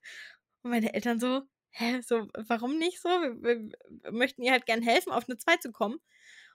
Und 0.63 0.71
meine 0.71 0.95
Eltern 0.95 1.21
so, 1.21 1.43
hä, 1.71 2.01
so, 2.03 2.29
warum 2.35 2.79
nicht 2.79 3.01
so? 3.01 3.09
Wir, 3.09 3.43
wir, 3.43 3.73
wir 3.89 4.13
möchten 4.13 4.43
ihr 4.43 4.53
halt 4.53 4.67
gern 4.67 4.83
helfen, 4.83 5.13
auf 5.13 5.29
eine 5.29 5.39
2 5.39 5.57
zu 5.59 5.73
kommen. 5.73 5.99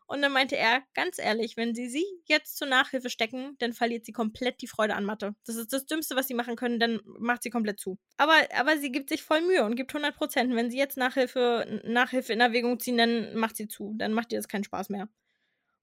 Und 0.06 0.22
dann 0.22 0.34
meinte 0.34 0.58
er, 0.58 0.84
ganz 0.94 1.18
ehrlich, 1.18 1.56
wenn 1.56 1.74
sie 1.74 1.88
sie 1.88 2.06
jetzt 2.26 2.58
zur 2.58 2.68
Nachhilfe 2.68 3.10
stecken, 3.10 3.56
dann 3.60 3.74
verliert 3.74 4.06
sie 4.06 4.12
komplett 4.12 4.62
die 4.62 4.68
Freude 4.68 4.96
an 4.96 5.06
Mathe. 5.06 5.34
Das 5.46 5.56
ist 5.56 5.72
das 5.72 5.86
Dümmste, 5.86 6.16
was 6.16 6.28
sie 6.28 6.34
machen 6.34 6.56
können, 6.56 6.80
dann 6.80 7.00
macht 7.06 7.44
sie 7.44 7.50
komplett 7.50 7.80
zu. 7.80 7.98
Aber, 8.18 8.34
aber 8.56 8.78
sie 8.78 8.92
gibt 8.92 9.10
sich 9.10 9.24
voll 9.24 9.42
Mühe 9.42 9.64
und 9.64 9.76
gibt 9.76 9.92
100 9.92 10.16
Prozent. 10.16 10.54
Wenn 10.56 10.70
sie 10.70 10.78
jetzt 10.78 10.98
Nachhilfe, 10.98 11.82
Nachhilfe 11.86 12.34
in 12.34 12.42
Erwägung 12.42 12.80
ziehen, 12.80 12.98
dann 12.98 13.36
macht 13.36 13.56
sie 13.56 13.68
zu. 13.68 13.94
Dann 13.98 14.14
macht 14.14 14.34
ihr 14.34 14.40
das 14.40 14.48
keinen 14.48 14.66
Spaß 14.66 14.90
mehr. 14.90 15.08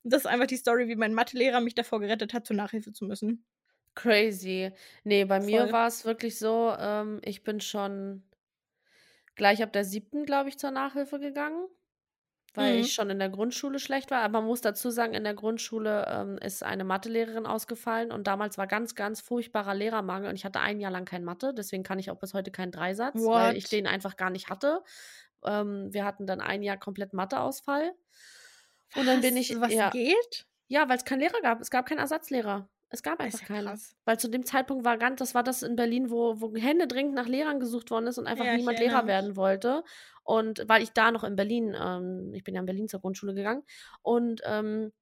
Und 0.02 0.12
das 0.12 0.22
ist 0.22 0.26
einfach 0.26 0.46
die 0.46 0.56
Story, 0.56 0.88
wie 0.88 0.96
mein 0.96 1.14
Mathelehrer 1.14 1.60
mich 1.60 1.74
davor 1.74 2.00
gerettet 2.00 2.34
hat, 2.34 2.46
zur 2.46 2.56
Nachhilfe 2.56 2.92
zu 2.92 3.06
müssen. 3.06 3.44
Crazy. 3.94 4.72
Nee, 5.04 5.24
bei 5.24 5.40
mir 5.40 5.66
Voll. 5.66 5.72
war 5.72 5.86
es 5.86 6.04
wirklich 6.04 6.38
so, 6.38 6.74
ähm, 6.78 7.20
ich 7.24 7.42
bin 7.44 7.60
schon 7.60 8.22
gleich 9.36 9.62
ab 9.62 9.72
der 9.72 9.84
siebten, 9.84 10.24
glaube 10.26 10.48
ich, 10.48 10.58
zur 10.58 10.70
Nachhilfe 10.70 11.18
gegangen, 11.18 11.66
weil 12.54 12.76
Mhm. 12.76 12.80
ich 12.80 12.94
schon 12.94 13.10
in 13.10 13.18
der 13.20 13.30
Grundschule 13.30 13.78
schlecht 13.80 14.10
war. 14.10 14.22
Aber 14.22 14.40
man 14.40 14.46
muss 14.48 14.60
dazu 14.62 14.90
sagen, 14.90 15.14
in 15.14 15.24
der 15.24 15.34
Grundschule 15.34 16.06
ähm, 16.08 16.38
ist 16.38 16.62
eine 16.64 16.84
Mathelehrerin 16.84 17.46
ausgefallen 17.46 18.12
und 18.12 18.26
damals 18.26 18.58
war 18.58 18.66
ganz, 18.66 18.94
ganz 18.94 19.20
furchtbarer 19.20 19.74
Lehrermangel 19.74 20.30
und 20.30 20.36
ich 20.36 20.44
hatte 20.44 20.60
ein 20.60 20.80
Jahr 20.80 20.92
lang 20.92 21.04
kein 21.06 21.24
Mathe, 21.24 21.54
deswegen 21.54 21.82
kann 21.84 21.98
ich 21.98 22.10
auch 22.10 22.18
bis 22.18 22.34
heute 22.34 22.50
keinen 22.50 22.72
Dreisatz, 22.72 23.30
weil 23.32 23.56
ich 23.56 23.70
What? 23.70 23.72
den 23.72 23.86
einfach 23.86 24.16
gar 24.16 24.30
nicht 24.30 24.50
hatte. 24.50 24.82
Ähm, 25.44 25.92
wir 25.92 26.04
hatten 26.04 26.26
dann 26.26 26.40
ein 26.40 26.62
Jahr 26.62 26.78
komplett 26.78 27.14
Matheausfall. 27.14 27.92
Und 28.94 29.06
dann 29.06 29.20
bin 29.20 29.36
Was? 29.36 29.36
ich, 29.36 29.60
Was 29.60 29.72
ja, 29.72 29.90
geht? 29.90 30.46
Ja, 30.68 30.88
weil 30.88 30.96
es 30.98 31.04
keinen 31.04 31.20
Lehrer 31.20 31.40
gab. 31.42 31.60
Es 31.60 31.70
gab 31.70 31.86
keinen 31.86 31.98
Ersatzlehrer. 31.98 32.68
Es 32.90 33.02
gab 33.02 33.20
einfach 33.20 33.40
ja 33.40 33.48
krass. 33.48 33.96
Weil 34.04 34.18
zu 34.18 34.28
dem 34.28 34.44
Zeitpunkt 34.44 34.84
war 34.84 34.98
ganz, 34.98 35.18
das 35.20 35.34
war 35.34 35.42
das 35.44 35.62
in 35.62 35.76
Berlin, 35.76 36.10
wo, 36.10 36.40
wo 36.40 36.54
händeringend 36.56 37.14
nach 37.14 37.28
Lehrern 37.28 37.60
gesucht 37.60 37.90
worden 37.90 38.06
ist 38.08 38.18
und 38.18 38.26
einfach 38.26 38.46
Ja, 38.46 38.56
niemand 38.56 38.78
Lehrer 38.80 39.06
werden 39.06 39.36
wollte. 39.36 39.84
Und 40.24 40.64
weil 40.68 40.82
ich 40.82 40.90
da 40.92 41.10
noch 41.12 41.24
in 41.24 41.36
Berlin, 41.36 41.76
ähm, 41.80 42.32
ich 42.34 42.44
bin 42.44 42.54
ja 42.54 42.60
in 42.60 42.66
Berlin 42.66 42.88
zur 42.88 43.00
Grundschule 43.00 43.34
gegangen 43.34 43.62
und 44.02 44.40
ähm, 44.44 44.92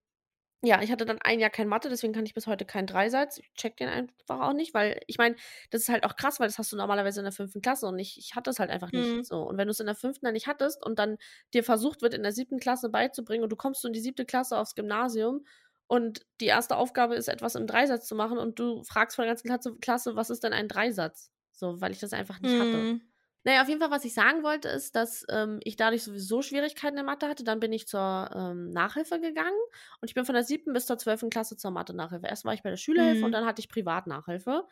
ja, 0.65 0.83
ich 0.83 0.91
hatte 0.93 1.07
dann 1.07 1.19
ein 1.23 1.41
Jahr 1.41 1.51
kein 1.51 1.69
Mathe, 1.69 1.89
deswegen 1.89 2.13
kann 2.15 2.27
ich 2.27 2.35
bis 2.35 2.47
heute 2.49 2.65
keinen 2.67 2.89
Dreisatz. 2.89 3.39
Ich 3.39 3.53
check 3.55 3.77
den 3.77 3.89
einfach 3.89 4.41
auch 4.41 4.55
nicht, 4.55 4.75
weil 4.75 5.01
ich 5.07 5.19
meine, 5.19 5.37
das 5.71 5.83
ist 5.83 5.89
halt 5.91 6.05
auch 6.05 6.17
krass, 6.17 6.41
weil 6.41 6.49
das 6.49 6.59
hast 6.59 6.73
du 6.73 6.77
normalerweise 6.77 7.21
in 7.21 7.25
der 7.25 7.33
fünften 7.33 7.63
Klasse 7.63 7.87
und 7.87 7.99
ich, 8.01 8.19
ich 8.19 8.35
hatte 8.37 8.51
es 8.51 8.59
halt 8.59 8.71
einfach 8.71 8.93
nicht 8.93 9.19
Mhm. 9.19 9.27
so. 9.27 9.43
Und 9.43 9.59
wenn 9.59 9.69
du 9.69 9.73
es 9.73 9.81
in 9.81 9.87
der 9.87 9.95
fünften 9.95 10.27
dann 10.27 10.35
nicht 10.35 10.49
hattest 10.49 10.85
und 10.85 10.99
dann 10.99 11.19
dir 11.55 11.65
versucht 11.65 12.03
wird, 12.03 12.15
in 12.15 12.25
der 12.25 12.33
siebten 12.33 12.59
Klasse 12.61 12.89
beizubringen 12.91 13.45
und 13.45 13.51
du 13.51 13.57
kommst 13.57 13.83
so 13.83 13.89
in 13.89 13.95
die 13.95 14.01
siebte 14.01 14.25
Klasse 14.27 14.59
aufs 14.59 14.75
Gymnasium 14.75 15.45
und 15.89 16.27
die 16.41 16.47
erste 16.47 16.77
Aufgabe 16.77 17.17
ist, 17.17 17.29
etwas 17.29 17.57
im 17.57 17.67
Dreisatz 17.67 18.07
zu 18.09 18.15
machen 18.17 18.39
und 18.39 18.59
du 18.61 18.85
fragst 18.85 19.17
von 19.17 19.25
der 19.27 19.35
ganzen 19.35 19.81
Klasse, 19.81 20.17
was 20.17 20.31
ist 20.31 20.45
denn 20.45 20.55
ein 20.55 20.69
Dreisatz? 20.69 21.33
So, 21.53 21.81
weil 21.81 21.93
ich 21.93 22.01
das 22.01 22.13
einfach 22.15 22.41
nicht 22.41 22.59
hatte. 22.61 22.89
Mhm. 22.93 23.03
Naja, 23.45 23.63
auf 23.63 23.69
jeden 23.69 23.81
Fall, 23.81 23.91
was 23.91 24.05
ich 24.05 24.15
sagen 24.15 24.43
wollte, 24.43 24.69
ist, 24.69 24.97
dass 24.97 25.25
ähm, 25.31 25.61
ich 25.65 25.77
dadurch 25.77 26.03
sowieso 26.05 26.43
Schwierigkeiten 26.43 26.99
in 26.99 27.07
Mathe 27.07 27.29
hatte. 27.29 27.45
Dann 27.45 27.61
bin 27.61 27.73
ich 27.73 27.89
zur 27.89 28.31
ähm, 28.35 28.71
Nachhilfe 28.71 29.21
gegangen 29.21 29.57
und 30.01 30.09
ich 30.11 30.15
bin 30.15 30.25
von 30.27 30.35
der 30.35 30.45
siebten 30.45 30.73
bis 30.75 30.87
zur 30.87 30.99
zwölften 30.99 31.31
Klasse 31.31 31.57
zur 31.57 31.71
Mathe-Nachhilfe. 31.71 32.27
Erst 32.27 32.45
war 32.45 32.55
ich 32.55 32.63
bei 32.63 32.71
der 32.71 32.77
Schülerhilfe 32.77 33.25
und 33.25 33.33
Mhm. 33.33 33.33
dann 33.33 33.47
hatte 33.47 33.61
ich 33.61 33.69
Privatnachhilfe. 33.71 34.65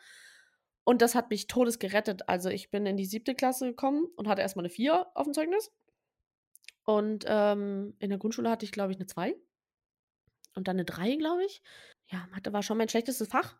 Und 0.85 1.01
das 1.01 1.15
hat 1.15 1.29
mich 1.29 1.47
todes 1.47 1.79
gerettet. 1.79 2.29
Also 2.29 2.49
ich 2.49 2.71
bin 2.71 2.85
in 2.85 2.97
die 2.97 3.05
siebte 3.05 3.35
Klasse 3.35 3.67
gekommen 3.67 4.05
und 4.15 4.27
hatte 4.27 4.41
erstmal 4.41 4.63
eine 4.65 4.69
4 4.71 5.07
auf 5.15 5.25
dem 5.25 5.33
Zeugnis. 5.33 5.71
Und 6.85 7.25
ähm, 7.27 7.95
in 7.99 8.09
der 8.09 8.17
Grundschule 8.19 8.49
hatte 8.49 8.65
ich, 8.65 8.71
glaube 8.71 8.91
ich, 8.91 8.97
eine 8.97 9.05
2. 9.07 9.35
Und 10.57 10.67
dann 10.67 10.75
eine 10.75 10.85
3, 10.85 11.15
glaube 11.15 11.45
ich. 11.45 11.61
Ja, 12.11 12.27
Mathe 12.31 12.51
war 12.51 12.63
schon 12.63 12.77
mein 12.77 12.89
schlechtestes 12.89 13.27
Fach. 13.29 13.55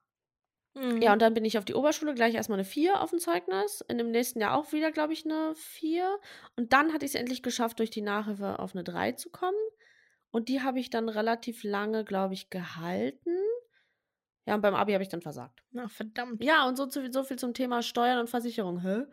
Ja, 0.75 0.81
Mhm. 0.81 1.03
und 1.13 1.21
dann 1.21 1.33
bin 1.33 1.45
ich 1.45 1.57
auf 1.57 1.65
die 1.65 1.73
Oberschule 1.73 2.13
gleich 2.13 2.35
erstmal 2.35 2.57
eine 2.59 2.65
4 2.65 3.01
auf 3.01 3.09
dem 3.11 3.19
Zeugnis. 3.19 3.81
In 3.87 3.97
dem 3.97 4.11
nächsten 4.11 4.39
Jahr 4.41 4.55
auch 4.55 4.71
wieder, 4.73 4.91
glaube 4.91 5.13
ich, 5.13 5.25
eine 5.25 5.55
4. 5.55 6.19
Und 6.55 6.73
dann 6.73 6.93
hatte 6.93 7.05
ich 7.05 7.11
es 7.11 7.15
endlich 7.15 7.41
geschafft, 7.41 7.79
durch 7.79 7.89
die 7.89 8.01
Nachhilfe 8.01 8.59
auf 8.59 8.73
eine 8.75 8.83
3 8.83 9.13
zu 9.13 9.29
kommen. 9.29 9.57
Und 10.31 10.49
die 10.49 10.61
habe 10.61 10.79
ich 10.79 10.89
dann 10.89 11.09
relativ 11.09 11.63
lange, 11.63 12.03
glaube 12.03 12.33
ich, 12.35 12.49
gehalten. 12.49 13.37
Ja, 14.45 14.55
und 14.55 14.61
beim 14.61 14.75
Abi 14.75 14.93
habe 14.93 15.03
ich 15.03 15.09
dann 15.09 15.21
versagt. 15.21 15.63
Na, 15.71 15.87
verdammt. 15.87 16.43
Ja, 16.43 16.67
und 16.67 16.75
so, 16.77 16.85
zu, 16.85 17.11
so 17.11 17.23
viel 17.23 17.37
zum 17.37 17.53
Thema 17.53 17.81
Steuern 17.81 18.19
und 18.19 18.29
Versicherung. 18.29 18.81
Hä? 18.81 19.03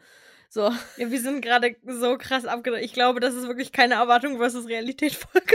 So. 0.50 0.70
Ja, 0.96 1.10
wir 1.10 1.20
sind 1.20 1.40
gerade 1.40 1.76
so 1.86 2.16
krass 2.18 2.44
abgedreht. 2.44 2.84
Ich 2.84 2.92
glaube, 2.92 3.20
das 3.20 3.34
ist 3.34 3.46
wirklich 3.48 3.72
keine 3.72 3.94
Erwartung 3.94 4.36
versus 4.36 4.68
Realität-Folge. 4.68 5.53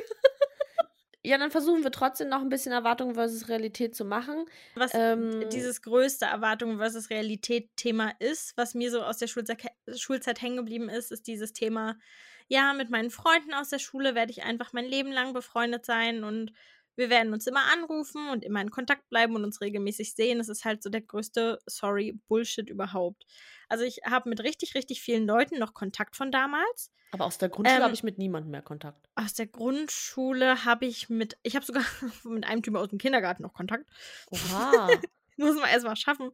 Ja, 1.30 1.38
dann 1.38 1.52
versuchen 1.52 1.84
wir 1.84 1.92
trotzdem 1.92 2.28
noch 2.28 2.42
ein 2.42 2.50
bisschen 2.50 2.72
Erwartung 2.72 3.14
versus 3.14 3.50
Realität 3.50 3.96
zu 3.96 4.04
machen. 4.04 4.46
Was 4.74 4.90
Ähm, 4.96 5.48
dieses 5.52 5.84
größte 5.84 6.26
Erwartung 6.26 6.78
versus 6.78 7.12
Realität-Thema 7.12 8.14
ist, 8.18 8.58
was 8.58 8.74
mir 8.74 8.90
so 8.90 9.04
aus 9.04 9.18
der 9.20 9.28
Schulzeit, 9.28 9.62
Schulzeit 9.96 10.42
hängen 10.42 10.58
geblieben 10.58 10.90
ist, 10.90 11.12
ist 11.12 11.28
dieses 11.28 11.54
Thema, 11.54 12.00
ja, 12.48 12.74
mit 12.74 12.90
meinen 12.90 13.12
Freunden 13.12 13.54
aus 13.54 13.70
der 13.70 13.78
Schule 13.78 14.16
werde 14.16 14.32
ich 14.32 14.42
einfach 14.42 14.74
mein 14.74 14.86
Leben 14.86 15.12
lang 15.12 15.34
befreundet 15.34 15.86
sein 15.86 16.24
und 16.24 16.52
wir 17.00 17.10
werden 17.10 17.34
uns 17.34 17.48
immer 17.48 17.72
anrufen 17.72 18.30
und 18.30 18.44
immer 18.44 18.62
in 18.62 18.70
Kontakt 18.70 19.10
bleiben 19.10 19.34
und 19.36 19.46
uns 19.46 19.62
regelmäßig 19.62 20.14
sehen. 20.14 20.38
Das 20.38 20.50
ist 20.50 20.66
halt 20.66 20.84
so 20.84 20.90
der 20.90 21.02
größte, 21.02 21.60
sorry, 21.66 22.20
Bullshit 22.28 22.70
überhaupt. 22.70 23.26
Also 23.70 23.86
ich 23.86 24.02
habe 24.06 24.30
mit 24.30 24.42
richtig, 24.44 24.76
richtig 24.76 25.02
vielen 25.02 25.26
Leuten 25.26 25.58
noch 25.60 25.74
Kontakt 25.74 26.16
von 26.18 26.30
damals. 26.32 26.92
aber 27.12 27.26
aus 27.26 27.38
der 27.38 27.50
Grundschule 27.50 27.78
Ähm, 27.78 27.84
habe 27.84 27.94
ich 27.94 28.04
mit 28.04 28.18
niemandem 28.18 28.52
mehr 28.52 28.62
Kontakt. 28.62 29.10
Aus 29.16 29.34
der 29.34 29.48
Grundschule 29.48 30.66
habe 30.66 30.86
ich 30.86 31.10
mit, 31.10 31.38
ich 31.42 31.56
habe 31.56 31.66
sogar 31.66 31.84
mit 32.26 32.46
einem 32.46 32.62
Typen 32.62 32.78
aus 32.78 32.90
dem 32.90 33.00
Kindergarten 33.00 33.44
noch 33.44 33.54
Kontakt. 33.54 33.86
Oha. 34.30 34.90
Muss 35.38 35.56
man 35.56 35.70
erstmal 35.70 35.96
schaffen. 35.96 36.32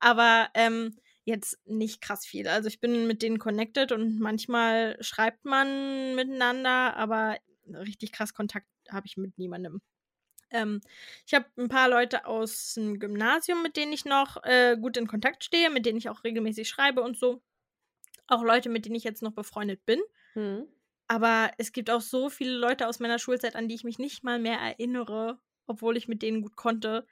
Aber 0.00 0.48
ähm, 0.54 0.96
jetzt 1.24 1.58
nicht 1.66 2.00
krass 2.00 2.24
viel. 2.24 2.48
Also 2.48 2.68
ich 2.68 2.80
bin 2.80 3.06
mit 3.06 3.20
denen 3.20 3.38
connected 3.38 3.92
und 3.92 4.18
manchmal 4.18 4.96
schreibt 5.00 5.44
man 5.44 6.14
miteinander, 6.14 6.96
aber 6.96 7.36
richtig 7.66 8.12
krass 8.12 8.32
Kontakt 8.32 8.66
habe 8.88 9.06
ich 9.06 9.18
mit 9.18 9.36
niemandem. 9.36 9.82
Ähm, 10.50 10.80
ich 11.26 11.34
habe 11.34 11.46
ein 11.56 11.68
paar 11.68 11.88
Leute 11.88 12.26
aus 12.26 12.74
dem 12.74 12.98
Gymnasium, 12.98 13.62
mit 13.62 13.76
denen 13.76 13.92
ich 13.92 14.04
noch 14.04 14.42
äh, 14.44 14.76
gut 14.80 14.96
in 14.96 15.06
Kontakt 15.06 15.44
stehe, 15.44 15.70
mit 15.70 15.86
denen 15.86 15.98
ich 15.98 16.08
auch 16.08 16.24
regelmäßig 16.24 16.68
schreibe 16.68 17.02
und 17.02 17.18
so. 17.18 17.42
Auch 18.26 18.42
Leute, 18.42 18.68
mit 18.68 18.86
denen 18.86 18.96
ich 18.96 19.04
jetzt 19.04 19.22
noch 19.22 19.32
befreundet 19.32 19.84
bin. 19.86 20.00
hm. 20.34 20.68
Aber 21.06 21.50
es 21.58 21.72
gibt 21.72 21.90
auch 21.90 22.00
so 22.02 22.28
viele 22.28 22.52
Leute 22.52 22.86
aus 22.86 23.00
meiner 23.00 23.18
Schulzeit, 23.18 23.56
an 23.56 23.68
die 23.68 23.74
ich 23.74 23.84
mich 23.84 23.98
nicht 23.98 24.24
mal 24.24 24.38
mehr 24.38 24.58
erinnere, 24.58 25.38
obwohl 25.66 25.96
ich 25.96 26.08
mit 26.08 26.22
denen 26.22 26.42
gut 26.42 26.56
konnte. 26.56 27.06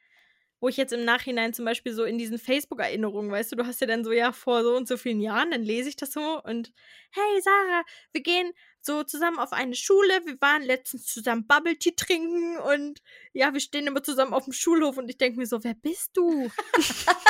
Wo 0.60 0.68
ich 0.68 0.76
jetzt 0.78 0.92
im 0.92 1.04
Nachhinein 1.04 1.52
zum 1.54 1.66
Beispiel 1.66 1.92
so 1.92 2.04
in 2.04 2.18
diesen 2.18 2.38
Facebook-Erinnerungen, 2.38 3.30
weißt 3.30 3.52
du, 3.52 3.56
du 3.56 3.66
hast 3.66 3.80
ja 3.80 3.86
dann 3.86 4.04
so, 4.04 4.12
ja, 4.12 4.32
vor 4.32 4.62
so 4.62 4.76
und 4.76 4.88
so 4.88 4.96
vielen 4.96 5.20
Jahren, 5.20 5.50
dann 5.50 5.62
lese 5.62 5.88
ich 5.90 5.96
das 5.96 6.12
so 6.12 6.42
und 6.42 6.72
hey 7.10 7.40
Sarah, 7.42 7.84
wir 8.12 8.22
gehen 8.22 8.52
so 8.86 9.02
zusammen 9.02 9.38
auf 9.38 9.52
eine 9.52 9.74
Schule, 9.74 10.20
wir 10.24 10.40
waren 10.40 10.62
letztens 10.62 11.06
zusammen 11.06 11.46
Bubble 11.46 11.76
Tea 11.76 11.92
trinken 11.96 12.56
und 12.58 13.02
ja, 13.32 13.52
wir 13.52 13.60
stehen 13.60 13.86
immer 13.86 14.02
zusammen 14.02 14.32
auf 14.32 14.44
dem 14.44 14.52
Schulhof 14.54 14.96
und 14.96 15.08
ich 15.10 15.18
denke 15.18 15.38
mir 15.38 15.46
so, 15.46 15.62
wer 15.64 15.74
bist 15.74 16.16
du? 16.16 16.50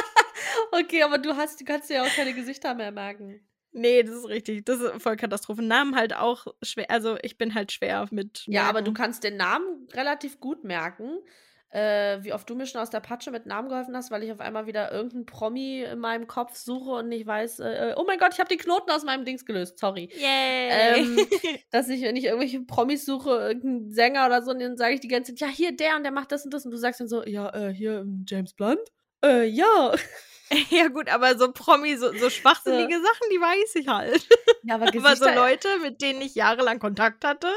Okay, 0.72 1.02
aber 1.02 1.18
du 1.18 1.36
hast, 1.36 1.60
du 1.60 1.64
kannst 1.64 1.90
ja 1.90 2.02
auch 2.02 2.14
keine 2.14 2.32
Gesichter 2.34 2.74
mehr 2.74 2.92
merken. 2.92 3.40
nee, 3.72 4.02
das 4.02 4.14
ist 4.16 4.28
richtig, 4.28 4.64
das 4.64 4.80
ist 4.80 5.02
voll 5.02 5.16
Katastrophe. 5.16 5.62
Namen 5.62 5.96
halt 5.96 6.14
auch 6.14 6.46
schwer, 6.62 6.90
also 6.90 7.16
ich 7.22 7.36
bin 7.38 7.54
halt 7.54 7.72
schwer 7.72 8.06
mit. 8.10 8.44
Ja, 8.46 8.64
aber 8.68 8.80
du 8.80 8.90
Merken. 8.90 8.94
kannst 8.94 9.24
den 9.24 9.36
Namen 9.36 9.86
relativ 9.92 10.40
gut 10.40 10.64
merken. 10.64 11.18
Äh, 11.70 12.22
wie 12.22 12.32
oft 12.32 12.48
du 12.48 12.54
mir 12.54 12.66
schon 12.66 12.80
aus 12.80 12.90
der 12.90 13.00
Patsche 13.00 13.30
mit 13.30 13.44
Namen 13.44 13.68
geholfen 13.68 13.96
hast, 13.96 14.10
weil 14.10 14.22
ich 14.22 14.30
auf 14.30 14.40
einmal 14.40 14.66
wieder 14.66 14.92
irgendeinen 14.92 15.26
Promi 15.26 15.82
in 15.82 15.98
meinem 15.98 16.26
Kopf 16.28 16.54
suche 16.56 16.90
und 16.90 17.08
nicht 17.08 17.26
weiß, 17.26 17.58
äh, 17.58 17.94
oh 17.96 18.04
mein 18.06 18.18
Gott, 18.18 18.32
ich 18.32 18.38
habe 18.38 18.48
den 18.48 18.58
Knoten 18.58 18.90
aus 18.90 19.04
meinem 19.04 19.24
Dings 19.24 19.44
gelöst, 19.44 19.78
sorry. 19.78 20.08
Yay! 20.14 21.00
Ähm, 21.00 21.18
dass 21.70 21.88
ich, 21.88 22.02
wenn 22.02 22.14
ich 22.16 22.24
irgendwelche 22.24 22.60
Promis 22.60 23.04
suche, 23.04 23.30
irgendeinen 23.30 23.90
Sänger 23.92 24.26
oder 24.26 24.42
so, 24.42 24.52
und 24.52 24.60
dann 24.60 24.76
sage 24.76 24.94
ich 24.94 25.00
die 25.00 25.08
ganze 25.08 25.34
Zeit, 25.34 25.48
ja, 25.48 25.54
hier 25.54 25.76
der 25.76 25.96
und 25.96 26.04
der 26.04 26.12
macht 26.12 26.30
das 26.30 26.44
und 26.44 26.54
das. 26.54 26.64
Und 26.64 26.70
du 26.70 26.76
sagst 26.76 27.00
dann 27.00 27.08
so, 27.08 27.24
ja, 27.24 27.52
äh, 27.52 27.72
hier 27.72 27.98
ähm, 27.98 28.24
James 28.28 28.54
Blunt? 28.54 28.80
Äh, 29.24 29.44
ja. 29.46 29.94
Ja, 30.70 30.86
gut, 30.86 31.08
aber 31.08 31.36
so 31.36 31.50
Promi, 31.50 31.96
so, 31.96 32.12
so 32.12 32.30
schwachsinnige 32.30 32.94
Sachen, 32.94 33.30
die 33.32 33.40
weiß 33.40 33.74
ich 33.74 33.88
halt. 33.88 34.28
Ja, 34.62 34.76
aber 34.76 34.86
Aber 34.96 35.16
so 35.16 35.28
Leute, 35.28 35.68
mit 35.82 36.00
denen 36.00 36.20
ich 36.20 36.36
jahrelang 36.36 36.78
Kontakt 36.78 37.24
hatte. 37.24 37.48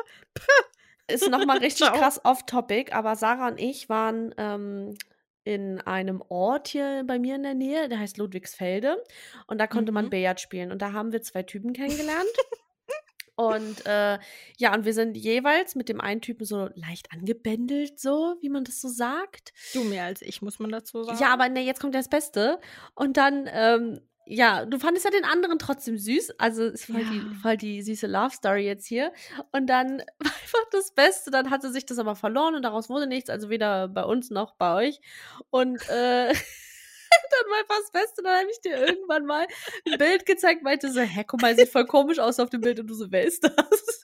Ist 1.11 1.29
nochmal 1.29 1.57
richtig 1.59 1.87
krass 1.87 2.21
off-topic, 2.23 2.93
aber 2.93 3.15
Sarah 3.15 3.47
und 3.47 3.59
ich 3.59 3.89
waren 3.89 4.33
ähm, 4.37 4.95
in 5.43 5.81
einem 5.81 6.21
Ort 6.29 6.67
hier 6.67 7.03
bei 7.07 7.17
mir 7.17 7.35
in 7.35 7.43
der 7.43 7.55
Nähe, 7.55 7.89
der 7.89 7.99
heißt 7.99 8.17
Ludwigsfelde. 8.17 9.03
Und 9.47 9.57
da 9.57 9.67
konnte 9.67 9.91
man 9.91 10.05
Mhm. 10.05 10.09
Billard 10.11 10.39
spielen. 10.39 10.71
Und 10.71 10.81
da 10.81 10.93
haben 10.93 11.11
wir 11.11 11.21
zwei 11.21 11.43
Typen 11.43 11.73
kennengelernt. 11.73 12.27
und 13.35 13.85
äh, 13.85 14.19
ja, 14.57 14.73
und 14.75 14.85
wir 14.85 14.93
sind 14.93 15.17
jeweils 15.17 15.75
mit 15.75 15.89
dem 15.89 16.01
einen 16.01 16.21
Typen 16.21 16.45
so 16.45 16.69
leicht 16.75 17.11
angebändelt, 17.11 17.99
so, 17.99 18.35
wie 18.41 18.49
man 18.49 18.63
das 18.63 18.81
so 18.81 18.89
sagt. 18.89 19.53
Du 19.73 19.83
mehr 19.85 20.03
als 20.03 20.21
ich, 20.21 20.41
muss 20.41 20.59
man 20.59 20.69
dazu 20.71 21.03
sagen. 21.03 21.17
Ja, 21.19 21.33
aber 21.33 21.49
ne, 21.49 21.61
jetzt 21.61 21.79
kommt 21.79 21.95
das 21.95 22.09
Beste. 22.09 22.59
Und 22.93 23.17
dann, 23.17 23.49
ähm, 23.51 24.01
ja, 24.31 24.63
du 24.65 24.77
fandest 24.77 25.05
ja 25.05 25.11
den 25.11 25.25
anderen 25.25 25.57
trotzdem 25.57 25.97
süß. 25.97 26.35
Also 26.37 26.65
ist 26.65 26.85
voll, 26.85 27.03
die, 27.03 27.17
Ja. 27.17 27.33
voll 27.41 27.57
die 27.57 27.81
süße 27.81 28.05
Love 28.05 28.29
Story 28.35 28.63
jetzt 28.63 28.85
hier. 28.85 29.11
Und 29.51 29.65
dann 29.67 29.99
war 30.19 30.31
einfach 30.31 30.69
das 30.71 30.91
Beste. 30.93 31.31
Dann 31.31 31.49
hatte 31.49 31.71
sich 31.71 31.85
das 31.87 31.97
aber 31.97 32.15
verloren 32.15 32.53
und 32.53 32.61
daraus 32.61 32.89
wurde 32.89 33.07
nichts. 33.07 33.31
Also 33.31 33.49
weder 33.49 33.87
bei 33.87 34.03
uns 34.03 34.29
noch 34.29 34.53
bei 34.55 34.75
euch. 34.87 35.01
Und 35.49 35.81
äh, 35.89 36.27
dann 36.33 37.45
war 37.49 37.59
einfach 37.59 37.77
das 37.79 37.91
Beste. 37.91 38.21
Dann 38.21 38.37
habe 38.37 38.51
ich 38.51 38.61
dir 38.61 38.77
irgendwann 38.77 39.25
mal 39.25 39.47
ein 39.87 39.97
Bild 39.97 40.27
gezeigt, 40.27 40.61
meinte 40.61 40.91
so, 40.91 41.01
hä, 41.01 41.23
guck 41.25 41.41
mal, 41.41 41.55
sieht 41.55 41.69
voll 41.69 41.87
komisch 41.87 42.19
aus 42.19 42.39
auf 42.39 42.51
dem 42.51 42.61
Bild. 42.61 42.79
Und 42.79 42.85
du 42.87 42.93
so, 42.93 43.07
wer 43.09 43.23
ist 43.23 43.43
das? 43.43 43.53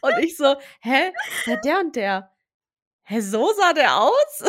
und 0.00 0.18
ich 0.20 0.34
so, 0.36 0.56
hä, 0.80 1.12
ja, 1.44 1.56
der 1.56 1.80
und 1.80 1.94
der. 1.94 2.32
Hä, 3.02 3.20
so 3.20 3.52
sah 3.52 3.74
der 3.74 4.00
aus? 4.00 4.44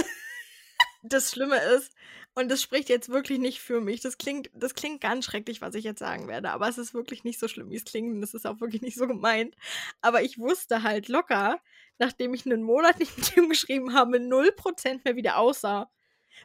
Das 1.04 1.32
Schlimme 1.32 1.58
ist, 1.58 1.94
und 2.36 2.50
das 2.50 2.62
spricht 2.62 2.90
jetzt 2.90 3.10
wirklich 3.10 3.40
nicht 3.40 3.60
für 3.60 3.82
mich. 3.82 4.02
Das 4.02 4.18
klingt, 4.18 4.50
das 4.54 4.76
klingt 4.76 5.02
ganz 5.02 5.26
schrecklich, 5.26 5.62
was 5.62 5.76
ich 5.76 5.84
jetzt 5.84 6.00
sagen 6.00 6.28
werde, 6.28 6.52
aber 6.52 6.70
es 6.70 6.78
ist 6.78 6.94
wirklich 6.94 7.24
nicht 7.24 7.40
so 7.40 7.48
schlimm, 7.48 7.70
wie 7.70 7.76
es 7.76 7.86
klingt. 7.86 8.16
Und 8.16 8.24
es 8.24 8.34
ist 8.34 8.46
auch 8.46 8.62
wirklich 8.62 8.82
nicht 8.82 8.98
so 8.98 9.08
gemeint. 9.08 9.56
Aber 10.02 10.22
ich 10.22 10.38
wusste 10.38 10.84
halt 10.84 11.08
locker, 11.08 11.60
nachdem 11.98 12.34
ich 12.34 12.46
einen 12.46 12.64
Monat 12.64 13.00
nicht 13.00 13.18
mit 13.18 13.36
ihm 13.36 13.50
geschrieben 13.50 13.94
habe, 13.94 14.18
0% 14.18 15.02
mehr 15.04 15.16
wie 15.16 15.22
der 15.22 15.38
aussah. 15.38 15.92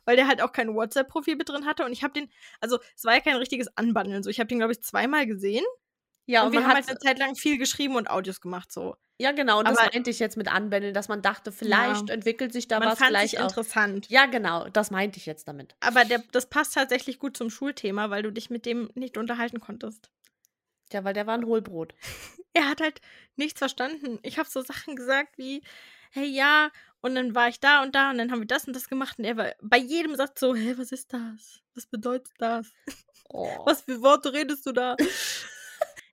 Weil 0.04 0.16
der 0.16 0.26
halt 0.26 0.42
auch 0.42 0.50
kein 0.50 0.74
WhatsApp-Profil 0.74 1.36
mit 1.36 1.48
drin 1.48 1.66
hatte. 1.66 1.84
Und 1.84 1.92
ich 1.92 2.02
habe 2.02 2.14
den, 2.14 2.28
also 2.60 2.78
es 2.96 3.04
war 3.04 3.14
ja 3.14 3.20
kein 3.20 3.36
richtiges 3.36 3.68
Anbandeln. 3.76 4.22
So, 4.22 4.30
ich 4.30 4.40
habe 4.40 4.48
den, 4.48 4.58
glaube 4.58 4.72
ich, 4.72 4.82
zweimal 4.82 5.26
gesehen. 5.26 5.64
Ja, 6.26 6.40
und, 6.40 6.48
und, 6.48 6.52
wir 6.54 6.66
haben 6.66 6.74
halt 6.74 6.88
eine 6.88 6.98
Zeit 6.98 7.18
lang 7.18 7.36
viel 7.36 7.58
geschrieben 7.58 7.94
und 7.94 8.10
Audios 8.10 8.40
gemacht. 8.40 8.72
So. 8.72 8.96
Ja, 9.18 9.30
genau, 9.32 9.60
und 9.60 9.68
das 9.68 9.78
Aber- 9.78 9.90
meinte 9.92 10.10
ich 10.10 10.18
jetzt 10.18 10.36
mit 10.36 10.48
Anbändeln, 10.48 10.92
dass 10.92 11.06
man 11.08 11.22
dachte, 11.22 11.52
vielleicht 11.52 12.08
Ja. 12.08 12.14
entwickelt 12.14 12.52
sich 12.52 12.66
da 12.66 12.80
Man 12.80 12.88
was, 12.88 12.98
fand 12.98 13.10
vielleicht 13.10 13.34
interessant. 13.34 14.08
Ja, 14.10 14.26
genau, 14.26 14.68
das 14.68 14.90
meinte 14.90 15.18
ich 15.18 15.26
jetzt 15.26 15.46
damit. 15.46 15.76
Aber 15.80 16.04
der, 16.04 16.22
das 16.32 16.46
passt 16.48 16.74
tatsächlich 16.74 17.18
gut 17.20 17.36
zum 17.36 17.48
Schulthema, 17.50 18.10
weil 18.10 18.22
du 18.24 18.32
dich 18.32 18.50
mit 18.50 18.66
dem 18.66 18.90
nicht 18.94 19.16
unterhalten 19.16 19.60
konntest. 19.60 20.10
Ja, 20.92 21.04
weil 21.04 21.14
der 21.14 21.26
war 21.26 21.34
ein 21.34 21.46
Hohlbrot. 21.46 21.94
Er 22.56 22.68
hat 22.70 22.80
halt 22.80 23.00
nichts 23.34 23.58
verstanden. 23.58 24.20
Ich 24.22 24.38
habe 24.38 24.48
so 24.48 24.62
Sachen 24.62 24.94
gesagt 24.94 25.38
wie, 25.38 25.60
hey, 26.12 26.24
ja, 26.26 26.70
und 27.00 27.16
dann 27.16 27.34
war 27.34 27.48
ich 27.48 27.58
da 27.58 27.82
und 27.82 27.96
da 27.96 28.10
und 28.12 28.18
dann 28.18 28.30
haben 28.30 28.38
wir 28.42 28.46
das 28.46 28.68
und 28.68 28.76
das 28.76 28.88
gemacht 28.88 29.18
und 29.18 29.24
er 29.24 29.36
war 29.36 29.52
bei 29.60 29.76
jedem 29.78 30.14
Satz 30.14 30.38
so, 30.38 30.54
hä, 30.54 30.74
was 30.76 30.92
ist 30.92 31.12
das? 31.12 31.60
Was 31.74 31.86
bedeutet 31.86 32.32
das? 32.38 32.70
Oh. 33.28 33.48
Was 33.66 33.82
für 33.82 34.00
Worte 34.02 34.32
redest 34.32 34.64
du 34.66 34.70
da? 34.72 34.94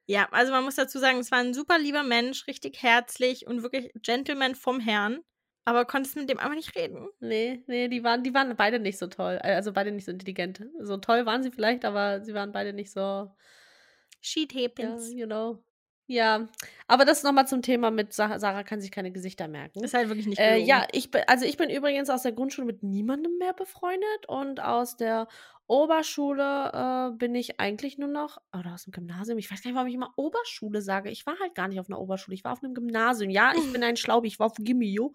ja, 0.06 0.28
also 0.32 0.52
man 0.52 0.64
muss 0.64 0.76
dazu 0.76 1.00
sagen, 1.00 1.20
es 1.20 1.32
war 1.32 1.40
ein 1.40 1.54
super 1.54 1.80
lieber 1.80 2.04
Mensch, 2.04 2.48
richtig 2.48 2.82
herzlich 2.82 3.48
und 3.48 3.64
wirklich 3.64 3.92
Gentleman 4.02 4.56
vom 4.56 4.80
Herrn. 4.80 5.20
Aber 5.64 5.86
konntest 5.86 6.16
mit 6.16 6.28
dem 6.28 6.40
einfach 6.40 6.56
nicht 6.56 6.76
reden. 6.76 7.08
Nee, 7.20 7.64
nee, 7.68 7.88
die 7.88 8.04
waren, 8.04 8.24
die 8.24 8.34
waren 8.34 8.56
beide 8.56 8.80
nicht 8.80 8.98
so 8.98 9.08
toll. 9.08 9.38
Also 9.38 9.74
beide 9.74 9.92
nicht 9.92 10.06
so 10.06 10.12
intelligent. 10.12 10.62
So 10.80 10.98
toll 10.98 11.26
waren 11.26 11.44
sie 11.44 11.52
vielleicht, 11.52 11.86
aber 11.86 12.22
sie 12.24 12.34
waren 12.34 12.52
beide 12.52 12.74
nicht 12.74 12.92
so. 12.92 13.00
Ja, 13.00 14.64
happens. 14.64 15.14
you 15.14 15.28
know. 15.28 15.64
Ja, 16.08 16.50
aber 16.88 17.06
das 17.06 17.24
nochmal 17.24 17.48
zum 17.48 17.62
Thema 17.62 17.90
mit 17.90 18.12
Sa 18.14 18.38
Sarah 18.38 18.64
kann 18.64 18.82
sich 18.82 18.92
keine 18.92 19.12
Gesichter 19.12 19.48
merken. 19.48 19.82
Ist 19.84 19.94
halt 19.94 20.10
wirklich 20.10 20.28
nicht 20.28 20.40
Äh, 20.40 20.62
gelogen. 20.62 20.68
ja, 20.68 20.88
ich 20.92 21.10
bin, 21.10 21.22
also 21.28 21.46
ich 21.46 21.56
bin 21.58 21.70
übrigens 21.70 22.10
aus 22.10 22.24
der 22.24 22.34
Grundschule 22.34 22.68
mit 22.68 22.84
niemandem 22.84 23.38
mehr 23.38 23.54
befreundet 23.54 24.26
und 24.28 24.60
aus 24.62 24.98
der 24.98 25.28
Oberschule 25.68 27.12
äh, 27.14 27.18
bin 27.18 27.34
ich 27.34 27.62
eigentlich 27.62 27.98
nur 27.98 28.10
noch, 28.10 28.42
oder 28.52 28.74
aus 28.74 28.84
dem 28.84 28.92
Gymnasium, 28.92 29.38
ich 29.38 29.50
weiß 29.50 29.62
gar 29.62 29.70
nicht, 29.70 29.76
warum 29.76 29.88
ich 29.88 29.94
immer 29.96 30.12
Oberschule 30.18 30.82
sage. 30.82 31.10
Ich 31.10 31.26
war 31.26 31.40
halt 31.40 31.56
gar 31.56 31.70
nicht 31.70 31.80
auf 31.80 31.88
einer 31.90 32.02
Oberschule, 32.02 32.36
ich 32.36 32.44
war 32.44 32.52
auf 32.52 32.62
einem 32.62 32.74
Gymnasium. 32.74 33.30
Ja, 33.30 33.54
ich 33.56 33.72
bin 33.72 33.82
ein 33.82 33.96
Schlaubi, 33.96 34.28
ich 34.28 34.38
war 34.38 34.48
auf 34.48 34.56
Gimmio. 34.60 35.14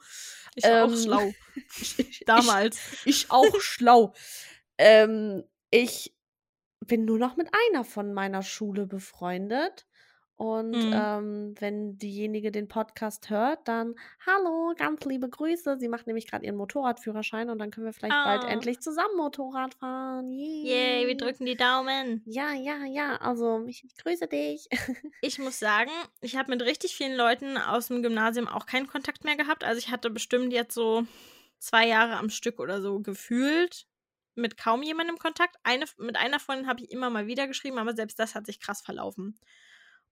Ich 0.54 0.64
war 0.64 0.86
auch 0.86 0.90
ähm, 0.90 0.96
schlau. 0.96 1.32
Ich, 1.76 2.22
Damals. 2.24 2.78
ich 3.04 3.30
auch 3.30 3.60
schlau. 3.60 4.14
Ähm, 4.78 5.44
ich 5.70 6.14
bin 6.80 7.04
nur 7.04 7.18
noch 7.18 7.36
mit 7.36 7.50
einer 7.70 7.84
von 7.84 8.14
meiner 8.14 8.42
Schule 8.42 8.86
befreundet. 8.86 9.86
Und 10.36 10.72
Mhm. 10.72 10.92
ähm, 10.94 11.54
wenn 11.60 11.96
diejenige 11.96 12.52
den 12.52 12.68
Podcast 12.68 13.30
hört, 13.30 13.66
dann 13.66 13.94
hallo, 14.26 14.74
ganz 14.76 15.02
liebe 15.06 15.30
Grüße. 15.30 15.78
Sie 15.78 15.88
macht 15.88 16.06
nämlich 16.06 16.26
gerade 16.30 16.44
ihren 16.44 16.56
Motorradführerschein 16.56 17.48
und 17.48 17.58
dann 17.58 17.70
können 17.70 17.86
wir 17.86 17.94
vielleicht 17.94 18.12
bald 18.14 18.44
Ah. 18.44 18.48
endlich 18.48 18.80
zusammen 18.80 19.16
Motorrad 19.16 19.72
fahren. 19.74 20.30
Yay. 20.30 20.66
Yay, 20.66 21.06
wir 21.06 21.16
drücken 21.16 21.46
die 21.46 21.56
Daumen. 21.56 22.22
Ja, 22.26 22.52
ja, 22.52 22.84
ja. 22.84 23.16
Also, 23.16 23.64
ich, 23.66 23.82
ich 23.84 23.96
grüße 23.96 24.26
dich. 24.28 24.68
Ich 25.22 25.38
muss 25.38 25.58
sagen, 25.58 25.90
ich 26.20 26.36
habe 26.36 26.50
mit 26.50 26.60
richtig 26.62 26.94
vielen 26.94 27.16
Leuten 27.16 27.56
aus 27.56 27.88
dem 27.88 28.02
Gymnasium 28.02 28.46
auch 28.46 28.66
keinen 28.66 28.86
Kontakt 28.88 29.24
mehr 29.24 29.36
gehabt. 29.36 29.64
Also 29.64 29.78
ich 29.78 29.90
hatte 29.90 30.10
bestimmt 30.10 30.52
jetzt 30.52 30.74
so 30.74 31.06
zwei 31.58 31.88
Jahre 31.88 32.16
am 32.18 32.28
Stück 32.28 32.60
oder 32.60 32.82
so 32.82 33.00
gefühlt 33.00 33.86
mit 34.34 34.58
kaum 34.58 34.82
jemandem 34.82 35.16
Kontakt. 35.18 35.56
Eine, 35.62 35.86
mit 35.96 36.16
einer 36.16 36.38
Freundin 36.40 36.66
habe 36.68 36.82
ich 36.82 36.90
immer 36.90 37.08
mal 37.08 37.26
wieder 37.26 37.46
geschrieben, 37.48 37.78
aber 37.78 37.94
selbst 37.96 38.18
das 38.18 38.34
hat 38.34 38.44
sich 38.44 38.60
krass 38.60 38.82
verlaufen. 38.82 39.38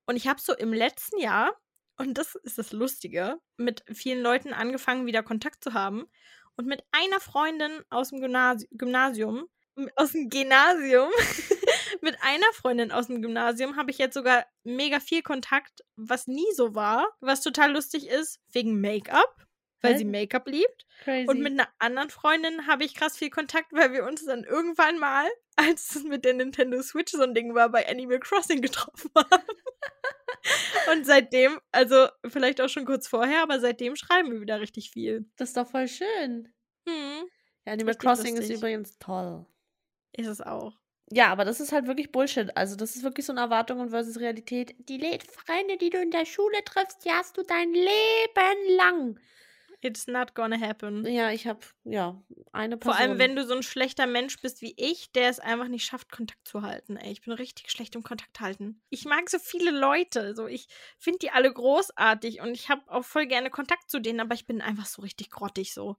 Und 0.07 0.17
ich 0.17 0.27
habe 0.27 0.41
so 0.41 0.55
im 0.55 0.73
letzten 0.73 1.19
Jahr, 1.19 1.53
und 1.97 2.19
das 2.19 2.35
ist 2.35 2.59
das 2.59 2.73
Lustige, 2.73 3.39
mit 3.57 3.85
vielen 3.93 4.23
Leuten 4.23 4.53
angefangen, 4.53 5.07
wieder 5.07 5.23
Kontakt 5.23 5.63
zu 5.63 5.75
haben. 5.75 6.07
Und 6.57 6.67
mit 6.67 6.83
einer 6.93 7.21
Freundin 7.21 7.83
aus 7.91 8.11
dem 8.11 8.21
Gymnasi 8.21 8.69
Gymnasium, 8.73 9.49
aus 9.97 10.13
dem 10.13 10.29
Gymnasium, 10.31 11.11
mit 12.01 12.17
einer 12.21 12.53
Freundin 12.53 12.93
aus 12.93 13.09
dem 13.09 13.23
Gymnasium 13.23 13.77
habe 13.77 13.91
ich 13.91 13.99
jetzt 13.99 14.15
sogar 14.15 14.47
mega 14.63 15.01
viel 15.01 15.23
Kontakt, 15.23 15.83
was 15.97 16.27
nie 16.27 16.47
so 16.55 16.75
war, 16.75 17.09
was 17.21 17.43
total 17.43 17.73
lustig 17.73 18.09
ist, 18.09 18.41
wegen 18.53 18.81
Make-up, 18.81 19.47
weil 19.81 19.99
sie 19.99 20.05
Make-up 20.05 20.49
liebt. 20.49 20.87
Crazy. 21.03 21.29
Und 21.29 21.41
mit 21.41 21.53
einer 21.53 21.69
anderen 21.79 22.11
Freundin 22.11 22.67
habe 22.67 22.85
ich 22.85 22.95
krass 22.95 23.17
viel 23.19 23.31
Kontakt, 23.31 23.73
weil 23.73 23.93
wir 23.93 24.05
uns 24.05 24.25
dann 24.25 24.45
irgendwann 24.45 24.99
mal, 24.99 25.29
als 25.57 25.97
es 25.97 26.05
mit 26.05 26.25
der 26.25 26.35
Nintendo 26.35 26.83
Switch 26.83 27.13
so 27.13 27.23
ein 27.23 27.35
Ding 27.35 27.55
war, 27.55 27.69
bei 27.69 27.89
Animal 27.89 28.21
Crossing 28.21 28.63
getroffen 28.63 29.11
haben. 29.17 29.43
Und 30.93 31.07
seitdem, 31.07 31.59
also 31.73 32.09
vielleicht 32.27 32.61
auch 32.61 32.69
schon 32.69 32.85
kurz 32.85 33.09
vorher, 33.09 33.43
aber 33.43 33.61
seitdem 33.61 33.97
schreiben 33.97 34.33
wir 34.33 34.41
wieder 34.41 34.61
richtig 34.61 34.91
viel. 34.91 35.27
das 35.37 35.51
ist 35.51 35.57
doch 35.57 35.69
voll 35.69 35.89
schön. 35.89 36.53
Hm, 36.89 37.25
Ja, 37.65 37.73
Animal 37.73 37.95
Crossing 37.95 38.35
ist 38.35 38.41
lustig. 38.41 38.57
übrigens 38.59 38.99
toll. 38.99 39.47
ist 40.13 40.27
es 40.27 40.41
auch. 40.41 40.79
Ja, 41.11 41.29
aber 41.31 41.45
das 41.45 41.61
ist 41.61 41.73
halt 41.73 41.87
wirklich 41.87 42.13
Bullshit. 42.13 42.57
Also, 42.57 42.77
das 42.77 42.97
ist 42.97 43.03
wirklich 43.03 43.27
so 43.27 43.33
eine 43.33 43.43
Erwartung 43.43 43.89
versus 43.91 44.19
Realität. 44.21 44.75
Die 44.89 44.97
Le 44.97 45.19
Freunde, 45.21 45.77
die 45.77 45.91
du 45.91 45.99
in 46.01 46.11
der 46.11 46.25
Schule 46.25 46.65
triffst, 46.65 47.05
die 47.05 47.11
hast 47.11 47.37
du 47.37 47.43
dein 47.43 47.73
Leben 47.73 48.77
lang. 48.77 49.21
It's 49.85 50.07
not 50.07 50.35
gonna 50.35 50.59
happen. 50.59 51.07
Ja, 51.07 51.31
ich 51.31 51.47
habe, 51.47 51.61
ja, 51.85 52.23
eine 52.53 52.79
Person. 52.79 52.95
Vor 52.95 53.01
allem, 53.01 53.19
wenn 53.19 53.37
du 53.37 53.45
so 53.45 53.55
ein 53.55 53.63
schlechter 53.63 54.07
Mensch 54.07 54.41
bist 54.41 54.63
wie 54.63 54.73
ich, 54.79 55.13
der 55.13 55.29
es 55.29 55.41
einfach 55.41 55.69
nicht 55.69 55.85
schafft, 55.85 56.11
Kontakt 56.11 56.49
zu 56.49 56.63
halten. 56.63 56.97
Ey, 56.97 57.13
ich 57.13 57.21
bin 57.21 57.35
richtig 57.35 57.71
schlecht 57.71 57.95
im 57.95 58.03
Kontakt 58.03 58.41
halten. 58.41 58.81
Ich 58.89 59.05
mag 59.05 59.29
so 59.29 59.39
viele 59.39 59.71
Leute. 59.71 60.35
So, 60.35 60.47
ich 60.47 60.69
finde 60.99 61.19
die 61.19 61.31
alle 61.31 61.53
großartig 61.53 62.41
und 62.41 62.53
ich 62.53 62.71
habe 62.71 62.81
auch 62.87 63.05
voll 63.05 63.27
gerne 63.27 63.51
Kontakt 63.51 63.91
zu 63.91 64.01
denen, 64.01 64.21
aber 64.21 64.35
ich 64.35 64.47
bin 64.47 64.63
einfach 64.63 64.87
so 64.87 65.03
richtig 65.03 65.31
grottig 65.31 65.75
so. 65.75 65.97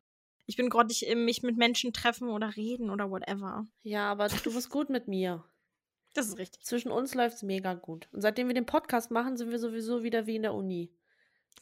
Ich 0.47 0.55
bin 0.55 0.69
grottig 0.69 1.05
im 1.05 1.23
mich 1.23 1.43
mit 1.43 1.55
Menschen 1.55 1.93
treffen 1.93 2.29
oder 2.29 2.55
reden 2.55 2.89
oder 2.89 3.11
whatever. 3.11 3.67
Ja, 3.83 4.11
aber 4.11 4.29
du 4.29 4.51
bist 4.51 4.71
gut 4.71 4.89
mit 4.89 5.07
mir. 5.07 5.43
Das 6.15 6.27
ist 6.27 6.39
richtig. 6.39 6.63
Zwischen 6.63 6.91
uns 6.91 7.13
läuft's 7.13 7.43
mega 7.43 7.75
gut. 7.75 8.07
Und 8.11 8.21
seitdem 8.21 8.47
wir 8.47 8.55
den 8.55 8.65
Podcast 8.65 9.11
machen, 9.11 9.37
sind 9.37 9.51
wir 9.51 9.59
sowieso 9.59 10.01
wieder 10.01 10.25
wie 10.25 10.37
in 10.37 10.43
der 10.43 10.55
Uni. 10.55 10.91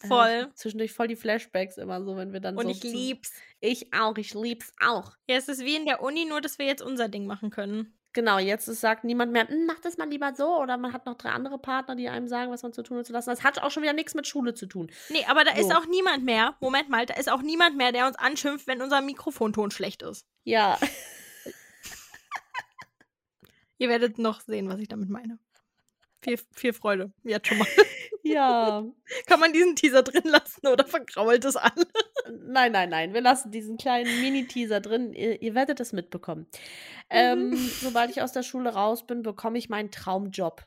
Äh, 0.02 0.08
Voll. 0.08 0.52
zwischendurch 0.56 0.92
voll 0.92 1.08
die 1.08 1.16
Flashbacks 1.16 1.78
immer 1.78 2.04
so, 2.04 2.18
wenn 2.18 2.34
wir 2.34 2.40
dann 2.42 2.58
Und 2.58 2.64
so. 2.66 2.70
ich 2.72 2.82
zu- 2.82 2.88
lieb's. 2.88 3.32
Ich 3.62 3.94
auch, 3.94 4.18
ich 4.18 4.34
lieb's 4.34 4.74
auch. 4.82 5.14
Ja, 5.28 5.38
es 5.38 5.48
ist 5.48 5.62
wie 5.64 5.76
in 5.76 5.86
der 5.86 6.02
Uni, 6.02 6.26
nur 6.26 6.42
dass 6.42 6.58
wir 6.60 6.66
jetzt 6.66 6.82
unser 6.82 7.08
Ding 7.08 7.26
machen 7.26 7.50
können. 7.52 7.98
Genau, 8.16 8.38
jetzt 8.38 8.68
ist, 8.68 8.82
sagt 8.82 9.06
niemand 9.06 9.32
mehr, 9.32 9.48
"Hm, 9.48 9.66
mach 9.66 9.80
das 9.80 9.98
mal 9.98 10.08
lieber 10.08 10.36
so. 10.36 10.60
Oder 10.60 10.78
man 10.78 10.94
hat 10.94 11.06
noch 11.08 11.16
drei 11.16 11.30
andere 11.30 11.58
Partner, 11.58 11.96
die 11.96 12.10
einem 12.10 12.28
sagen, 12.28 12.52
was 12.52 12.62
man 12.62 12.72
zu 12.74 12.84
tun 12.84 12.98
und 13.00 13.06
zu 13.06 13.14
lassen. 13.14 13.30
Das 13.32 13.44
hat 13.44 13.58
auch 13.64 13.72
schon 13.72 13.82
wieder 13.82 13.94
nichts 13.94 14.14
mit 14.14 14.28
Schule 14.28 14.54
zu 14.54 14.68
tun. 14.68 14.92
Nee, 15.10 15.26
aber 15.28 15.44
da 15.44 15.52
ist 15.54 15.70
So. 15.70 15.76
auch 15.78 15.88
niemand 15.88 16.24
mehr. 16.24 16.56
Moment 16.60 16.90
mal, 16.90 17.06
da 17.08 17.16
ist 17.16 17.32
auch 17.32 17.42
niemand 17.42 17.76
mehr, 17.76 17.92
der 17.92 18.06
uns 18.06 18.16
anschimpft, 18.18 18.68
wenn 18.68 18.82
unser 18.84 19.02
Mikrofonton 19.02 19.72
schlecht 19.72 20.04
ist. 20.04 20.28
Ja, 20.44 20.78
Ihr 23.80 23.90
werdet 23.90 24.18
noch 24.18 24.42
sehen, 24.42 24.70
was 24.70 24.80
ich 24.80 24.88
damit 24.88 25.10
meine. 25.10 25.40
Viel, 26.22 26.40
viel 26.54 26.74
Freude. 26.74 27.12
Jetzt 27.24 27.48
schon 27.48 27.58
mal. 27.58 27.68
Ja. 28.24 28.84
Kann 29.28 29.40
man 29.40 29.54
diesen 29.54 29.76
Teaser 29.76 30.02
drin 30.02 30.24
lassen 30.26 30.68
oder 30.68 30.86
vergrault 30.86 31.46
es 31.46 31.56
alle? 31.56 31.86
Nein, 32.32 32.72
nein, 32.72 32.90
nein. 32.90 33.14
Wir 33.14 33.22
lassen 33.22 33.52
diesen 33.52 33.78
kleinen 33.78 34.22
Mini-Teaser 34.22 34.80
drin. 34.80 35.14
Ihr, 35.14 35.42
ihr 35.42 35.54
werdet 35.56 35.80
es 35.80 35.94
mitbekommen. 35.94 36.48
Ähm, 37.10 37.54
sobald 37.82 38.10
ich 38.10 38.22
aus 38.22 38.32
der 38.32 38.44
Schule 38.44 38.74
raus 38.74 39.06
bin, 39.06 39.22
bekomme 39.22 39.58
ich 39.58 39.70
meinen 39.70 39.92
Traumjob. 39.92 40.66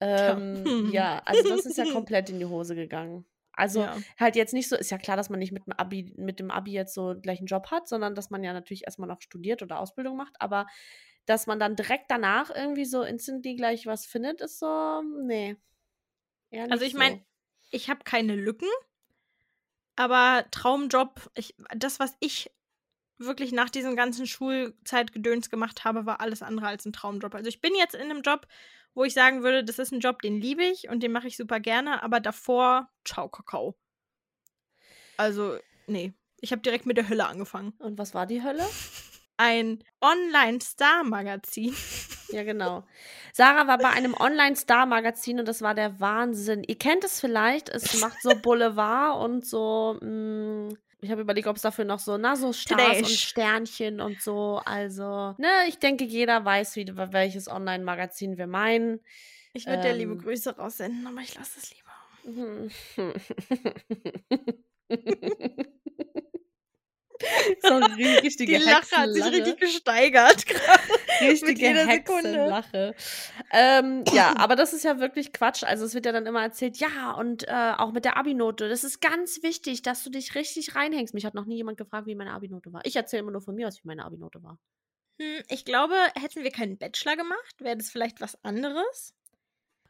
Ähm, 0.00 0.64
ja, 0.92 1.22
also 1.24 1.48
das 1.48 1.66
ist 1.66 1.78
ja 1.78 1.84
komplett 1.92 2.28
in 2.28 2.40
die 2.40 2.46
Hose 2.46 2.74
gegangen. 2.74 3.24
Also 3.54 3.80
ja. 3.82 3.96
halt 4.18 4.34
jetzt 4.34 4.54
nicht 4.54 4.68
so, 4.68 4.76
ist 4.76 4.90
ja 4.90 4.98
klar, 4.98 5.16
dass 5.16 5.30
man 5.30 5.38
nicht 5.38 5.52
mit 5.52 5.66
dem 5.66 5.74
Abi, 5.74 6.12
mit 6.16 6.40
dem 6.40 6.50
Abi 6.50 6.72
jetzt 6.72 6.94
so 6.94 7.14
gleich 7.20 7.38
einen 7.38 7.46
Job 7.46 7.70
hat, 7.70 7.86
sondern 7.86 8.14
dass 8.14 8.30
man 8.30 8.42
ja 8.42 8.52
natürlich 8.52 8.84
erstmal 8.84 9.08
noch 9.08 9.20
studiert 9.20 9.62
oder 9.62 9.78
Ausbildung 9.78 10.16
macht, 10.16 10.34
aber 10.40 10.66
dass 11.26 11.46
man 11.46 11.60
dann 11.60 11.76
direkt 11.76 12.10
danach 12.10 12.50
irgendwie 12.50 12.86
so 12.86 13.02
instantly 13.02 13.54
gleich 13.54 13.86
was 13.86 14.06
findet, 14.06 14.40
ist 14.40 14.58
so, 14.58 15.02
nee. 15.24 15.56
Also 16.52 16.84
nicht 16.84 16.88
ich 16.88 16.94
meine, 16.94 17.16
so. 17.16 17.22
ich 17.70 17.90
habe 17.90 18.04
keine 18.04 18.36
Lücken, 18.36 18.68
aber 19.96 20.46
Traumjob, 20.50 21.30
ich, 21.34 21.54
das, 21.76 22.00
was 22.00 22.16
ich 22.20 22.50
wirklich 23.18 23.52
nach 23.52 23.70
diesem 23.70 23.96
ganzen 23.96 24.26
Schulzeitgedöns 24.26 25.50
gemacht 25.50 25.84
habe, 25.84 26.06
war 26.06 26.20
alles 26.20 26.42
andere 26.42 26.66
als 26.66 26.84
ein 26.84 26.92
Traumjob. 26.92 27.34
Also 27.34 27.48
ich 27.48 27.60
bin 27.60 27.74
jetzt 27.74 27.94
in 27.94 28.02
einem 28.02 28.22
Job, 28.22 28.46
wo 28.94 29.04
ich 29.04 29.14
sagen 29.14 29.42
würde, 29.42 29.64
das 29.64 29.78
ist 29.78 29.92
ein 29.92 30.00
Job, 30.00 30.22
den 30.22 30.40
liebe 30.40 30.64
ich 30.64 30.88
und 30.88 31.02
den 31.02 31.12
mache 31.12 31.28
ich 31.28 31.36
super 31.36 31.60
gerne, 31.60 32.02
aber 32.02 32.20
davor, 32.20 32.90
ciao, 33.04 33.28
Kakao. 33.28 33.76
Also, 35.16 35.58
nee. 35.86 36.12
Ich 36.40 36.50
habe 36.50 36.62
direkt 36.62 36.86
mit 36.86 36.96
der 36.96 37.08
Hölle 37.08 37.26
angefangen. 37.26 37.72
Und 37.78 37.98
was 37.98 38.14
war 38.14 38.26
die 38.26 38.42
Hölle? 38.42 38.66
Ein 39.36 39.84
Online-Star-Magazin. 40.00 41.74
Ja, 42.32 42.42
genau. 42.44 42.84
Sarah 43.32 43.66
war 43.66 43.78
bei 43.78 43.90
einem 43.90 44.14
Online-Star-Magazin 44.14 45.40
und 45.40 45.48
das 45.48 45.62
war 45.62 45.74
der 45.74 46.00
Wahnsinn. 46.00 46.62
Ihr 46.64 46.78
kennt 46.78 47.04
es 47.04 47.20
vielleicht, 47.20 47.68
es 47.68 48.00
macht 48.00 48.20
so 48.22 48.34
Boulevard 48.34 49.20
und 49.22 49.44
so. 49.46 49.98
Mh, 50.00 50.74
ich 51.00 51.10
habe 51.10 51.20
überlegt, 51.20 51.48
ob 51.48 51.56
es 51.56 51.62
dafür 51.62 51.84
noch 51.84 51.98
so, 51.98 52.16
na, 52.16 52.36
so 52.36 52.52
Stars 52.52 52.80
Trash. 52.80 52.98
und 53.00 53.08
Sternchen 53.08 54.00
und 54.00 54.22
so. 54.22 54.62
Also, 54.64 55.34
ne, 55.38 55.48
ich 55.68 55.78
denke, 55.78 56.04
jeder 56.04 56.44
weiß, 56.44 56.76
wie, 56.76 56.86
welches 56.96 57.48
Online-Magazin 57.48 58.38
wir 58.38 58.46
meinen. 58.46 59.00
Ich 59.52 59.66
würde 59.66 59.82
dir 59.82 59.92
liebe 59.94 60.12
Ähm. 60.12 60.18
Grüße 60.18 60.56
raussenden, 60.56 61.06
aber 61.06 61.20
ich 61.20 61.34
lasse 61.34 61.58
es 61.58 61.74
lieber. 61.74 61.90
so 67.62 67.74
eine 67.74 67.96
richtige 68.22 68.58
Die 68.58 68.64
Lache 68.64 68.96
hat 68.96 69.12
sich 69.12 69.24
richtig 69.24 69.58
gesteigert 69.58 70.46
gerade. 70.46 70.80
Richtige 71.20 71.68
jeder 71.68 71.84
Sekunde. 71.84 72.28
Hexenlache. 72.30 72.94
Ähm, 73.52 74.04
ja, 74.12 74.34
aber 74.36 74.56
das 74.56 74.72
ist 74.72 74.84
ja 74.84 74.98
wirklich 74.98 75.32
Quatsch. 75.32 75.62
Also 75.64 75.84
es 75.84 75.94
wird 75.94 76.06
ja 76.06 76.12
dann 76.12 76.26
immer 76.26 76.42
erzählt, 76.42 76.78
ja, 76.78 77.12
und 77.12 77.46
äh, 77.48 77.72
auch 77.76 77.92
mit 77.92 78.04
der 78.04 78.16
Abi-Note. 78.16 78.68
Das 78.68 78.84
ist 78.84 79.00
ganz 79.00 79.42
wichtig, 79.42 79.82
dass 79.82 80.02
du 80.04 80.10
dich 80.10 80.34
richtig 80.34 80.74
reinhängst. 80.74 81.14
Mich 81.14 81.24
hat 81.24 81.34
noch 81.34 81.46
nie 81.46 81.56
jemand 81.56 81.78
gefragt, 81.78 82.06
wie 82.06 82.14
meine 82.14 82.32
Abi-Note 82.32 82.72
war. 82.72 82.80
Ich 82.84 82.96
erzähle 82.96 83.20
immer 83.20 83.32
nur 83.32 83.42
von 83.42 83.54
mir 83.54 83.68
aus, 83.68 83.82
wie 83.82 83.88
meine 83.88 84.04
Abi-Note 84.04 84.42
war. 84.42 84.58
Hm, 85.20 85.42
ich 85.48 85.64
glaube, 85.64 85.94
hätten 86.14 86.42
wir 86.42 86.50
keinen 86.50 86.78
Bachelor 86.78 87.16
gemacht, 87.16 87.54
wäre 87.58 87.76
das 87.76 87.90
vielleicht 87.90 88.20
was 88.20 88.42
anderes. 88.44 89.14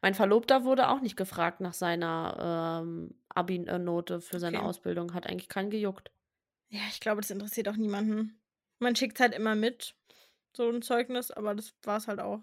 Mein 0.00 0.14
Verlobter 0.14 0.64
wurde 0.64 0.88
auch 0.88 1.00
nicht 1.00 1.16
gefragt 1.16 1.60
nach 1.60 1.74
seiner 1.74 2.80
ähm, 2.82 3.14
Abi-Note 3.28 4.20
für 4.20 4.40
seine 4.40 4.58
Okay. 4.58 4.66
Ausbildung. 4.66 5.14
Hat 5.14 5.28
eigentlich 5.28 5.48
keinen 5.48 5.70
gejuckt. 5.70 6.10
Ja, 6.72 6.80
ich 6.90 7.00
glaube, 7.00 7.20
das 7.20 7.30
interessiert 7.30 7.68
auch 7.68 7.76
niemanden. 7.76 8.40
Man 8.78 8.96
schickt's 8.96 9.20
halt 9.20 9.34
immer 9.34 9.54
mit, 9.54 9.94
so 10.56 10.70
ein 10.70 10.80
Zeugnis, 10.80 11.30
aber 11.30 11.54
das 11.54 11.74
war's 11.82 12.08
halt 12.08 12.18
auch. 12.18 12.40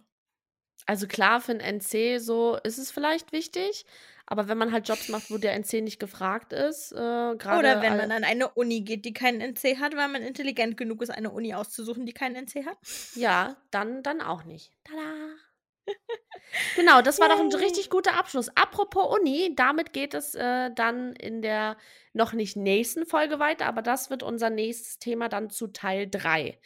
Also 0.85 1.07
klar, 1.07 1.41
für 1.41 1.51
ein 1.51 1.59
NC 1.59 2.19
so 2.19 2.57
ist 2.63 2.77
es 2.77 2.91
vielleicht 2.91 3.31
wichtig, 3.31 3.85
aber 4.27 4.47
wenn 4.47 4.59
man 4.59 4.71
halt 4.71 4.87
Jobs 4.87 5.09
macht, 5.09 5.31
wo 5.31 5.39
der 5.39 5.53
NC 5.55 5.81
nicht 5.81 5.99
gefragt 5.99 6.53
ist, 6.53 6.91
äh, 6.91 6.95
gerade 6.95 7.59
Oder 7.59 7.81
wenn 7.81 7.97
man 7.97 8.11
an 8.11 8.23
eine 8.23 8.49
Uni 8.49 8.81
geht, 8.81 9.03
die 9.03 9.13
keinen 9.13 9.41
NC 9.41 9.79
hat, 9.79 9.95
weil 9.97 10.07
man 10.07 10.21
intelligent 10.21 10.77
genug 10.77 11.01
ist, 11.01 11.09
eine 11.09 11.31
Uni 11.31 11.55
auszusuchen, 11.55 12.05
die 12.05 12.13
keinen 12.13 12.35
NC 12.35 12.65
hat. 12.65 12.77
Ja, 13.15 13.57
dann, 13.71 14.03
dann 14.03 14.21
auch 14.21 14.43
nicht. 14.43 14.71
Tada! 14.83 15.33
Genau, 16.75 17.01
das 17.01 17.19
war 17.19 17.29
doch 17.29 17.39
ein 17.39 17.53
richtig 17.53 17.89
guter 17.89 18.15
Abschluss. 18.15 18.49
Apropos 18.55 19.17
Uni, 19.19 19.53
damit 19.55 19.93
geht 19.93 20.13
es 20.13 20.35
äh, 20.35 20.71
dann 20.73 21.13
in 21.13 21.41
der 21.41 21.77
noch 22.13 22.33
nicht 22.33 22.55
nächsten 22.55 23.05
Folge 23.05 23.39
weiter, 23.39 23.65
aber 23.65 23.81
das 23.81 24.09
wird 24.09 24.23
unser 24.23 24.49
nächstes 24.49 24.99
Thema 24.99 25.29
dann 25.29 25.49
zu 25.49 25.67
Teil 25.67 26.09
3. 26.09 26.59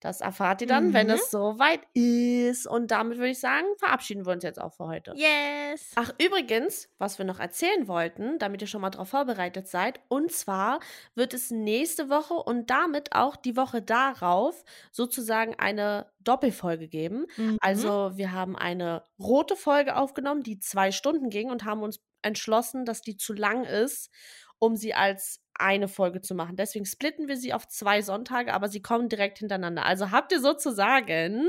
Das 0.00 0.20
erfahrt 0.22 0.62
ihr 0.62 0.66
dann, 0.66 0.92
wenn 0.94 1.08
Mhm. 1.08 1.12
es 1.12 1.30
soweit 1.30 1.80
ist. 1.94 2.66
Und 2.66 2.90
damit 2.90 3.18
würde 3.18 3.30
ich 3.30 3.38
sagen, 3.40 3.66
verabschieden 3.78 4.24
wir 4.26 4.32
uns 4.32 4.42
jetzt 4.42 4.60
auch 4.60 4.72
für 4.72 4.86
heute. 4.86 5.12
Yes. 5.14 5.92
Ach, 5.96 6.10
übrigens, 6.18 6.88
was 6.98 7.18
wir 7.18 7.24
noch 7.26 7.38
erzählen 7.38 7.86
wollten, 7.86 8.38
damit 8.38 8.62
ihr 8.62 8.66
schon 8.66 8.80
mal 8.80 8.90
darauf 8.90 9.10
vorbereitet 9.10 9.68
seid, 9.68 10.00
und 10.08 10.32
zwar 10.32 10.80
wird 11.14 11.34
es 11.34 11.50
nächste 11.50 12.08
Woche 12.08 12.34
und 12.34 12.70
damit 12.70 13.12
auch 13.14 13.36
die 13.36 13.56
Woche 13.56 13.82
darauf 13.82 14.64
sozusagen 14.90 15.54
eine 15.58 16.10
Doppelfolge 16.20 16.88
geben. 16.88 17.26
Mhm. 17.36 17.58
Also 17.60 18.12
wir 18.14 18.32
haben 18.32 18.56
eine 18.56 19.04
rote 19.18 19.54
Folge 19.56 19.96
aufgenommen, 19.96 20.42
die 20.42 20.58
zwei 20.58 20.92
Stunden 20.92 21.28
ging 21.30 21.50
und 21.50 21.64
haben 21.64 21.82
uns 21.82 22.00
entschlossen, 22.22 22.84
dass 22.84 23.02
die 23.02 23.16
zu 23.16 23.32
lang 23.32 23.64
ist, 23.64 24.10
um 24.58 24.76
sie 24.76 24.94
als 24.94 25.40
eine 25.60 25.88
Folge 25.88 26.20
zu 26.20 26.34
machen. 26.34 26.56
Deswegen 26.56 26.84
splitten 26.84 27.28
wir 27.28 27.36
sie 27.36 27.52
auf 27.52 27.68
zwei 27.68 28.02
Sonntage, 28.02 28.52
aber 28.52 28.68
sie 28.68 28.82
kommen 28.82 29.08
direkt 29.08 29.38
hintereinander. 29.38 29.84
Also 29.84 30.10
habt 30.10 30.32
ihr 30.32 30.40
sozusagen 30.40 31.48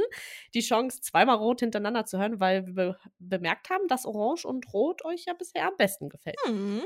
die 0.54 0.62
Chance, 0.62 1.02
zweimal 1.02 1.38
rot 1.38 1.62
hintereinander 1.62 2.06
zu 2.06 2.20
hören, 2.20 2.40
weil 2.40 2.66
wir 2.68 2.74
be 2.74 2.98
bemerkt 3.20 3.70
haben, 3.70 3.88
dass 3.88 4.06
Orange 4.06 4.46
und 4.46 4.74
Rot 4.74 5.06
euch 5.06 5.26
ja 5.26 5.34
bisher 5.34 5.68
am 5.68 5.78
besten 5.78 6.10
gefällt. 6.10 6.36
Mhm. 6.48 6.84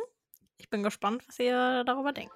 Ich 0.58 0.70
bin 0.70 0.84
gespannt, 0.84 1.28
was 1.28 1.40
ihr 1.40 1.84
darüber 1.86 2.14
denkt. 2.14 2.34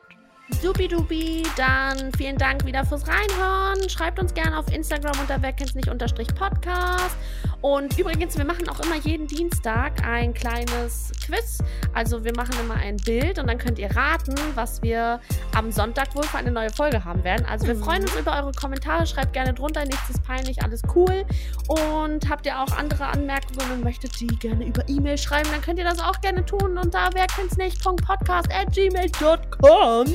Supidupi, 0.62 1.44
dann 1.56 2.12
vielen 2.18 2.38
Dank 2.38 2.66
wieder 2.66 2.86
fürs 2.86 3.04
Reinhören. 3.08 3.90
Schreibt 3.90 4.20
uns 4.20 4.34
gerne 4.34 4.58
auf 4.58 4.72
Instagram 4.74 5.18
unter 5.20 5.42
wer 5.42 5.54
kennt's 5.54 5.76
nicht 5.76 5.88
unterstrich 5.90 6.28
Podcast. 6.36 7.16
Und 7.62 7.98
übrigens, 8.00 8.38
wir 8.38 8.46
machen 8.46 8.70
auch 8.70 8.80
immer 8.80 8.96
jeden 8.96 9.28
Dienstag 9.28 10.06
ein 10.06 10.34
kleines 10.34 11.12
Quiz. 11.26 11.60
Also 11.94 12.24
wir 12.24 12.34
machen 12.36 12.56
immer 12.62 12.76
ein 12.76 12.96
Bild 12.98 13.38
und 13.38 13.48
dann 13.48 13.58
könnt 13.58 13.80
ihr 13.80 13.94
raten, 13.94 14.34
was 14.56 14.82
wir 14.82 15.20
am 15.54 15.70
Sonntag 15.72 16.16
wohl 16.16 16.24
für 16.24 16.38
eine 16.38 16.52
neue 16.52 16.70
Folge 16.70 17.04
haben 17.04 17.24
werden. 17.26 17.46
Also 17.46 17.68
wir 17.68 17.76
Mhm. 17.76 17.84
freuen 17.84 18.02
uns 18.04 18.16
über 18.16 18.38
eure 18.38 18.52
Kommentare. 18.54 19.06
Schreibt 19.06 19.34
gerne 19.34 19.54
drunter, 19.54 19.84
nichts 19.86 20.10
ist 20.10 20.24
peinlich, 20.24 20.64
alles 20.64 20.82
cool. 20.96 21.26
Und 21.68 22.30
habt 22.30 22.46
ihr 22.46 22.60
auch 22.60 22.72
andere 22.78 23.08
Anmerkungen 23.08 23.72
und 23.74 23.84
möchtet 23.84 24.18
die 24.22 24.28
gerne 24.28 24.66
über 24.66 24.88
E-Mail 24.88 25.18
schreiben, 25.18 25.50
dann 25.52 25.62
könnt 25.62 25.80
ihr 25.80 25.86
das 25.86 26.00
auch 26.00 26.20
gerne 26.22 26.46
tun 26.46 26.78
unter 26.78 27.10
wer 27.14 27.28
kennt's 27.28 27.58
nicht 27.58 27.82
Podcast 27.84 28.50
at 28.54 28.74
gmail.com. 28.74 30.06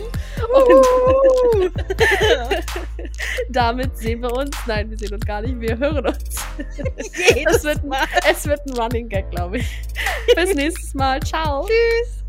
Und 0.53 1.72
damit 3.51 3.97
sehen 3.97 4.22
wir 4.22 4.33
uns. 4.33 4.57
Nein, 4.66 4.91
wir 4.91 4.99
sehen 4.99 5.14
uns 5.14 5.25
gar 5.25 5.41
nicht. 5.43 5.61
Wir 5.61 5.79
hören 5.79 6.07
uns. 6.07 6.47
Jedes 7.35 7.57
Es 7.57 7.64
wird, 7.64 7.85
Mal. 7.85 8.07
es 8.31 8.47
wird 8.47 8.61
ein 8.66 8.77
Running 8.77 9.09
Gag, 9.09 9.31
glaube 9.31 9.59
ich. 9.59 9.66
Bis 10.35 10.55
nächstes 10.55 10.95
Mal. 10.95 11.20
Ciao. 11.20 11.66
Tschüss. 11.66 12.24